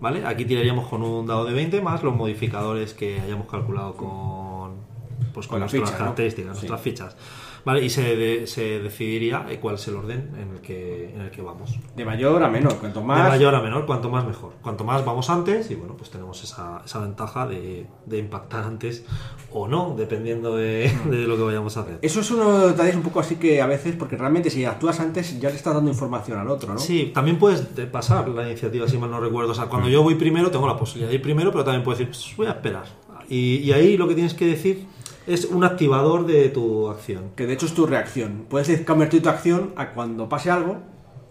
¿vale? 0.00 0.26
Aquí 0.26 0.44
tiraríamos 0.44 0.88
con 0.88 1.02
un 1.02 1.24
dado 1.26 1.44
de 1.44 1.52
20 1.54 1.80
más 1.80 2.02
los 2.02 2.14
modificadores 2.14 2.92
que 2.92 3.20
hayamos 3.20 3.46
calculado 3.48 3.94
con 3.94 4.90
pues 5.32 5.46
con, 5.46 5.60
nuestras 5.60 5.82
ficha, 5.82 5.92
¿no? 5.92 5.98
características, 5.98 6.58
Sí. 6.58 6.66
nuestras 6.66 6.80
fichas. 6.80 7.16
¿Vale? 7.64 7.84
Y 7.84 7.90
se, 7.90 8.16
de- 8.16 8.46
se 8.46 8.80
decidiría 8.80 9.46
eh, 9.50 9.58
cuál 9.60 9.74
es 9.76 9.86
el 9.88 9.96
orden 9.96 10.30
en 10.40 10.54
el 10.54 10.60
que, 10.60 11.10
en 11.14 11.20
el 11.22 11.30
que 11.30 11.42
vamos. 11.42 11.78
De 11.96 12.04
mayor 12.04 12.42
a 12.42 12.48
menor, 12.48 12.76
cuanto 12.78 13.02
más. 13.02 13.24
De 13.24 13.28
mayor 13.30 13.54
a 13.54 13.60
menor, 13.62 13.86
cuanto 13.86 14.08
más 14.10 14.26
mejor. 14.26 14.52
Cuanto 14.62 14.84
más 14.84 15.04
vamos 15.04 15.28
antes, 15.30 15.70
y 15.70 15.74
bueno, 15.74 15.94
pues 15.96 16.10
tenemos 16.10 16.42
esa, 16.42 16.82
esa 16.84 17.00
ventaja 17.00 17.46
de, 17.46 17.86
de 18.06 18.18
impactar 18.18 18.64
antes 18.64 19.04
o 19.52 19.66
no, 19.68 19.94
dependiendo 19.96 20.56
de, 20.56 20.90
de 21.10 21.18
lo 21.26 21.36
que 21.36 21.42
vayamos 21.42 21.76
a 21.76 21.80
hacer. 21.80 21.98
Eso 22.02 22.20
es 22.20 22.30
uno 22.30 22.52
de 22.52 22.58
los 22.60 22.70
detalles 22.72 22.94
un 22.96 23.02
poco 23.02 23.20
así 23.20 23.36
que 23.36 23.60
a 23.60 23.66
veces, 23.66 23.94
porque 23.96 24.16
realmente 24.16 24.50
si 24.50 24.64
actúas 24.64 25.00
antes 25.00 25.38
ya 25.40 25.50
le 25.50 25.56
estás 25.56 25.74
dando 25.74 25.90
información 25.90 26.38
al 26.38 26.48
otro, 26.48 26.72
¿no? 26.72 26.78
Sí, 26.78 27.10
también 27.14 27.38
puedes 27.38 27.74
de- 27.74 27.86
pasar 27.86 28.28
la 28.28 28.46
iniciativa, 28.48 28.86
si 28.88 28.96
mal 28.98 29.10
no 29.10 29.20
recuerdo. 29.20 29.52
O 29.52 29.54
sea, 29.54 29.66
cuando 29.66 29.88
yo 29.88 30.02
voy 30.02 30.14
primero, 30.14 30.50
tengo 30.50 30.66
la 30.66 30.76
posibilidad 30.76 31.08
de 31.08 31.16
ir 31.16 31.22
primero, 31.22 31.50
pero 31.50 31.64
también 31.64 31.82
puedes 31.84 31.98
decir, 31.98 32.12
"Pues 32.14 32.36
voy 32.36 32.46
a 32.46 32.50
esperar. 32.50 32.84
Y, 33.28 33.56
y 33.58 33.72
ahí 33.72 33.96
lo 33.96 34.08
que 34.08 34.14
tienes 34.14 34.34
que 34.34 34.46
decir 34.46 34.86
es 35.26 35.44
un 35.44 35.64
activador 35.64 36.26
de 36.26 36.48
tu 36.48 36.88
acción. 36.88 37.30
Que 37.36 37.46
de 37.46 37.54
hecho 37.54 37.66
es 37.66 37.74
tu 37.74 37.86
reacción. 37.86 38.46
Puedes 38.48 38.80
convertir 38.82 39.22
tu 39.22 39.28
acción 39.28 39.72
a 39.76 39.90
cuando 39.90 40.28
pase 40.28 40.50
algo, 40.50 40.78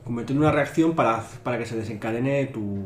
convertir 0.03 0.35
en 0.35 0.41
una 0.41 0.51
reacción 0.51 0.93
para, 0.93 1.23
para 1.43 1.57
que 1.57 1.65
se 1.65 1.75
desencadene 1.75 2.45
tu, 2.47 2.85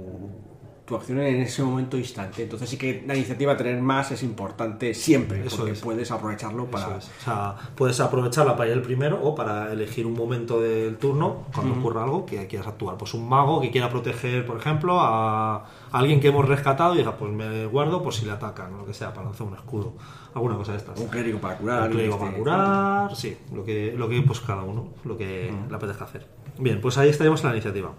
tu 0.86 0.96
acción 0.96 1.20
en 1.20 1.42
ese 1.42 1.64
momento 1.64 1.98
instante. 1.98 2.44
Entonces 2.44 2.70
sí 2.70 2.78
que 2.78 3.04
la 3.08 3.16
iniciativa 3.16 3.56
tener 3.56 3.82
más 3.82 4.12
es 4.12 4.22
importante 4.22 4.94
siempre, 4.94 5.46
Eso 5.46 5.58
porque 5.58 5.72
es. 5.72 5.82
puedes 5.82 6.12
aprovecharlo 6.12 6.66
para... 6.66 6.98
Es. 6.98 7.10
O 7.22 7.24
sea, 7.24 7.56
puedes 7.76 8.00
aprovecharla 8.00 8.58
para 8.58 8.70
ir 8.70 8.76
el 8.76 8.82
primero 8.82 9.22
o 9.24 9.34
para 9.34 9.72
elegir 9.72 10.06
un 10.06 10.14
momento 10.14 10.60
del 10.60 10.98
turno 10.98 11.46
cuando 11.54 11.74
ocurra 11.80 12.04
algo 12.04 12.26
que 12.26 12.48
quieras 12.48 12.68
actuar. 12.68 12.98
Pues 12.98 13.14
un 13.14 13.28
mago 13.28 13.62
que 13.62 13.72
quiera 13.72 13.90
proteger, 13.90 14.46
por 14.46 14.58
ejemplo, 14.58 15.00
a 15.00 15.66
alguien 15.92 16.20
que 16.20 16.28
hemos 16.28 16.48
rescatado 16.48 16.96
y 16.96 16.98
diga, 16.98 17.16
pues 17.18 17.32
me 17.32 17.66
guardo 17.68 18.04
por 18.04 18.14
si 18.14 18.26
le 18.26 18.32
atacan 18.32 18.74
o 18.74 18.80
lo 18.80 18.86
que 18.86 18.94
sea, 18.94 19.14
para 19.14 19.28
lanzar 19.28 19.48
un 19.48 19.56
escudo. 19.56 19.94
Alguna 20.34 20.58
cosa 20.58 20.72
de 20.74 20.80
estas. 20.80 21.00
Un 21.00 21.08
clérigo 21.08 21.40
para 21.40 21.58
curar. 21.58 21.84
Un 21.84 21.92
clérigo 21.92 22.20
para 22.20 22.34
curar, 22.34 23.16
sí, 23.16 23.38
lo 23.54 23.64
que, 23.64 23.94
lo 23.96 24.10
que 24.10 24.22
pues 24.24 24.40
cada 24.40 24.64
uno, 24.64 24.90
lo 25.06 25.18
que 25.18 25.54
le 25.70 25.76
apetezca 25.76 26.06
hacer. 26.06 26.28
Bien, 26.58 26.82
pues 26.82 26.98
ahí 26.98 27.10
estaríamos 27.10 27.42
en 27.42 27.50
la 27.50 27.56
iniciativa. 27.56 27.92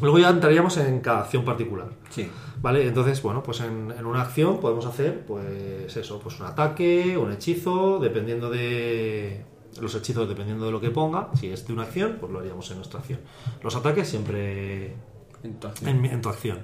Luego 0.00 0.18
ya 0.18 0.28
entraríamos 0.28 0.76
en 0.76 1.00
cada 1.00 1.20
acción 1.20 1.44
particular. 1.44 1.88
Sí. 2.10 2.28
¿Vale? 2.60 2.86
Entonces, 2.86 3.22
bueno, 3.22 3.42
pues 3.42 3.60
en, 3.60 3.92
en 3.96 4.06
una 4.06 4.22
acción 4.22 4.60
podemos 4.60 4.86
hacer, 4.86 5.24
pues 5.26 5.96
eso, 5.96 6.18
pues 6.18 6.38
un 6.40 6.46
ataque, 6.46 7.16
un 7.16 7.32
hechizo, 7.32 7.98
dependiendo 7.98 8.50
de 8.50 9.44
los 9.80 9.94
hechizos, 9.94 10.28
dependiendo 10.28 10.66
de 10.66 10.72
lo 10.72 10.80
que 10.80 10.90
ponga. 10.90 11.30
Si 11.34 11.48
es 11.48 11.66
de 11.66 11.72
una 11.72 11.82
acción, 11.82 12.16
pues 12.20 12.32
lo 12.32 12.40
haríamos 12.40 12.70
en 12.70 12.76
nuestra 12.76 13.00
acción. 13.00 13.20
Los 13.62 13.76
ataques 13.76 14.08
siempre 14.08 14.94
en, 15.42 16.04
en 16.04 16.22
tu 16.22 16.28
acción. 16.28 16.60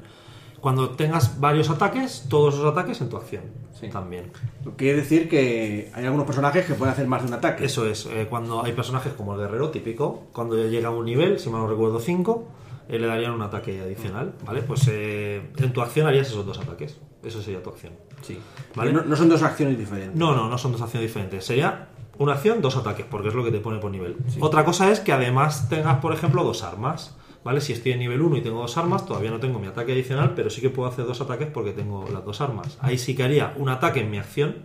Cuando 0.62 0.90
tengas 0.90 1.40
varios 1.40 1.70
ataques, 1.70 2.26
todos 2.28 2.54
esos 2.54 2.70
ataques 2.70 3.00
en 3.00 3.08
tu 3.08 3.16
acción. 3.16 3.42
Sí. 3.72 3.88
También. 3.88 4.30
quiere 4.76 4.98
decir 4.98 5.28
que 5.28 5.90
hay 5.92 6.04
algunos 6.04 6.24
personajes 6.24 6.64
que 6.64 6.74
pueden 6.74 6.92
hacer 6.92 7.08
más 7.08 7.22
de 7.22 7.28
un 7.28 7.34
ataque. 7.34 7.64
Eso 7.64 7.84
es, 7.84 8.06
eh, 8.06 8.28
cuando 8.30 8.64
hay 8.64 8.72
personajes 8.72 9.12
como 9.14 9.34
el 9.34 9.40
guerrero 9.40 9.70
típico, 9.70 10.28
cuando 10.32 10.56
llega 10.56 10.86
a 10.86 10.92
un 10.92 11.04
nivel, 11.04 11.40
si 11.40 11.50
mal 11.50 11.62
no 11.62 11.66
recuerdo 11.66 11.98
5, 11.98 12.44
le 12.88 13.06
darían 13.06 13.32
un 13.32 13.42
ataque 13.42 13.80
adicional, 13.80 14.34
¿vale? 14.44 14.62
Pues 14.62 14.88
eh, 14.88 15.50
en 15.56 15.72
tu 15.72 15.80
acción 15.80 16.06
harías 16.06 16.28
esos 16.28 16.44
dos 16.44 16.58
ataques. 16.58 16.98
Eso 17.22 17.40
sería 17.40 17.62
tu 17.62 17.70
acción. 17.70 17.92
Sí. 18.22 18.38
¿Vale? 18.74 18.92
No, 18.92 19.02
no 19.02 19.16
son 19.16 19.28
dos 19.28 19.42
acciones 19.42 19.78
diferentes. 19.78 20.16
No, 20.16 20.34
no, 20.34 20.48
no 20.48 20.58
son 20.58 20.72
dos 20.72 20.82
acciones 20.82 21.08
diferentes. 21.08 21.44
Sería 21.44 21.88
una 22.18 22.32
acción, 22.32 22.60
dos 22.60 22.76
ataques, 22.76 23.06
porque 23.08 23.28
es 23.28 23.34
lo 23.34 23.44
que 23.44 23.50
te 23.50 23.60
pone 23.60 23.78
por 23.78 23.90
nivel. 23.90 24.16
Otra 24.40 24.64
cosa 24.64 24.90
es 24.90 25.00
que 25.00 25.12
además 25.12 25.68
tengas, 25.68 25.98
por 25.98 26.12
ejemplo, 26.12 26.44
dos 26.44 26.62
armas. 26.62 27.16
¿Vale? 27.44 27.60
Si 27.60 27.72
estoy 27.72 27.90
en 27.90 27.98
nivel 27.98 28.22
1 28.22 28.36
y 28.36 28.40
tengo 28.40 28.60
dos 28.60 28.76
armas, 28.78 29.04
todavía 29.04 29.32
no 29.32 29.40
tengo 29.40 29.58
mi 29.58 29.66
ataque 29.66 29.90
adicional, 29.90 30.32
pero 30.36 30.48
sí 30.48 30.60
que 30.60 30.70
puedo 30.70 30.88
hacer 30.88 31.06
dos 31.06 31.20
ataques 31.20 31.48
porque 31.48 31.72
tengo 31.72 32.08
las 32.12 32.24
dos 32.24 32.40
armas. 32.40 32.78
Ahí 32.80 32.98
sí 32.98 33.16
que 33.16 33.24
haría 33.24 33.52
un 33.56 33.68
ataque 33.68 33.98
en 33.98 34.12
mi 34.12 34.18
acción 34.18 34.58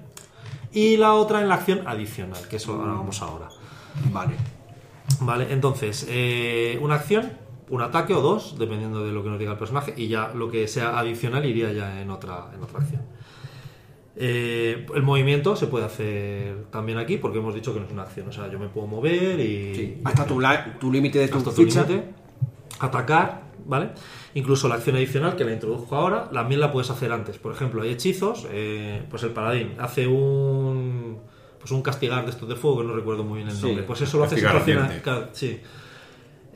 y 0.71 0.97
la 0.97 1.13
otra 1.13 1.41
en 1.41 1.49
la 1.49 1.55
acción 1.55 1.87
adicional, 1.87 2.47
que 2.47 2.57
eso 2.57 2.73
ahora 2.73 2.93
vamos 2.93 3.19
ahora. 3.23 3.49
Vale. 4.11 4.35
Vale, 5.21 5.51
entonces, 5.51 6.05
eh, 6.07 6.77
una 6.81 6.95
acción, 6.95 7.31
un 7.69 7.81
ataque 7.81 8.13
o 8.13 8.21
dos, 8.21 8.57
dependiendo 8.57 9.03
de 9.03 9.11
lo 9.11 9.23
que 9.23 9.29
nos 9.29 9.39
diga 9.39 9.51
el 9.51 9.57
personaje, 9.57 9.93
y 9.97 10.07
ya 10.07 10.31
lo 10.33 10.49
que 10.49 10.67
sea 10.67 10.97
adicional 10.99 11.45
iría 11.45 11.71
ya 11.73 12.01
en 12.01 12.09
otra, 12.09 12.51
en 12.55 12.63
otra 12.63 12.79
acción. 12.79 13.01
Eh, 14.19 14.85
el 14.95 15.03
movimiento 15.03 15.55
se 15.55 15.67
puede 15.67 15.85
hacer 15.85 16.65
también 16.71 16.97
aquí 16.97 17.17
porque 17.17 17.37
hemos 17.37 17.53
dicho 17.53 17.71
que 17.71 17.79
no 17.79 17.85
es 17.85 17.91
una 17.91 18.01
acción. 18.01 18.27
O 18.27 18.31
sea, 18.31 18.49
yo 18.49 18.57
me 18.57 18.67
puedo 18.67 18.87
mover 18.87 19.39
y. 19.39 19.75
Sí, 19.75 20.01
hasta 20.03 20.25
tu, 20.25 20.39
límite 20.91 21.19
de 21.19 21.27
tu 21.27 21.37
hasta 21.37 21.51
tu 21.51 21.63
ficha. 21.63 21.83
límite, 21.83 22.09
atacar, 22.79 23.43
¿vale? 23.65 23.89
Incluso 24.33 24.67
la 24.67 24.75
acción 24.75 24.95
adicional 24.95 25.35
que 25.35 25.43
la 25.43 25.53
introduzco 25.53 25.95
ahora, 25.95 26.29
también 26.31 26.59
la 26.59 26.71
puedes 26.71 26.89
hacer 26.89 27.11
antes. 27.11 27.37
Por 27.37 27.53
ejemplo, 27.53 27.83
hay 27.83 27.89
hechizos, 27.89 28.47
eh, 28.49 29.03
pues 29.07 29.21
el 29.21 29.31
paladín 29.31 29.73
hace 29.77 30.07
un 30.07 31.19
pues 31.59 31.71
un 31.71 31.81
castigar 31.81 32.23
de 32.23 32.31
estos 32.31 32.47
de 32.47 32.55
fuego, 32.55 32.79
que 32.79 32.85
no 32.85 32.93
recuerdo 32.95 33.23
muy 33.23 33.37
bien 33.37 33.49
el 33.49 33.55
Sí, 33.55 33.65
nombre. 33.65 33.83
Pues 33.83 34.01
eso 34.01 34.17
lo 34.17 34.23
haces 34.23 34.41
en 34.41 35.29
sí. 35.33 35.59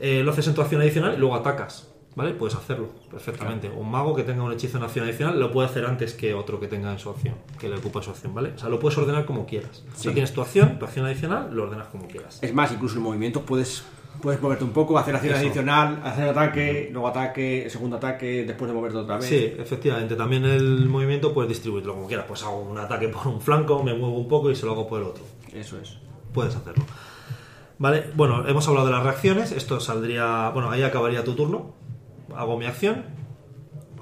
Eh, 0.02 0.22
lo 0.22 0.32
haces 0.32 0.46
en 0.48 0.54
tu 0.54 0.60
acción 0.60 0.80
adicional 0.82 1.14
y 1.14 1.16
luego 1.16 1.34
atacas. 1.36 1.88
¿Vale? 2.14 2.34
Puedes 2.34 2.54
hacerlo 2.54 2.90
perfectamente. 3.10 3.70
Un 3.70 3.90
mago 3.90 4.14
que 4.14 4.22
tenga 4.22 4.42
un 4.42 4.52
hechizo 4.52 4.76
en 4.76 4.84
acción 4.84 5.06
adicional 5.06 5.40
lo 5.40 5.50
puede 5.50 5.66
hacer 5.68 5.86
antes 5.86 6.12
que 6.12 6.34
otro 6.34 6.60
que 6.60 6.66
tenga 6.68 6.92
en 6.92 6.98
su 6.98 7.08
acción, 7.08 7.36
que 7.58 7.70
le 7.70 7.76
ocupa 7.78 8.02
su 8.02 8.10
acción, 8.10 8.34
¿vale? 8.34 8.52
O 8.54 8.58
sea, 8.58 8.68
lo 8.68 8.78
puedes 8.78 8.98
ordenar 8.98 9.24
como 9.24 9.46
quieras. 9.46 9.82
O 9.88 9.90
sea, 9.94 10.10
Sí. 10.10 10.10
tienes 10.10 10.30
tu 10.34 10.42
acción, 10.42 10.78
tu 10.78 10.84
acción 10.84 11.06
adicional, 11.06 11.48
lo 11.54 11.62
ordenas 11.62 11.86
como 11.86 12.06
quieras. 12.08 12.38
Es 12.42 12.52
más, 12.52 12.70
incluso 12.70 12.96
en 12.98 13.02
movimiento 13.04 13.40
puedes, 13.46 13.84
puedes 14.20 14.42
moverte 14.42 14.62
un 14.62 14.72
poco, 14.72 14.98
hacer 14.98 15.14
acción 15.14 15.36
Eso. 15.36 15.42
adicional, 15.46 16.02
hacer 16.04 16.28
ataque, 16.28 16.90
luego 16.92 17.08
ataque, 17.08 17.68
segundo 17.70 17.96
ataque, 17.96 18.44
después 18.44 18.68
de 18.70 18.74
moverte 18.74 18.98
otra 18.98 19.16
vez. 19.16 19.24
Sí, 19.24 19.54
efectivamente. 19.58 20.14
También 20.14 20.44
el 20.44 20.86
movimiento 20.90 21.32
puedes 21.32 21.48
distribuirlo 21.48 21.94
como 21.94 22.08
quieras. 22.08 22.26
Pues 22.28 22.42
hago 22.42 22.60
un 22.60 22.76
ataque 22.76 23.08
por 23.08 23.26
un 23.26 23.40
flanco, 23.40 23.82
me 23.82 23.94
muevo 23.94 24.18
un 24.18 24.28
poco 24.28 24.50
y 24.50 24.54
se 24.56 24.66
lo 24.66 24.72
hago 24.72 24.86
por 24.86 25.00
el 25.00 25.06
otro. 25.06 25.24
Eso 25.54 25.78
es. 25.80 25.96
Puedes 26.34 26.54
hacerlo. 26.54 26.84
Vale, 27.82 28.04
bueno, 28.14 28.46
hemos 28.46 28.68
hablado 28.68 28.86
de 28.86 28.92
las 28.92 29.02
reacciones. 29.02 29.50
Esto 29.50 29.80
saldría. 29.80 30.50
Bueno, 30.50 30.70
ahí 30.70 30.84
acabaría 30.84 31.24
tu 31.24 31.34
turno. 31.34 31.74
Hago 32.32 32.56
mi 32.56 32.64
acción. 32.64 33.06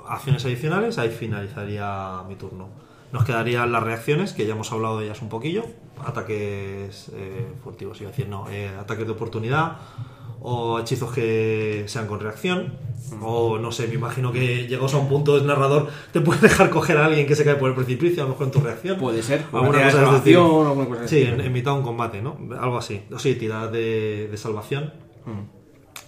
Acciones 0.07 0.45
adicionales, 0.45 0.99
ahí 0.99 1.09
finalizaría 1.09 2.23
mi 2.29 2.37
turno. 2.37 2.69
Nos 3.11 3.25
quedarían 3.25 3.73
las 3.73 3.83
reacciones, 3.83 4.35
que 4.35 4.45
ya 4.45 4.53
hemos 4.53 4.71
hablado 4.71 4.99
de 4.99 5.07
ellas 5.07 5.23
un 5.23 5.31
poquillo. 5.31 5.65
Ataques 6.05 7.11
eh, 7.15 7.55
eh, 8.51 8.77
ataques 8.79 9.07
de 9.07 9.13
oportunidad. 9.13 9.79
O 10.43 10.79
hechizos 10.79 11.13
que 11.13 11.85
sean 11.87 12.07
con 12.07 12.21
reacción. 12.21 12.75
O 13.21 13.59
no 13.59 13.73
sé, 13.73 13.89
me 13.89 13.95
imagino 13.95 14.33
que 14.33 14.67
llegados 14.69 14.95
a 14.95 14.99
un 14.99 15.09
punto 15.09 15.37
del 15.37 15.47
narrador, 15.47 15.89
te 16.13 16.21
puedes 16.21 16.41
dejar 16.43 16.71
coger 16.71 16.97
a 16.99 17.07
alguien 17.07 17.27
que 17.27 17.35
se 17.35 17.45
cae 17.45 17.57
por 17.57 17.69
el 17.69 17.75
precipicio, 17.75 18.23
a 18.23 18.27
lo 18.27 18.33
mejor 18.33 18.47
en 18.47 18.53
tu 18.53 18.61
reacción. 18.61 18.99
Puede 18.99 19.23
ser. 19.23 19.45
Alguna 19.53 19.61
Alguna 19.61 19.85
cosa 19.85 19.99
de 19.99 20.05
salvación 20.05 20.43
o 20.43 20.67
alguna 20.69 20.87
cosa 20.87 21.01
de 21.03 21.09
Sí, 21.09 21.23
ese 21.23 21.47
en, 21.47 21.53
mitad 21.53 21.73
de 21.73 21.79
un 21.79 21.85
combate, 21.85 22.23
¿no? 22.23 22.39
Algo 22.59 22.79
así. 22.79 23.03
O 23.13 23.19
sí, 23.19 23.35
tiradas 23.35 23.73
de, 23.73 24.29
de 24.31 24.37
salvación. 24.37 24.93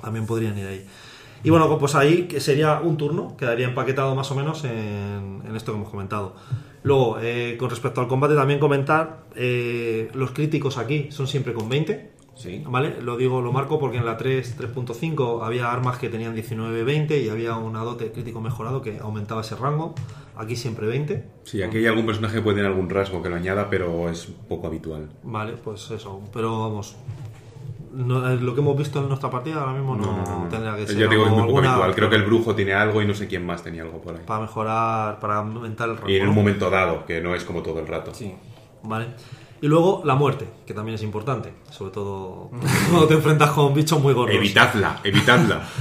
También 0.00 0.26
podrían 0.26 0.56
ir 0.58 0.66
ahí. 0.66 0.86
Y 1.44 1.50
bueno, 1.50 1.78
pues 1.78 1.94
ahí 1.94 2.28
que 2.28 2.40
sería 2.40 2.80
un 2.80 2.96
turno, 2.96 3.36
quedaría 3.36 3.66
empaquetado 3.66 4.14
más 4.14 4.30
o 4.30 4.34
menos 4.34 4.64
en, 4.64 5.42
en 5.46 5.56
esto 5.56 5.72
que 5.72 5.78
hemos 5.78 5.90
comentado. 5.90 6.34
Luego, 6.84 7.18
eh, 7.20 7.56
con 7.58 7.70
respecto 7.70 8.00
al 8.00 8.08
combate, 8.08 8.34
también 8.34 8.60
comentar, 8.60 9.24
eh, 9.36 10.10
los 10.14 10.30
críticos 10.32 10.78
aquí 10.78 11.08
son 11.10 11.26
siempre 11.26 11.52
con 11.52 11.68
20. 11.68 12.11
Sí. 12.34 12.64
¿Vale? 12.66 12.96
Lo 13.00 13.16
digo, 13.16 13.40
lo 13.42 13.52
marco 13.52 13.78
porque 13.78 13.98
en 13.98 14.06
la 14.06 14.16
3, 14.16 14.56
3.5 14.58 15.44
había 15.44 15.70
armas 15.70 15.98
que 15.98 16.08
tenían 16.08 16.34
19-20 16.34 17.22
y 17.22 17.28
había 17.28 17.56
una 17.56 17.80
dote 17.80 18.10
crítico 18.10 18.40
mejorado 18.40 18.80
que 18.82 18.98
aumentaba 18.98 19.42
ese 19.42 19.54
rango. 19.56 19.94
Aquí 20.36 20.56
siempre 20.56 20.86
20. 20.86 21.24
Sí, 21.44 21.62
aquí 21.62 21.76
hay 21.78 21.86
algún 21.86 22.06
personaje 22.06 22.36
que 22.36 22.42
puede 22.42 22.56
tener 22.56 22.70
algún 22.70 22.88
rasgo 22.88 23.22
que 23.22 23.28
lo 23.28 23.36
añada, 23.36 23.68
pero 23.68 24.08
es 24.08 24.26
poco 24.48 24.66
habitual. 24.66 25.10
Vale, 25.22 25.52
pues 25.62 25.90
eso. 25.90 26.22
Pero 26.32 26.58
vamos, 26.58 26.96
no- 27.92 28.26
eh, 28.28 28.36
lo 28.40 28.54
que 28.54 28.60
hemos 28.62 28.76
visto 28.78 29.00
en 29.00 29.08
nuestra 29.08 29.30
partida 29.30 29.60
ahora 29.60 29.74
mismo 29.74 29.94
no, 29.94 30.48
tendría 30.50 30.74
que 30.74 30.86
ser. 30.86 30.96
Ya 30.96 31.08
digo, 31.08 31.26
es 31.26 31.30
muy 31.32 31.42
poco 31.46 31.58
habitual. 31.58 31.94
Creo 31.94 32.08
que 32.08 32.16
el 32.16 32.24
brujo 32.24 32.54
tiene 32.54 32.72
algo 32.72 33.02
y 33.02 33.06
no 33.06 33.12
sé 33.14 33.28
quién 33.28 33.44
más 33.44 33.62
tenía 33.62 33.82
algo 33.82 34.00
por 34.00 34.14
ahí. 34.16 34.22
Para 34.26 34.40
mejorar, 34.40 35.20
para 35.20 35.36
aumentar 35.36 35.90
el 35.90 35.96
rango. 35.98 36.08
Y 36.08 36.16
en 36.16 36.22
un 36.22 36.28
¿no? 36.30 36.34
momento 36.34 36.70
dado, 36.70 37.04
que 37.04 37.20
no 37.20 37.34
es 37.34 37.44
como 37.44 37.62
todo 37.62 37.78
el 37.80 37.86
rato. 37.86 38.14
Sí. 38.14 38.34
Vale. 38.82 39.08
Y 39.62 39.68
luego 39.68 40.02
la 40.04 40.16
muerte, 40.16 40.48
que 40.66 40.74
también 40.74 40.96
es 40.96 41.02
importante. 41.04 41.54
Sobre 41.70 41.92
todo 41.92 42.50
cuando 42.90 43.06
te 43.06 43.14
enfrentas 43.14 43.50
con 43.52 43.72
bichos 43.72 44.02
muy 44.02 44.12
gordos. 44.12 44.36
Evitadla, 44.36 45.00
evitadla. 45.02 45.66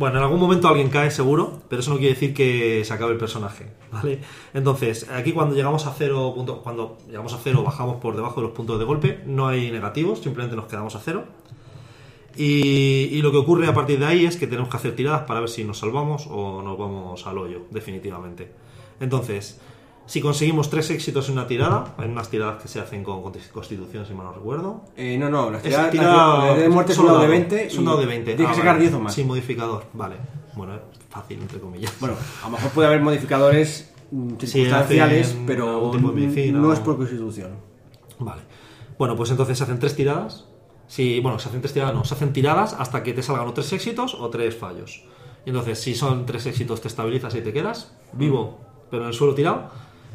Bueno, 0.00 0.16
en 0.16 0.24
algún 0.24 0.40
momento 0.40 0.66
alguien 0.66 0.88
cae 0.88 1.10
seguro, 1.10 1.60
pero 1.68 1.80
eso 1.80 1.90
no 1.90 1.98
quiere 1.98 2.14
decir 2.14 2.32
que 2.32 2.82
se 2.86 2.94
acabe 2.94 3.12
el 3.12 3.18
personaje, 3.18 3.66
¿vale? 3.92 4.22
Entonces, 4.54 5.06
aquí 5.10 5.32
cuando 5.32 5.54
llegamos 5.54 5.86
a 5.86 5.92
cero 5.92 6.32
punto, 6.34 6.62
cuando 6.62 6.96
llegamos 7.06 7.34
a 7.34 7.38
cero 7.44 7.62
bajamos 7.62 7.96
por 7.96 8.16
debajo 8.16 8.40
de 8.40 8.46
los 8.46 8.56
puntos 8.56 8.78
de 8.78 8.86
golpe, 8.86 9.20
no 9.26 9.46
hay 9.46 9.70
negativos, 9.70 10.20
simplemente 10.20 10.56
nos 10.56 10.64
quedamos 10.64 10.96
a 10.96 11.00
cero. 11.00 11.24
Y, 12.34 13.10
y 13.12 13.20
lo 13.20 13.30
que 13.30 13.36
ocurre 13.36 13.66
a 13.66 13.74
partir 13.74 13.98
de 13.98 14.06
ahí 14.06 14.24
es 14.24 14.38
que 14.38 14.46
tenemos 14.46 14.70
que 14.70 14.78
hacer 14.78 14.96
tiradas 14.96 15.24
para 15.26 15.40
ver 15.40 15.50
si 15.50 15.64
nos 15.64 15.76
salvamos 15.80 16.26
o 16.30 16.62
nos 16.62 16.78
vamos 16.78 17.26
al 17.26 17.36
hoyo, 17.36 17.66
definitivamente. 17.70 18.50
Entonces, 19.00 19.60
si 20.06 20.20
conseguimos 20.20 20.70
tres 20.70 20.90
éxitos 20.90 21.28
en 21.28 21.34
una 21.34 21.46
tirada, 21.46 21.94
en 21.98 22.10
unas 22.10 22.28
tiradas 22.28 22.60
que 22.62 22.68
se 22.68 22.80
hacen 22.80 23.04
con 23.04 23.22
constitución, 23.22 24.04
si 24.06 24.12
mal 24.14 24.26
no 24.26 24.32
recuerdo, 24.32 24.82
Eh, 24.96 25.16
no, 25.18 25.30
no, 25.30 25.50
la 25.50 25.58
es 25.58 25.62
tirada, 25.90 26.46
la 26.46 26.54
de 26.56 26.68
muerte 26.68 26.92
es 26.92 26.98
un 26.98 27.06
dado 27.06 27.18
de 27.20 27.24
dado, 27.26 27.30
20. 27.38 27.66
Es 27.66 27.74
un 27.78 27.82
y 27.82 27.86
dado 27.86 27.98
de 28.00 28.06
20. 28.06 28.34
Tienes 28.34 28.46
Ah, 28.46 28.50
que 28.50 28.56
sacar 28.58 28.74
vale. 28.74 28.84
10 28.84 28.94
o 28.94 29.00
más. 29.00 29.14
Sin 29.14 29.26
modificador, 29.26 29.84
vale. 29.92 30.16
Bueno, 30.56 30.74
es 30.74 30.80
fácil, 31.08 31.40
entre 31.40 31.60
comillas. 31.60 31.92
Bueno, 32.00 32.16
a 32.42 32.46
lo 32.46 32.50
mejor 32.56 32.70
puede 32.72 32.88
haber 32.88 33.00
modificadores 33.02 33.92
mm, 34.10 34.30
Sí, 34.40 34.46
circunstanciales, 34.48 35.28
hacen 35.28 35.46
pero 35.46 35.92
medicina 35.92 36.58
no 36.58 36.72
es 36.72 36.80
por 36.80 36.96
constitución. 36.96 37.52
Vale. 38.18 38.42
Bueno, 38.98 39.14
pues 39.16 39.30
entonces 39.30 39.56
se 39.58 39.64
hacen 39.64 39.78
tres 39.78 39.94
tiradas. 39.94 40.46
Si, 40.88 41.20
bueno, 41.20 41.38
se 41.38 41.48
hacen 41.48 41.60
tres 41.60 41.72
tiradas, 41.72 41.94
no, 41.94 42.04
se 42.04 42.14
hacen 42.14 42.32
tiradas 42.32 42.74
hasta 42.76 43.04
que 43.04 43.12
te 43.12 43.22
salgan 43.22 43.46
o 43.46 43.52
tres 43.52 43.72
éxitos 43.72 44.14
o 44.14 44.28
tres 44.28 44.56
fallos. 44.56 45.04
Y 45.46 45.50
entonces, 45.50 45.80
si 45.80 45.94
son 45.94 46.26
tres 46.26 46.46
éxitos, 46.46 46.80
te 46.80 46.88
estabilizas 46.88 47.34
y 47.36 47.40
te 47.42 47.52
quedas 47.52 47.96
vivo, 48.12 48.58
pero 48.90 49.04
en 49.04 49.08
el 49.10 49.14
suelo 49.14 49.34
tirado. 49.34 49.70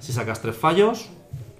Si 0.05 0.13
sacas 0.13 0.39
tres 0.39 0.55
fallos, 0.55 1.09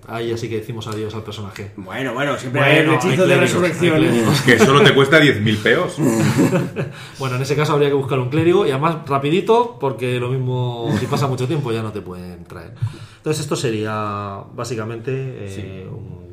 ahí 0.07 0.31
así 0.31 0.47
que 0.47 0.57
decimos 0.57 0.85
adiós 0.85 1.15
al 1.15 1.23
personaje. 1.23 1.71
Bueno, 1.77 2.13
bueno, 2.13 2.37
siempre 2.37 2.61
Bueno, 2.61 2.73
hay 2.73 2.87
hay 2.89 2.95
hechizo 2.95 3.25
de 3.25 3.37
resurrección. 3.37 3.97
clérigos. 3.97 4.41
Que 4.41 4.59
solo 4.59 4.83
te 4.83 4.93
cuesta 4.93 5.19
10.000 5.19 5.57
peos. 5.63 5.95
Bueno, 7.17 7.37
en 7.37 7.41
ese 7.41 7.55
caso 7.55 7.73
habría 7.73 7.87
que 7.89 7.95
buscar 7.95 8.19
un 8.19 8.29
clérigo 8.29 8.67
y 8.67 8.71
además 8.71 8.97
rapidito, 9.07 9.77
porque 9.79 10.19
lo 10.19 10.29
mismo, 10.29 10.93
si 10.99 11.07
pasa 11.07 11.27
mucho 11.27 11.47
tiempo 11.47 11.71
ya 11.71 11.81
no 11.81 11.91
te 11.91 12.01
pueden 12.01 12.43
traer. 12.43 12.73
Entonces 13.17 13.41
esto 13.41 13.55
sería 13.55 14.41
básicamente 14.53 15.11
eh, 15.15 15.87
un- 15.89 16.24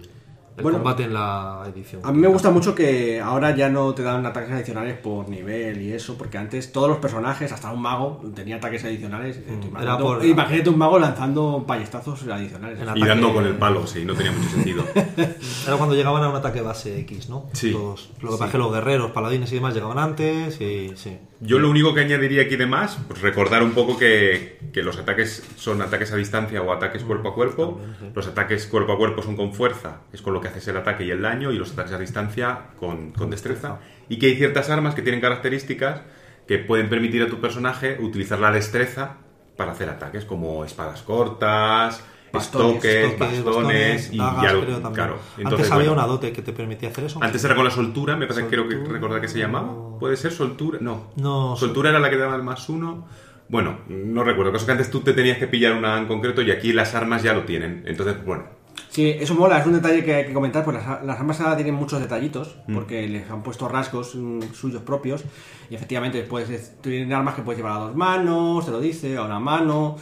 el 0.56 0.62
Bueno, 0.62 0.78
combate 0.78 1.04
en 1.04 1.14
la 1.14 1.62
edición. 1.72 2.02
A 2.04 2.12
mí 2.12 2.18
me 2.18 2.28
gusta 2.28 2.50
mucho 2.50 2.74
que 2.74 3.20
ahora 3.20 3.56
ya 3.56 3.68
no 3.70 3.94
te 3.94 4.02
dan 4.02 4.24
ataques 4.26 4.50
adicionales 4.52 4.98
por 4.98 5.28
nivel 5.28 5.80
y 5.80 5.92
eso, 5.92 6.18
porque 6.18 6.36
antes 6.36 6.72
todos 6.72 6.88
los 6.88 6.98
personajes, 6.98 7.50
hasta 7.52 7.70
un 7.72 7.80
mago, 7.80 8.20
tenía 8.34 8.56
ataques 8.56 8.84
adicionales. 8.84 9.38
Era 9.38 9.54
imagínate- 9.96 10.02
por- 10.02 10.24
Imagínate 10.26 10.68
un 10.70 10.78
mago 10.78 10.98
lanzando 10.98 11.64
ballestazos 11.66 12.26
adicionales. 12.28 12.78
Y 12.78 12.82
Ataque- 12.82 13.06
dando 13.06 13.32
con 13.32 13.46
el 13.46 13.54
palo, 13.56 13.86
sí, 13.86 14.04
no 14.04 14.14
tenía 14.14 14.32
mucho 14.32 14.48
sentido. 14.50 14.84
Era 15.66 15.76
cuando 15.76 15.94
llegaban 15.94 16.22
a 16.22 16.28
un 16.28 16.36
ataque 16.36 16.60
base 16.60 16.98
X, 17.00 17.28
¿no? 17.28 17.46
Sí. 17.52 17.72
Todos. 17.72 18.10
Lo 18.20 18.28
que 18.30 18.32
pasa 18.34 18.46
es 18.46 18.52
que 18.52 18.58
los 18.58 18.72
guerreros, 18.72 19.10
paladines 19.12 19.50
y 19.52 19.54
demás 19.56 19.74
llegaban 19.74 19.98
antes 19.98 20.60
y 20.60 20.92
sí. 20.96 21.16
Yo 21.40 21.58
lo 21.58 21.68
único 21.70 21.92
que 21.92 22.02
añadiría 22.02 22.42
aquí 22.42 22.54
de 22.56 22.66
más, 22.66 22.98
pues 23.08 23.20
recordar 23.20 23.64
un 23.64 23.72
poco 23.72 23.98
que, 23.98 24.58
que 24.72 24.82
los 24.82 24.96
ataques 24.98 25.42
son 25.56 25.82
ataques 25.82 26.12
a 26.12 26.16
distancia 26.16 26.62
o 26.62 26.72
ataques 26.72 27.02
cuerpo 27.02 27.30
a 27.30 27.34
cuerpo. 27.34 27.80
Los 28.14 28.28
ataques 28.28 28.66
cuerpo 28.66 28.92
a 28.92 28.96
cuerpo 28.96 29.22
son 29.22 29.34
con 29.34 29.52
fuerza, 29.52 30.02
es 30.12 30.22
con 30.22 30.34
lo 30.34 30.40
que 30.42 30.48
haces 30.48 30.68
el 30.68 30.76
ataque 30.76 31.04
y 31.06 31.10
el 31.10 31.22
daño, 31.22 31.52
y 31.52 31.56
los 31.58 31.72
ataques 31.72 31.92
a 31.92 31.98
distancia 31.98 32.58
con, 32.78 33.12
con 33.12 33.30
destreza. 33.30 33.78
Y 34.08 34.18
que 34.18 34.26
hay 34.26 34.36
ciertas 34.36 34.68
armas 34.68 34.94
que 34.94 35.00
tienen 35.02 35.20
características 35.20 36.02
que 36.46 36.58
pueden 36.58 36.88
permitir 36.90 37.22
a 37.22 37.28
tu 37.28 37.40
personaje 37.40 37.96
utilizar 38.00 38.38
la 38.40 38.50
destreza 38.52 39.16
para 39.56 39.72
hacer 39.72 39.88
ataques, 39.88 40.24
como 40.24 40.64
espadas 40.64 41.02
cortas, 41.02 42.04
Bastones, 42.32 42.76
estoques, 42.76 43.18
Toques, 43.18 43.44
bastones, 43.44 44.12
y 44.12 44.16
dagas, 44.16 44.42
ya 44.42 44.52
lo- 44.54 44.60
creo, 44.62 44.74
también. 44.76 44.94
claro. 44.94 45.14
Antes 45.14 45.38
Entonces, 45.44 45.70
había 45.70 45.88
bueno, 45.88 45.92
una 46.02 46.06
dote 46.06 46.32
que 46.32 46.40
te 46.42 46.52
permitía 46.54 46.88
hacer 46.88 47.04
eso. 47.04 47.18
antes 47.22 47.44
era 47.44 47.54
con 47.54 47.64
la 47.64 47.70
soltura, 47.70 48.16
me 48.16 48.26
parece 48.26 48.46
que 48.46 48.50
creo 48.56 48.68
que 48.68 48.76
recordar 48.90 49.20
que 49.20 49.28
se 49.28 49.38
llamaba. 49.38 49.98
¿Puede 49.98 50.16
ser 50.16 50.32
soltura? 50.32 50.78
No. 50.80 51.10
No, 51.16 51.56
Soltura 51.56 51.90
era 51.90 51.98
la 52.00 52.08
que 52.08 52.16
daba 52.16 52.34
el 52.36 52.42
más 52.42 52.68
uno. 52.70 53.06
Bueno, 53.48 53.80
no 53.88 54.24
recuerdo. 54.24 54.50
Cosa 54.50 54.64
que 54.64 54.72
antes 54.72 54.90
tú 54.90 55.00
te 55.00 55.12
tenías 55.12 55.36
que 55.36 55.46
pillar 55.46 55.74
una 55.74 55.98
en 55.98 56.06
concreto 56.06 56.40
y 56.40 56.50
aquí 56.50 56.72
las 56.72 56.94
armas 56.94 57.22
ya 57.22 57.34
lo 57.34 57.42
tienen. 57.42 57.82
Entonces, 57.86 58.16
bueno. 58.24 58.44
Sí, 58.92 59.08
eso 59.18 59.34
mola, 59.34 59.58
es 59.58 59.64
un 59.66 59.72
detalle 59.72 60.04
que 60.04 60.14
hay 60.14 60.26
que 60.26 60.34
comentar, 60.34 60.64
pues 60.64 60.76
las, 60.76 61.02
las 61.02 61.18
armas 61.18 61.40
ahora 61.40 61.56
tienen 61.56 61.74
muchos 61.74 61.98
detallitos, 61.98 62.56
Mm. 62.66 62.74
porque 62.74 63.08
les 63.08 63.30
han 63.30 63.42
puesto 63.42 63.66
rasgos 63.66 64.14
mm, 64.14 64.52
suyos 64.52 64.82
propios, 64.82 65.24
y 65.70 65.74
efectivamente 65.74 66.22
pues, 66.24 66.74
tienen 66.82 67.10
armas 67.14 67.34
que 67.34 67.40
puedes 67.40 67.58
llevar 67.58 67.72
a 67.78 67.84
dos 67.86 67.96
manos, 67.96 68.66
te 68.66 68.70
lo 68.70 68.80
dice, 68.80 69.16
a 69.16 69.22
una 69.22 69.40
mano, 69.40 69.96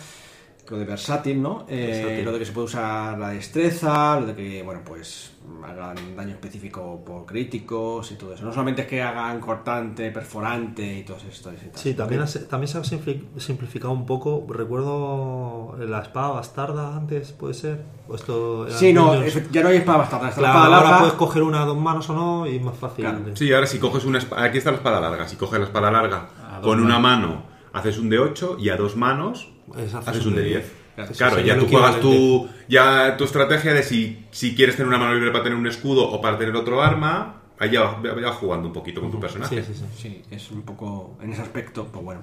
lo 0.71 0.79
de 0.79 0.85
versátil, 0.85 1.43
¿no? 1.43 1.67
Eh, 1.69 1.87
Versátil. 1.93 2.25
lo 2.25 2.33
de 2.33 2.39
que 2.39 2.45
se 2.47 2.53
puede 2.53 2.67
usar 2.67 3.19
la 3.19 3.31
destreza, 3.31 4.21
lo 4.21 4.27
de 4.27 4.35
que, 4.37 4.63
bueno, 4.63 4.81
pues 4.85 5.33
hagan 5.65 5.97
daño 6.17 6.31
específico 6.31 7.03
por 7.05 7.27
críticos 7.27 8.13
y 8.13 8.15
todo 8.15 8.33
eso. 8.35 8.45
No 8.45 8.53
solamente 8.53 8.83
es 8.83 8.89
que 8.89 9.03
hagan 9.03 9.41
cortante, 9.41 10.11
perforante 10.13 10.99
y 10.99 11.03
todo 11.03 11.17
esto. 11.29 11.51
y 11.53 11.57
tal. 11.57 11.71
Sí, 11.75 11.95
también, 11.95 12.23
has- 12.23 12.47
también 12.49 12.69
se 12.69 12.79
ha 12.79 12.83
simpli- 12.83 13.25
simplificado 13.39 13.93
un 13.93 14.07
poco. 14.07 14.47
Recuerdo 14.49 15.77
la 15.79 16.01
espada 16.03 16.29
bastarda 16.31 16.97
antes, 16.97 17.33
puede 17.33 17.55
ser. 17.55 17.83
O 18.09 18.15
esto 18.15 18.67
eran 18.67 18.79
Sí, 18.79 18.93
no, 18.93 19.13
ya 19.51 19.63
no 19.63 19.69
hay 19.69 19.79
espada 19.79 19.99
bastarda, 19.99 20.29
está 20.29 20.41
la 20.41 20.51
Claro, 20.53 20.59
espada 20.65 20.77
ahora 20.77 20.85
larga. 20.91 20.99
puedes 21.01 21.15
coger 21.15 21.43
una 21.43 21.63
a 21.63 21.67
dos 21.67 21.79
manos 21.79 22.09
o 22.11 22.15
no 22.15 22.47
y 22.47 22.57
es 22.57 22.63
más 22.63 22.77
fácil. 22.77 23.05
Claro. 23.05 23.21
Sí, 23.35 23.53
ahora 23.53 23.67
si 23.67 23.79
coges 23.79 24.05
una 24.05 24.19
espada. 24.19 24.45
Aquí 24.45 24.59
está 24.59 24.71
la 24.71 24.77
espada 24.79 25.01
larga. 25.01 25.27
Si 25.29 25.37
coges 25.37 25.59
la 25.59 25.67
espada 25.67 25.91
larga 25.91 26.29
con 26.63 26.81
una 26.81 26.99
mano, 26.99 27.43
haces 27.73 27.99
un 27.99 28.09
de 28.09 28.19
8 28.19 28.57
y 28.59 28.69
a 28.69 28.77
dos 28.77 28.97
manos 28.97 29.49
haces 29.75 30.27
un 30.27 30.37
de 30.37 30.43
10. 30.43 30.73
Claro, 31.17 31.41
ya 31.41 31.59
tú 31.59 31.67
juegas 31.67 32.01
tu, 32.01 32.49
ya 32.69 33.17
tu 33.17 33.25
estrategia 33.25 33.73
de 33.73 33.83
si, 33.83 34.27
si 34.31 34.55
quieres 34.55 34.77
tener 34.77 34.89
una 34.89 34.99
mano 34.99 35.15
libre 35.15 35.31
para 35.31 35.45
tener 35.45 35.59
un 35.59 35.67
escudo 35.67 36.09
o 36.09 36.21
para 36.21 36.39
tener 36.39 36.55
otro 36.57 36.83
arma. 36.83 37.37
Ahí 37.59 37.71
ya 37.71 37.83
vas, 37.83 37.97
ya 38.03 38.13
vas 38.15 38.37
jugando 38.37 38.69
un 38.69 38.73
poquito 38.73 39.01
con 39.01 39.11
tu 39.11 39.21
personaje. 39.21 39.63
Sí, 39.63 39.73
sí, 39.75 39.79
sí. 39.79 39.85
Sí, 39.97 40.23
es 40.31 40.51
un 40.51 40.63
poco 40.63 41.19
en 41.23 41.33
ese 41.33 41.43
aspecto, 41.43 41.87
pues 41.87 42.05
bueno. 42.05 42.23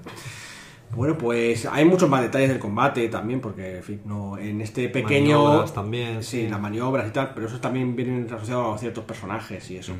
Bueno, 0.94 1.18
pues 1.18 1.66
hay 1.66 1.84
muchos 1.84 2.08
más 2.08 2.22
detalles 2.22 2.48
del 2.48 2.58
combate 2.58 3.08
también, 3.08 3.40
porque 3.40 3.76
en, 3.76 3.82
fin, 3.82 4.00
no, 4.04 4.38
en 4.38 4.60
este 4.60 4.88
pequeño... 4.88 5.44
Maniobras 5.44 5.74
también, 5.74 6.22
Sí, 6.22 6.42
sí. 6.42 6.48
las 6.48 6.60
maniobras 6.60 7.06
y 7.08 7.10
tal, 7.10 7.34
pero 7.34 7.46
eso 7.46 7.60
también 7.60 7.94
viene 7.94 8.26
asociado 8.32 8.72
a 8.72 8.78
ciertos 8.78 9.04
personajes 9.04 9.70
y 9.70 9.76
eso. 9.76 9.92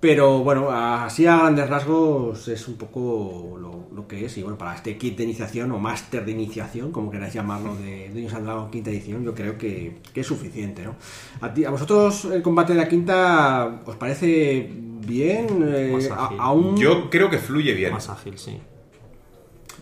Pero 0.00 0.38
bueno, 0.38 0.70
así 0.70 1.26
a 1.26 1.36
grandes 1.36 1.68
rasgos 1.68 2.48
es 2.48 2.66
un 2.68 2.76
poco 2.76 3.58
lo, 3.60 3.88
lo 3.94 4.08
que 4.08 4.24
es. 4.24 4.38
Y 4.38 4.42
bueno, 4.42 4.56
para 4.56 4.74
este 4.74 4.96
kit 4.96 5.18
de 5.18 5.24
iniciación 5.24 5.70
o 5.72 5.78
máster 5.78 6.24
de 6.24 6.32
iniciación, 6.32 6.90
como 6.90 7.10
queráis 7.10 7.34
llamarlo, 7.34 7.76
de 7.76 8.08
Dungeons 8.08 8.32
and 8.34 8.44
Dragons 8.46 8.70
quinta 8.72 8.88
edición, 8.90 9.24
yo 9.24 9.34
creo 9.34 9.58
que, 9.58 9.98
que 10.14 10.20
es 10.22 10.26
suficiente, 10.26 10.84
¿no? 10.84 10.96
¿A, 11.42 11.52
ti- 11.52 11.66
a 11.66 11.70
vosotros 11.70 12.24
el 12.26 12.40
combate 12.40 12.72
de 12.72 12.78
la 12.78 12.88
quinta 12.88 13.82
os 13.84 13.96
parece 13.96 14.70
bien? 14.72 15.62
Eh, 15.68 15.90
Más 15.92 16.10
a-. 16.10 16.30
Yo 16.78 17.10
creo 17.10 17.28
que 17.28 17.36
fluye 17.38 17.74
bien. 17.74 17.92
Más 17.92 18.08
ágil, 18.08 18.38
sí. 18.38 18.58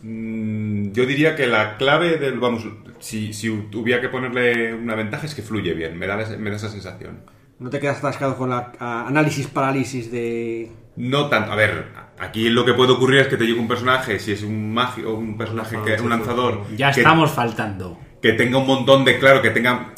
Mm, 0.03 0.93
Yo 0.93 1.07
diría 1.07 1.37
que 1.37 1.47
la 1.47 1.77
clave 1.77 2.19
del. 2.19 2.41
Vamos, 2.41 2.66
si, 2.99 3.33
si 3.33 3.49
tuviera 3.71 4.01
que 4.01 4.09
ponerle 4.09 4.75
una 4.75 4.95
ventaja 4.97 5.27
es 5.27 5.35
que 5.37 5.43
fluye 5.43 5.75
bien. 5.75 5.97
Me 5.99 6.07
da, 6.09 6.16
me 6.39 6.51
da 6.51 6.57
esa 6.57 6.69
sensación. 6.71 7.21
¿No 7.59 7.71
te 7.71 7.81
quedas 7.81 7.99
atascado 7.99 8.37
con 8.37 8.51
la 8.51 8.73
análisis-parálisis 9.09 10.11
de... 10.13 10.71
No 10.97 11.29
tanto. 11.29 11.53
A 11.53 11.57
ver, 11.57 11.87
aquí 12.19 12.49
lo 12.51 12.65
que 12.65 12.73
puede 12.75 12.93
ocurrir 12.93 13.21
es 13.21 13.29
que 13.29 13.37
te 13.37 13.47
llegue 13.47 13.59
un 13.59 13.69
personaje, 13.69 14.19
si 14.19 14.33
es 14.33 14.43
un 14.43 14.73
mágico, 14.73 15.15
un 15.15 15.37
personaje 15.37 15.77
que 15.85 15.91
Lanzador, 15.91 16.03
un 16.05 16.11
lanzador. 16.11 16.77
Ya 16.77 16.93
que- 16.93 17.01
estamos 17.01 17.31
faltando. 17.33 17.99
que 18.23 18.33
tenga 18.33 18.59
un 18.59 18.67
montón 18.67 19.05
de, 19.05 19.19
claro, 19.19 19.43
que 19.43 19.51
tenga 19.51 19.93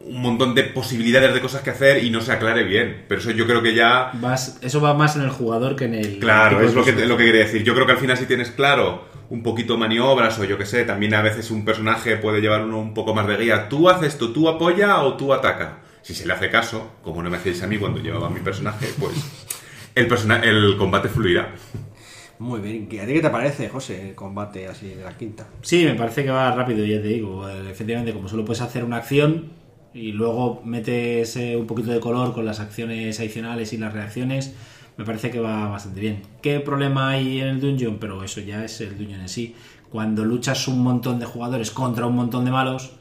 un 0.00 0.22
montón 0.22 0.54
de 0.54 0.62
posibilidades 0.64 1.34
de 1.34 1.40
cosas 1.40 1.60
que 1.62 1.70
hacer 1.70 2.02
y 2.02 2.10
no 2.10 2.20
se 2.20 2.32
aclare 2.32 2.64
bien. 2.64 3.04
Pero 3.08 3.20
eso 3.20 3.30
yo 3.32 3.46
creo 3.46 3.62
que 3.62 3.74
ya... 3.74 4.10
Vas, 4.14 4.58
eso 4.62 4.80
va 4.80 4.94
más 4.94 5.14
en 5.16 5.22
el 5.22 5.30
jugador 5.30 5.76
que 5.76 5.84
en 5.84 5.94
el. 5.94 6.18
Claro, 6.18 6.60
es 6.62 6.74
lo 6.74 6.84
que, 6.84 6.92
lo 6.92 7.16
que 7.16 7.24
quería 7.26 7.42
decir. 7.42 7.62
Yo 7.62 7.74
creo 7.74 7.86
que 7.86 7.92
al 7.92 7.98
final 7.98 8.16
si 8.16 8.26
tienes 8.26 8.50
claro 8.50 9.06
un 9.30 9.42
poquito 9.42 9.76
maniobras 9.76 10.38
o 10.38 10.44
yo 10.44 10.56
que 10.56 10.64
sé, 10.66 10.84
también 10.84 11.14
a 11.14 11.20
veces 11.22 11.50
un 11.50 11.64
personaje 11.64 12.16
puede 12.16 12.40
llevar 12.40 12.62
uno 12.64 12.78
un 12.78 12.94
poco 12.94 13.14
más 13.14 13.26
de 13.26 13.36
guía. 13.36 13.68
Tú 13.68 13.88
haces 13.88 14.14
esto, 14.14 14.32
tú 14.32 14.48
apoya 14.48 15.00
o 15.02 15.14
tú 15.16 15.34
ataca. 15.34 15.78
Si 16.02 16.14
se 16.14 16.26
le 16.26 16.32
hace 16.32 16.50
caso, 16.50 16.92
como 17.02 17.22
no 17.22 17.30
me 17.30 17.36
hacéis 17.36 17.62
a 17.62 17.66
mí 17.66 17.78
cuando 17.78 18.00
llevaba 18.00 18.30
mi 18.30 18.40
personaje, 18.40 18.86
pues 18.98 19.14
el, 19.94 20.06
persona 20.06 20.40
el 20.40 20.76
combate 20.76 21.08
fluirá. 21.08 21.54
Muy 22.38 22.60
bien, 22.60 22.84
¿a 23.00 23.06
ti 23.06 23.12
qué 23.14 23.20
te 23.20 23.30
parece, 23.30 23.68
José, 23.68 24.10
el 24.10 24.14
combate 24.14 24.68
así 24.68 24.88
de 24.88 25.02
la 25.02 25.16
quinta? 25.16 25.48
Sí, 25.62 25.84
me 25.84 25.94
parece 25.94 26.22
que 26.22 26.30
va 26.30 26.54
rápido, 26.54 26.84
ya 26.84 27.02
te 27.02 27.08
digo. 27.08 27.48
Efectivamente, 27.48 28.12
como 28.12 28.28
solo 28.28 28.44
puedes 28.44 28.62
hacer 28.62 28.84
una 28.84 28.98
acción 28.98 29.50
y 29.92 30.12
luego 30.12 30.62
metes 30.64 31.36
eh, 31.36 31.56
un 31.56 31.66
poquito 31.66 31.90
de 31.90 31.98
color 31.98 32.32
con 32.34 32.44
las 32.44 32.60
acciones 32.60 33.18
adicionales 33.18 33.72
y 33.72 33.78
las 33.78 33.92
reacciones, 33.92 34.54
me 34.96 35.04
parece 35.04 35.30
que 35.30 35.40
va 35.40 35.68
bastante 35.68 36.00
bien. 36.00 36.22
¿Qué 36.40 36.60
problema 36.60 37.10
hay 37.10 37.40
en 37.40 37.48
el 37.48 37.60
dungeon? 37.60 37.98
Pero 37.98 38.22
eso 38.22 38.40
ya 38.40 38.64
es 38.64 38.80
el 38.80 38.96
dungeon 38.96 39.22
en 39.22 39.28
sí. 39.28 39.56
Cuando 39.90 40.24
luchas 40.24 40.68
un 40.68 40.80
montón 40.82 41.18
de 41.18 41.26
jugadores 41.26 41.72
contra 41.72 42.06
un 42.06 42.14
montón 42.14 42.44
de 42.44 42.52
malos, 42.52 42.92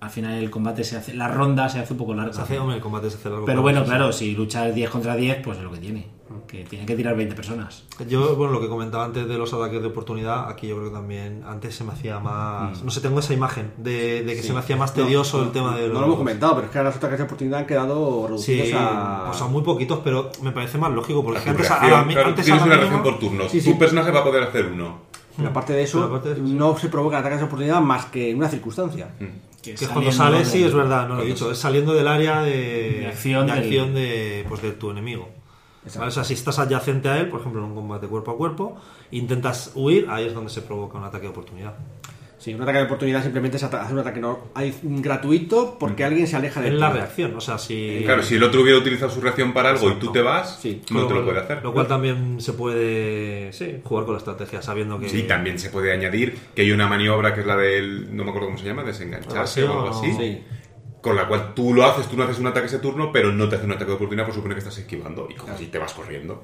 al 0.00 0.10
final 0.10 0.34
el 0.34 0.50
combate 0.50 0.84
se 0.84 0.96
hace, 0.96 1.14
la 1.14 1.28
ronda 1.28 1.68
se 1.68 1.78
hace 1.78 1.92
un 1.92 1.98
poco 1.98 2.14
larga. 2.14 2.32
Se 2.32 2.42
hace, 2.42 2.58
hombre, 2.58 2.76
el 2.76 2.82
combate 2.82 3.10
se 3.10 3.16
hace 3.16 3.30
largo. 3.30 3.46
Pero 3.46 3.62
bueno, 3.62 3.80
sí, 3.80 3.86
claro, 3.86 4.12
sí. 4.12 4.30
si 4.30 4.36
luchas 4.36 4.74
10 4.74 4.90
contra 4.90 5.16
10, 5.16 5.42
pues 5.42 5.58
es 5.58 5.64
lo 5.64 5.72
que 5.72 5.78
tiene. 5.78 6.16
Que 6.48 6.64
tiene 6.64 6.84
que 6.86 6.94
tirar 6.96 7.16
20 7.16 7.34
personas. 7.34 7.84
Yo, 8.08 8.36
bueno, 8.36 8.52
lo 8.52 8.60
que 8.60 8.68
comentaba 8.68 9.04
antes 9.04 9.26
de 9.26 9.38
los 9.38 9.52
ataques 9.52 9.80
de 9.80 9.88
oportunidad, 9.88 10.48
aquí 10.48 10.66
yo 10.66 10.76
creo 10.76 10.90
que 10.90 10.94
también 10.94 11.42
antes 11.46 11.74
se 11.74 11.84
me 11.84 11.92
hacía 11.92 12.18
más. 12.18 12.82
No 12.82 12.90
sé, 12.90 13.00
tengo 13.00 13.20
esa 13.20 13.32
imagen 13.32 13.72
de, 13.78 14.22
de 14.22 14.34
que 14.34 14.42
se 14.42 14.52
me 14.52 14.58
hacía 14.58 14.76
más 14.76 14.92
tedioso 14.92 15.42
el 15.42 15.50
tema 15.50 15.76
de 15.76 15.86
los. 15.86 15.94
No 15.94 16.00
lo 16.00 16.06
hemos 16.06 16.18
comentado, 16.18 16.54
pero 16.56 16.66
es 16.66 16.72
que 16.72 16.78
ahora 16.78 16.90
los 16.90 16.96
ataques 16.96 17.18
de 17.18 17.24
oportunidad 17.24 17.60
han 17.60 17.66
quedado 17.66 18.26
reducidos 18.26 18.68
Sí, 18.68 18.74
a... 18.76 19.28
o 19.30 19.34
sea, 19.34 19.46
muy 19.46 19.62
poquitos, 19.62 20.00
pero 20.04 20.30
me 20.42 20.52
parece 20.52 20.78
más 20.78 20.92
lógico 20.92 21.24
porque 21.24 21.44
La 21.44 21.50
antes, 21.50 21.68
reacción, 21.68 21.92
a, 21.92 22.02
la 22.02 22.12
claro, 22.12 22.28
antes 22.28 22.44
tienes 22.44 22.62
a 22.62 22.66
la 22.66 22.72
una 22.72 22.80
reacción 22.80 23.02
por 23.02 23.18
turno. 23.18 23.48
Sí, 23.48 23.60
sí. 23.60 23.72
Tu 23.72 23.78
personaje 23.78 24.10
va 24.10 24.20
a 24.20 24.24
poder 24.24 24.42
hacer 24.42 24.66
uno. 24.66 24.98
Pero 25.36 25.48
aparte 25.50 25.74
de 25.74 25.82
eso, 25.82 26.02
aparte 26.02 26.30
de 26.30 26.34
eso, 26.36 26.46
sí. 26.46 26.52
no 26.52 26.76
se 26.78 26.88
provocan 26.88 27.20
ataques 27.20 27.38
de 27.38 27.44
oportunidad 27.44 27.80
más 27.80 28.06
que 28.06 28.30
en 28.30 28.38
una 28.38 28.48
circunstancia. 28.48 29.08
Que 29.74 29.84
es 29.84 29.90
cuando 29.90 30.10
sale, 30.12 30.44
sí, 30.44 30.62
es 30.64 30.74
verdad, 30.74 31.08
no 31.08 31.16
lo 31.16 31.22
he 31.22 31.26
dicho, 31.26 31.50
es 31.50 31.58
saliendo 31.58 31.94
del 31.94 32.08
área 32.08 32.42
de, 32.42 33.00
De 33.00 33.06
acción 33.06 33.46
de, 33.46 33.52
del- 33.54 33.62
acción 33.62 33.94
de, 33.94 34.44
pues, 34.48 34.62
de 34.62 34.72
tu 34.72 34.90
enemigo. 34.90 35.28
¿Vale? 35.94 36.08
O 36.08 36.10
sea, 36.10 36.24
si 36.24 36.34
estás 36.34 36.58
adyacente 36.58 37.08
a 37.08 37.18
él, 37.20 37.28
por 37.28 37.40
ejemplo, 37.40 37.62
en 37.62 37.68
un 37.70 37.74
combate 37.76 38.08
cuerpo 38.08 38.32
a 38.32 38.36
cuerpo, 38.36 38.76
intentas 39.12 39.70
huir, 39.76 40.06
ahí 40.10 40.26
es 40.26 40.34
donde 40.34 40.50
se 40.50 40.62
provoca 40.62 40.98
un 40.98 41.04
ataque 41.04 41.24
de 41.24 41.28
oportunidad. 41.30 41.74
Sí, 42.46 42.54
un 42.54 42.62
ataque 42.62 42.78
de 42.78 42.84
oportunidad 42.84 43.22
simplemente 43.24 43.56
es 43.56 43.64
ata- 43.64 43.82
hacer 43.82 43.92
un 43.94 43.98
ataque 43.98 44.20
no, 44.20 44.38
hay 44.54 44.72
gratuito 44.82 45.76
porque 45.80 46.04
alguien 46.04 46.28
se 46.28 46.36
aleja 46.36 46.60
de 46.60 46.68
Es 46.68 46.74
la 46.74 46.90
reacción, 46.90 47.34
o 47.34 47.40
sea, 47.40 47.58
si... 47.58 48.02
Claro, 48.04 48.22
si 48.22 48.36
el 48.36 48.42
otro 48.44 48.60
hubiera 48.62 48.78
utilizado 48.78 49.10
su 49.10 49.20
reacción 49.20 49.52
para 49.52 49.70
algo 49.70 49.90
y 49.90 49.94
tú 49.94 50.12
te 50.12 50.20
vas, 50.22 50.60
Sí. 50.62 50.80
no 50.92 51.08
te 51.08 51.14
lo 51.14 51.24
puede 51.24 51.40
hacer. 51.40 51.60
Lo 51.64 51.72
cual 51.72 51.88
también 51.88 52.40
se 52.40 52.52
puede 52.52 53.52
sí, 53.52 53.78
jugar 53.82 54.04
con 54.04 54.14
la 54.14 54.18
estrategia, 54.18 54.62
sabiendo 54.62 54.96
que... 55.00 55.08
Sí, 55.08 55.24
también 55.24 55.58
se 55.58 55.70
puede 55.70 55.92
añadir 55.92 56.38
que 56.54 56.62
hay 56.62 56.70
una 56.70 56.86
maniobra 56.86 57.34
que 57.34 57.40
es 57.40 57.46
la 57.46 57.56
del, 57.56 58.14
no 58.16 58.22
me 58.22 58.30
acuerdo 58.30 58.46
cómo 58.48 58.58
se 58.58 58.64
llama, 58.66 58.84
desengancharse 58.84 59.64
o 59.64 59.72
algo 59.72 59.88
así, 59.90 60.12
Sí. 60.12 60.40
Con 61.06 61.14
la 61.16 61.28
cual 61.28 61.54
tú 61.54 61.72
lo 61.72 61.84
haces, 61.84 62.08
tú 62.08 62.16
no 62.16 62.24
haces 62.24 62.40
un 62.40 62.48
ataque 62.48 62.66
ese 62.66 62.80
turno, 62.80 63.12
pero 63.12 63.30
no 63.32 63.48
te 63.48 63.54
hace 63.54 63.64
un 63.64 63.70
ataque 63.70 63.86
de 63.86 63.92
oportunidad, 63.94 64.24
pues 64.26 64.34
supone 64.34 64.54
que 64.54 64.58
estás 64.58 64.76
esquivando 64.78 65.28
y 65.30 65.34
coges 65.34 65.60
y 65.60 65.66
te 65.66 65.78
vas 65.78 65.92
corriendo. 65.94 66.42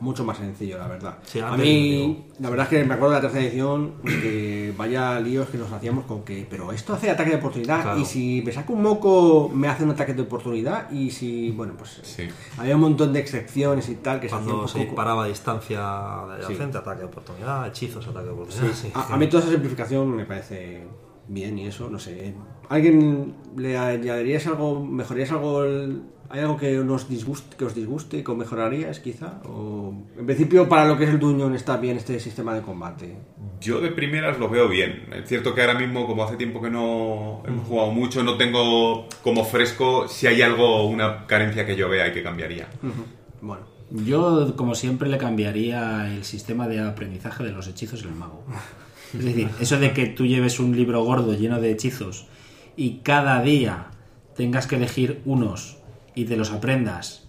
Mucho 0.00 0.24
más 0.24 0.38
sencillo, 0.38 0.76
la 0.78 0.88
verdad. 0.88 1.18
Sí, 1.24 1.38
a 1.38 1.56
mí, 1.56 2.26
la 2.40 2.50
verdad 2.50 2.64
es 2.64 2.70
que 2.70 2.84
me 2.84 2.94
acuerdo 2.94 3.14
de 3.14 3.18
la 3.18 3.20
tercera 3.20 3.44
edición 3.44 3.94
que 4.04 4.74
vaya 4.76 5.20
líos 5.20 5.48
que 5.50 5.58
nos 5.58 5.70
hacíamos 5.70 6.04
con 6.06 6.24
que, 6.24 6.44
pero 6.50 6.72
esto 6.72 6.94
hace 6.94 7.10
ataque 7.10 7.30
de 7.30 7.36
oportunidad 7.36 7.82
Claro. 7.82 8.00
y 8.00 8.04
si 8.04 8.42
me 8.44 8.50
saco 8.52 8.72
un 8.72 8.82
moco 8.82 9.48
me 9.54 9.68
hace 9.68 9.84
un 9.84 9.90
ataque 9.90 10.14
de 10.14 10.22
oportunidad 10.22 10.90
y 10.90 11.10
si, 11.12 11.50
bueno, 11.52 11.74
pues 11.78 12.00
Sí. 12.02 12.28
había 12.58 12.74
un 12.74 12.80
montón 12.82 13.12
de 13.12 13.20
excepciones 13.20 13.88
y 13.88 13.94
tal 13.96 14.18
que 14.18 14.28
se 14.28 14.34
un 14.34 14.44
Cuando 14.44 14.66
se 14.68 14.80
disparaba 14.80 15.24
a 15.24 15.28
distancia 15.28 15.78
de 15.78 16.44
adyacente, 16.44 16.78
ataque 16.78 17.00
de 17.00 17.06
oportunidad, 17.06 17.66
hechizos, 17.68 18.06
ataque 18.08 18.26
de 18.26 18.32
oportunidad. 18.32 18.72
sí. 18.74 18.90
A, 18.94 19.14
a 19.14 19.16
mí 19.16 19.28
toda 19.28 19.42
esa 19.44 19.52
simplificación 19.52 20.16
me 20.16 20.24
parece 20.24 20.82
bien 21.32 21.58
y 21.58 21.66
eso, 21.66 21.88
no 21.90 21.98
sé. 21.98 22.34
¿Alguien 22.68 23.34
le 23.56 23.76
añadirías 23.78 24.46
algo, 24.46 24.84
mejorarías 24.84 25.32
algo? 25.32 25.64
el- 25.64 26.02
¿Hay 26.30 26.40
algo 26.40 26.56
que, 26.56 26.72
nos 26.78 27.10
disguste, 27.10 27.58
que 27.58 27.66
os 27.66 27.74
disguste 27.74 28.16
y 28.16 28.24
que 28.24 28.30
os 28.30 28.38
mejorarías 28.38 29.00
quizá? 29.00 29.42
O, 29.44 29.92
en 30.18 30.24
principio, 30.24 30.66
para 30.66 30.86
lo 30.86 30.96
que 30.96 31.04
es 31.04 31.10
el 31.10 31.18
Dungeon 31.18 31.54
está 31.54 31.76
bien 31.76 31.98
este 31.98 32.18
sistema 32.20 32.54
de 32.54 32.62
combate. 32.62 33.14
Yo 33.60 33.82
de 33.82 33.90
primeras 33.90 34.38
lo 34.38 34.48
veo 34.48 34.66
bien. 34.66 35.10
Es 35.12 35.28
cierto 35.28 35.54
que 35.54 35.60
ahora 35.60 35.78
mismo, 35.78 36.06
como 36.06 36.24
hace 36.24 36.36
tiempo 36.36 36.62
que 36.62 36.70
no 36.70 37.42
hemos 37.46 37.68
jugado 37.68 37.90
mucho, 37.92 38.22
no 38.22 38.38
tengo 38.38 39.08
como 39.22 39.44
fresco 39.44 40.08
si 40.08 40.26
hay 40.26 40.40
algo, 40.40 40.86
una 40.86 41.26
carencia 41.26 41.66
que 41.66 41.76
yo 41.76 41.90
vea 41.90 42.08
y 42.08 42.12
que 42.14 42.22
cambiaría. 42.22 42.66
Bueno, 43.42 43.64
Yo, 43.90 44.56
como 44.56 44.74
siempre, 44.74 45.10
le 45.10 45.18
cambiaría 45.18 46.10
el 46.14 46.24
sistema 46.24 46.66
de 46.66 46.80
aprendizaje 46.80 47.44
de 47.44 47.52
los 47.52 47.68
hechizos 47.68 48.02
del 48.02 48.14
mago. 48.14 48.42
Es 49.14 49.24
decir, 49.24 49.48
eso 49.60 49.78
de 49.78 49.92
que 49.92 50.06
tú 50.06 50.26
lleves 50.26 50.58
un 50.60 50.76
libro 50.76 51.04
gordo 51.04 51.34
lleno 51.34 51.60
de 51.60 51.70
hechizos 51.72 52.26
y 52.76 53.00
cada 53.02 53.42
día 53.42 53.86
tengas 54.36 54.66
que 54.66 54.76
elegir 54.76 55.20
unos 55.24 55.76
y 56.14 56.24
te 56.24 56.36
los 56.36 56.50
aprendas 56.52 57.28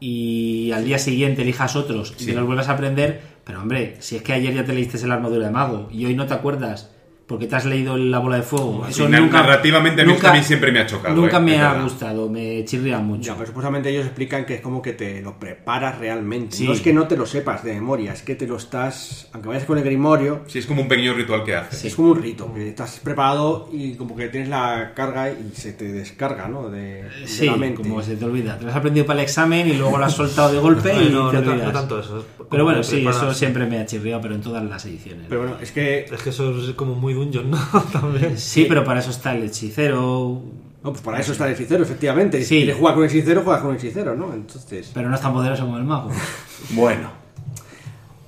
y 0.00 0.70
al 0.72 0.84
día 0.84 0.98
siguiente 0.98 1.42
elijas 1.42 1.76
otros 1.76 2.14
y 2.18 2.20
Sí. 2.20 2.26
te 2.30 2.34
los 2.34 2.46
vuelvas 2.46 2.68
a 2.68 2.72
aprender, 2.72 3.20
pero 3.44 3.60
hombre, 3.60 3.96
si 4.00 4.16
es 4.16 4.22
que 4.22 4.32
ayer 4.32 4.54
ya 4.54 4.64
te 4.64 4.72
leíste 4.72 4.96
el 4.98 5.12
armadura 5.12 5.46
de 5.46 5.52
mago 5.52 5.88
y 5.92 6.06
hoy 6.06 6.14
no 6.14 6.26
te 6.26 6.34
acuerdas 6.34 6.90
porque 7.30 7.46
te 7.46 7.54
has 7.54 7.64
leído 7.64 7.96
la 7.96 8.18
bola 8.18 8.36
de 8.36 8.42
fuego. 8.42 8.84
Sí, 8.90 9.06
na- 9.06 9.20
narrativamente 9.20 10.02
a 10.02 10.32
mí 10.32 10.42
siempre 10.42 10.72
me 10.72 10.80
ha 10.80 10.86
chocado, 10.86 11.14
Nunca 11.14 11.36
eh, 11.36 11.40
me 11.40 11.58
ha 11.60 11.68
verdad. 11.70 11.84
gustado, 11.84 12.28
me 12.28 12.64
chirría 12.64 12.98
mucho. 12.98 13.22
ya, 13.28 13.34
pero 13.34 13.46
supuestamente 13.46 13.88
ellos 13.90 14.04
explican 14.04 14.44
que 14.44 14.54
es 14.56 14.60
como 14.60 14.82
que 14.82 14.92
te 14.94 15.22
lo 15.22 15.38
preparas 15.38 15.98
realmente. 15.98 16.56
Sí. 16.56 16.66
No 16.66 16.72
es 16.72 16.80
que 16.80 16.92
no 16.92 17.06
te 17.06 17.16
lo 17.16 17.26
sepas 17.26 17.62
de 17.62 17.74
memoria, 17.74 18.12
es 18.12 18.22
que 18.22 18.34
te 18.34 18.46
lo 18.48 18.56
estás, 18.56 19.28
aunque 19.32 19.48
vayas 19.48 19.64
con 19.64 19.78
el 19.78 19.84
grimorio, 19.84 20.40
Sí, 20.48 20.58
es 20.58 20.66
como 20.66 20.82
un 20.82 20.88
pequeño 20.88 21.14
ritual 21.14 21.44
que 21.44 21.54
haces. 21.54 21.84
es 21.84 21.94
como 21.94 22.10
un 22.10 22.20
rito, 22.22 22.52
que 22.52 22.68
estás 22.68 22.98
preparado 22.98 23.68
y 23.72 23.94
como 23.94 24.16
que 24.16 24.28
tienes 24.28 24.48
la 24.48 24.92
carga 24.96 25.30
y 25.30 25.52
se 25.54 25.72
te 25.72 25.84
descarga, 25.92 26.48
¿no? 26.48 26.68
De, 26.68 27.04
de 27.04 27.26
Sí, 27.26 27.46
la 27.46 27.56
mente. 27.56 27.82
como 27.82 28.02
se 28.02 28.16
te 28.16 28.24
olvida. 28.24 28.58
Te 28.58 28.64
lo 28.64 28.70
has 28.70 28.76
aprendido 28.76 29.06
para 29.06 29.20
el 29.20 29.24
examen 29.24 29.68
y 29.68 29.74
luego 29.74 29.96
lo 29.98 30.04
has 30.04 30.14
soltado 30.14 30.52
de 30.52 30.58
golpe 30.58 30.92
y 30.92 31.08
no, 31.12 31.30
te 31.30 31.40
no, 31.40 31.54
no 31.54 31.70
tanto 31.72 32.00
eso. 32.00 32.26
Pero 32.50 32.64
bueno, 32.64 32.82
sí, 32.82 32.96
preparas- 32.96 33.22
eso 33.22 33.34
siempre 33.34 33.66
me 33.66 33.78
ha 33.78 33.86
chirriado, 33.86 34.20
pero 34.20 34.34
en 34.34 34.40
todas 34.40 34.64
las 34.64 34.84
ediciones. 34.84 35.26
Pero 35.28 35.42
bueno, 35.42 35.56
es 35.60 35.70
que 35.70 36.06
Es 36.10 36.22
que 36.22 36.30
eso 36.30 36.58
es 36.58 36.74
como 36.74 36.94
muy 36.96 37.14
dungeon, 37.20 37.50
¿no? 37.50 37.58
También. 37.92 38.38
Sí, 38.38 38.66
pero 38.68 38.84
para 38.84 39.00
eso 39.00 39.10
está 39.10 39.34
el 39.34 39.44
hechicero. 39.44 40.42
No, 40.82 40.90
pues 40.92 41.02
para 41.02 41.20
eso 41.20 41.32
está 41.32 41.46
el 41.46 41.54
hechicero, 41.54 41.82
efectivamente. 41.82 42.42
Si 42.42 42.56
quieres 42.56 42.76
jugar 42.76 42.94
con 42.94 43.02
un 43.04 43.08
hechicero, 43.08 43.42
juegas 43.42 43.60
con 43.62 43.70
un 43.72 43.76
hechicero, 43.76 44.14
¿no? 44.16 44.32
Entonces, 44.32 44.90
Pero 44.94 45.08
no 45.08 45.14
es 45.14 45.20
tan 45.20 45.32
poderoso 45.32 45.64
como 45.64 45.76
el 45.78 45.84
mago. 45.84 46.10
Bueno. 46.70 47.10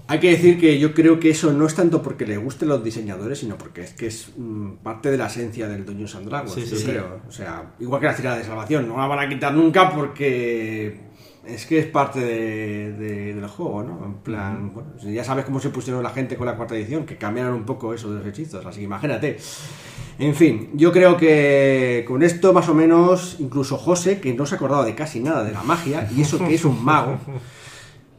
hay 0.09 0.18
que 0.18 0.30
decir 0.30 0.59
que 0.61 0.78
yo 0.78 0.93
creo 0.95 1.18
que 1.20 1.30
eso 1.30 1.53
no 1.53 1.66
es 1.66 1.74
tanto 1.74 2.03
porque 2.03 2.26
le 2.26 2.36
gusten 2.36 2.68
los 2.68 2.82
diseñadores, 2.84 3.38
sino 3.38 3.57
porque 3.57 3.82
es 3.82 3.93
que 3.95 4.07
es 4.09 4.30
mm, 4.36 4.72
parte 4.82 5.11
de 5.11 5.16
la 5.18 5.26
esencia 5.26 5.68
del 5.68 5.84
Dungeons 5.86 6.14
and 6.16 6.26
Dragons, 6.28 6.53
Sí, 6.53 6.62
sí, 6.62 6.70
yo 6.70 6.76
sí. 6.76 6.84
creo. 6.84 7.20
O 7.28 7.32
sea, 7.32 7.72
igual 7.80 8.01
que 8.01 8.07
la 8.09 8.14
tirada 8.16 8.36
de 8.38 8.45
salvación, 8.45 8.88
no 8.88 8.97
la 8.99 9.07
van 9.07 9.18
a 9.20 9.28
quitar 9.28 9.55
nunca 9.55 9.90
porque 9.90 11.11
es 11.47 11.66
que 11.66 11.78
es 11.80 11.86
parte 11.86 12.20
de- 12.20 12.93
de- 12.93 13.34
del 13.34 13.47
juego, 13.49 13.82
¿no? 13.82 14.05
En 14.05 14.14
plan, 14.14 14.72
bueno, 14.72 14.90
ya 14.99 15.24
sabes 15.24 15.45
cómo 15.45 15.59
se 15.61 15.70
pusieron 15.70 16.03
la 16.03 16.11
gente 16.11 16.36
con 16.36 16.47
la 16.47 16.57
cuarta 16.57 16.76
edición, 16.76 17.05
que 17.05 17.16
cambiaron 17.16 17.55
un 17.55 17.64
poco 17.64 17.93
eso 17.95 18.12
de 18.12 18.18
los 18.20 18.26
hechizos, 18.28 18.64
así 18.64 18.78
que 18.78 18.84
imagínate. 18.84 19.38
En 20.18 20.34
fin, 20.34 20.70
yo 20.74 20.93
creo 20.93 21.16
que 21.16 22.05
con 22.07 22.22
esto 22.22 22.53
más 22.53 22.68
o 22.68 22.74
menos, 22.74 23.36
incluso 23.40 23.76
José, 23.76 24.20
que 24.20 24.34
no 24.34 24.47
se 24.47 24.55
ha 24.55 24.57
acordado 24.57 24.84
de 24.84 24.95
casi 24.95 25.20
nada 25.20 25.43
de 25.43 25.53
la 25.53 25.62
magia, 25.62 26.09
y 26.14 26.20
eso 26.22 26.38
que 26.38 26.55
es 26.55 26.64
un 26.64 26.84
mago, 26.84 27.18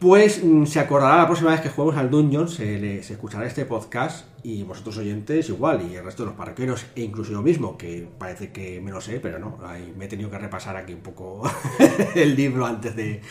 pues 0.03 0.43
mm, 0.43 0.65
se 0.65 0.81
acordará 0.81 1.15
la 1.17 1.25
próxima 1.27 1.51
vez 1.51 1.61
que 1.61 1.69
juguemos 1.69 1.95
al 1.97 2.09
Dungeon, 2.09 2.49
se, 2.49 2.77
le- 2.77 3.01
se 3.03 3.13
escuchará 3.13 3.45
este 3.47 3.63
podcast 3.65 4.27
y 4.43 4.63
vosotros 4.63 4.97
oyentes 4.97 5.47
igual, 5.47 5.81
y 5.89 5.95
el 5.95 6.03
resto 6.03 6.23
de 6.23 6.27
los 6.27 6.35
parroquianos, 6.37 6.85
e 6.97 7.01
incluso 7.03 7.31
yo 7.31 7.41
mismo, 7.41 7.77
que 7.77 8.05
parece 8.19 8.51
que 8.51 8.81
me 8.81 8.91
lo 8.91 8.99
sé, 8.99 9.21
pero 9.21 9.39
no, 9.39 9.57
ahí 9.65 9.93
me 9.97 10.05
he 10.05 10.07
tenido 10.09 10.29
que 10.29 10.37
repasar 10.37 10.75
aquí 10.75 10.93
un 10.93 10.99
poco 10.99 11.43
el 12.15 12.35
libro 12.35 12.65
antes 12.65 12.93
de 12.97 13.21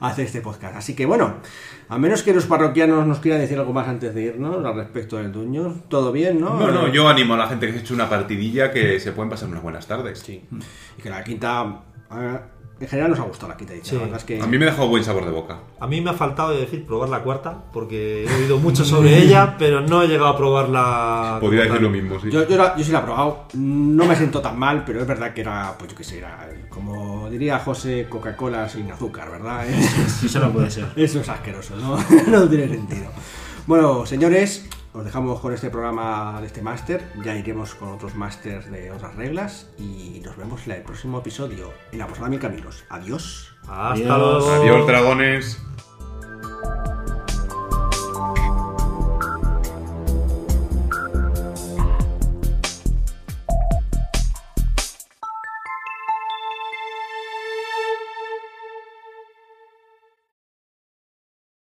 hacer 0.00 0.26
este 0.26 0.42
podcast. 0.42 0.76
Así 0.76 0.94
que 0.94 1.06
bueno, 1.06 1.36
a 1.88 1.98
menos 1.98 2.22
que 2.22 2.34
los 2.34 2.44
parroquianos 2.44 3.06
nos 3.06 3.18
quieran 3.20 3.40
decir 3.40 3.58
algo 3.58 3.72
más 3.72 3.88
antes 3.88 4.14
de 4.14 4.22
irnos 4.24 4.62
al 4.64 4.74
respecto 4.76 5.16
del 5.16 5.32
Dungeon, 5.32 5.84
todo 5.88 6.12
bien, 6.12 6.38
¿no? 6.40 6.50
No, 6.60 6.70
no, 6.70 6.88
yo 6.92 7.08
animo 7.08 7.34
a 7.34 7.38
la 7.38 7.48
gente 7.48 7.66
que 7.66 7.72
se 7.72 7.78
eche 7.80 7.94
una 7.94 8.08
partidilla 8.10 8.70
que 8.70 9.00
se 9.00 9.12
pueden 9.12 9.30
pasar 9.30 9.48
unas 9.48 9.62
buenas 9.62 9.86
tardes. 9.86 10.18
Sí. 10.20 10.44
Y 10.98 11.02
que 11.02 11.08
la 11.10 11.24
quinta. 11.24 11.82
En 12.80 12.86
general 12.86 13.10
nos 13.10 13.18
ha 13.18 13.24
gustado 13.24 13.48
la 13.50 13.56
quinta 13.56 13.72
edición. 13.74 13.90
Sí. 13.90 13.96
La 13.96 14.02
verdad 14.02 14.18
es 14.18 14.24
que. 14.24 14.40
A 14.40 14.46
mí 14.46 14.56
me 14.58 14.66
ha 14.66 14.70
dejado 14.70 14.88
buen 14.88 15.02
sabor 15.02 15.24
de 15.24 15.32
boca. 15.32 15.58
A 15.80 15.86
mí 15.88 16.00
me 16.00 16.10
ha 16.10 16.14
faltado 16.14 16.50
de 16.50 16.60
decir 16.60 16.86
probar 16.86 17.08
la 17.08 17.22
cuarta, 17.24 17.64
porque 17.72 18.24
he 18.24 18.34
oído 18.34 18.58
mucho 18.58 18.84
sobre 18.84 19.18
ella, 19.22 19.56
pero 19.58 19.80
no 19.80 20.02
he 20.02 20.06
llegado 20.06 20.28
a 20.28 20.36
probarla. 20.36 21.38
Podría 21.40 21.64
decir 21.64 21.82
lo 21.82 21.90
mismo, 21.90 22.20
sí. 22.20 22.30
Yo, 22.30 22.46
yo, 22.48 22.56
la- 22.56 22.76
yo 22.76 22.84
sí 22.84 22.92
la 22.92 23.00
he 23.00 23.02
probado, 23.02 23.44
no 23.54 24.04
me 24.06 24.14
siento 24.14 24.40
tan 24.40 24.58
mal, 24.58 24.84
pero 24.84 25.00
es 25.00 25.06
verdad 25.08 25.34
que 25.34 25.40
era, 25.40 25.74
pues 25.76 25.90
yo 25.90 25.96
qué 25.96 26.04
sé, 26.04 26.18
era, 26.18 26.48
como 26.68 27.28
diría 27.30 27.58
José, 27.58 28.06
Coca-Cola 28.08 28.68
sin 28.68 28.90
azúcar, 28.92 29.30
¿verdad? 29.30 29.66
Eso 30.24 30.38
no 30.38 30.52
puede 30.52 30.70
ser. 30.70 30.86
Eso 30.94 31.20
es 31.20 31.28
asqueroso, 31.28 31.74
¿no? 31.76 31.96
no 32.28 32.48
tiene 32.48 32.68
sentido. 32.68 33.06
Bueno, 33.66 34.06
señores, 34.06 34.66
os 34.92 35.04
dejamos 35.04 35.38
con 35.40 35.52
este 35.52 35.70
programa 35.70 36.40
de 36.40 36.46
este 36.46 36.62
máster, 36.62 37.06
ya 37.24 37.36
iremos 37.36 37.74
con 37.74 37.90
otros 37.90 38.14
másters 38.14 38.70
de 38.70 38.90
otras 38.90 39.14
reglas 39.16 39.68
y 39.78 40.20
nos 40.24 40.36
vemos 40.36 40.66
en 40.66 40.72
el 40.72 40.82
próximo 40.82 41.18
episodio 41.18 41.72
en 41.92 41.98
la 41.98 42.06
Posada 42.06 42.28
Mil 42.28 42.40
Caminos. 42.40 42.84
Adiós. 42.88 43.54
Hasta 43.62 43.92
Adiós. 43.92 44.18
luego. 44.18 44.50
Adiós, 44.50 44.86
dragones. 44.86 45.62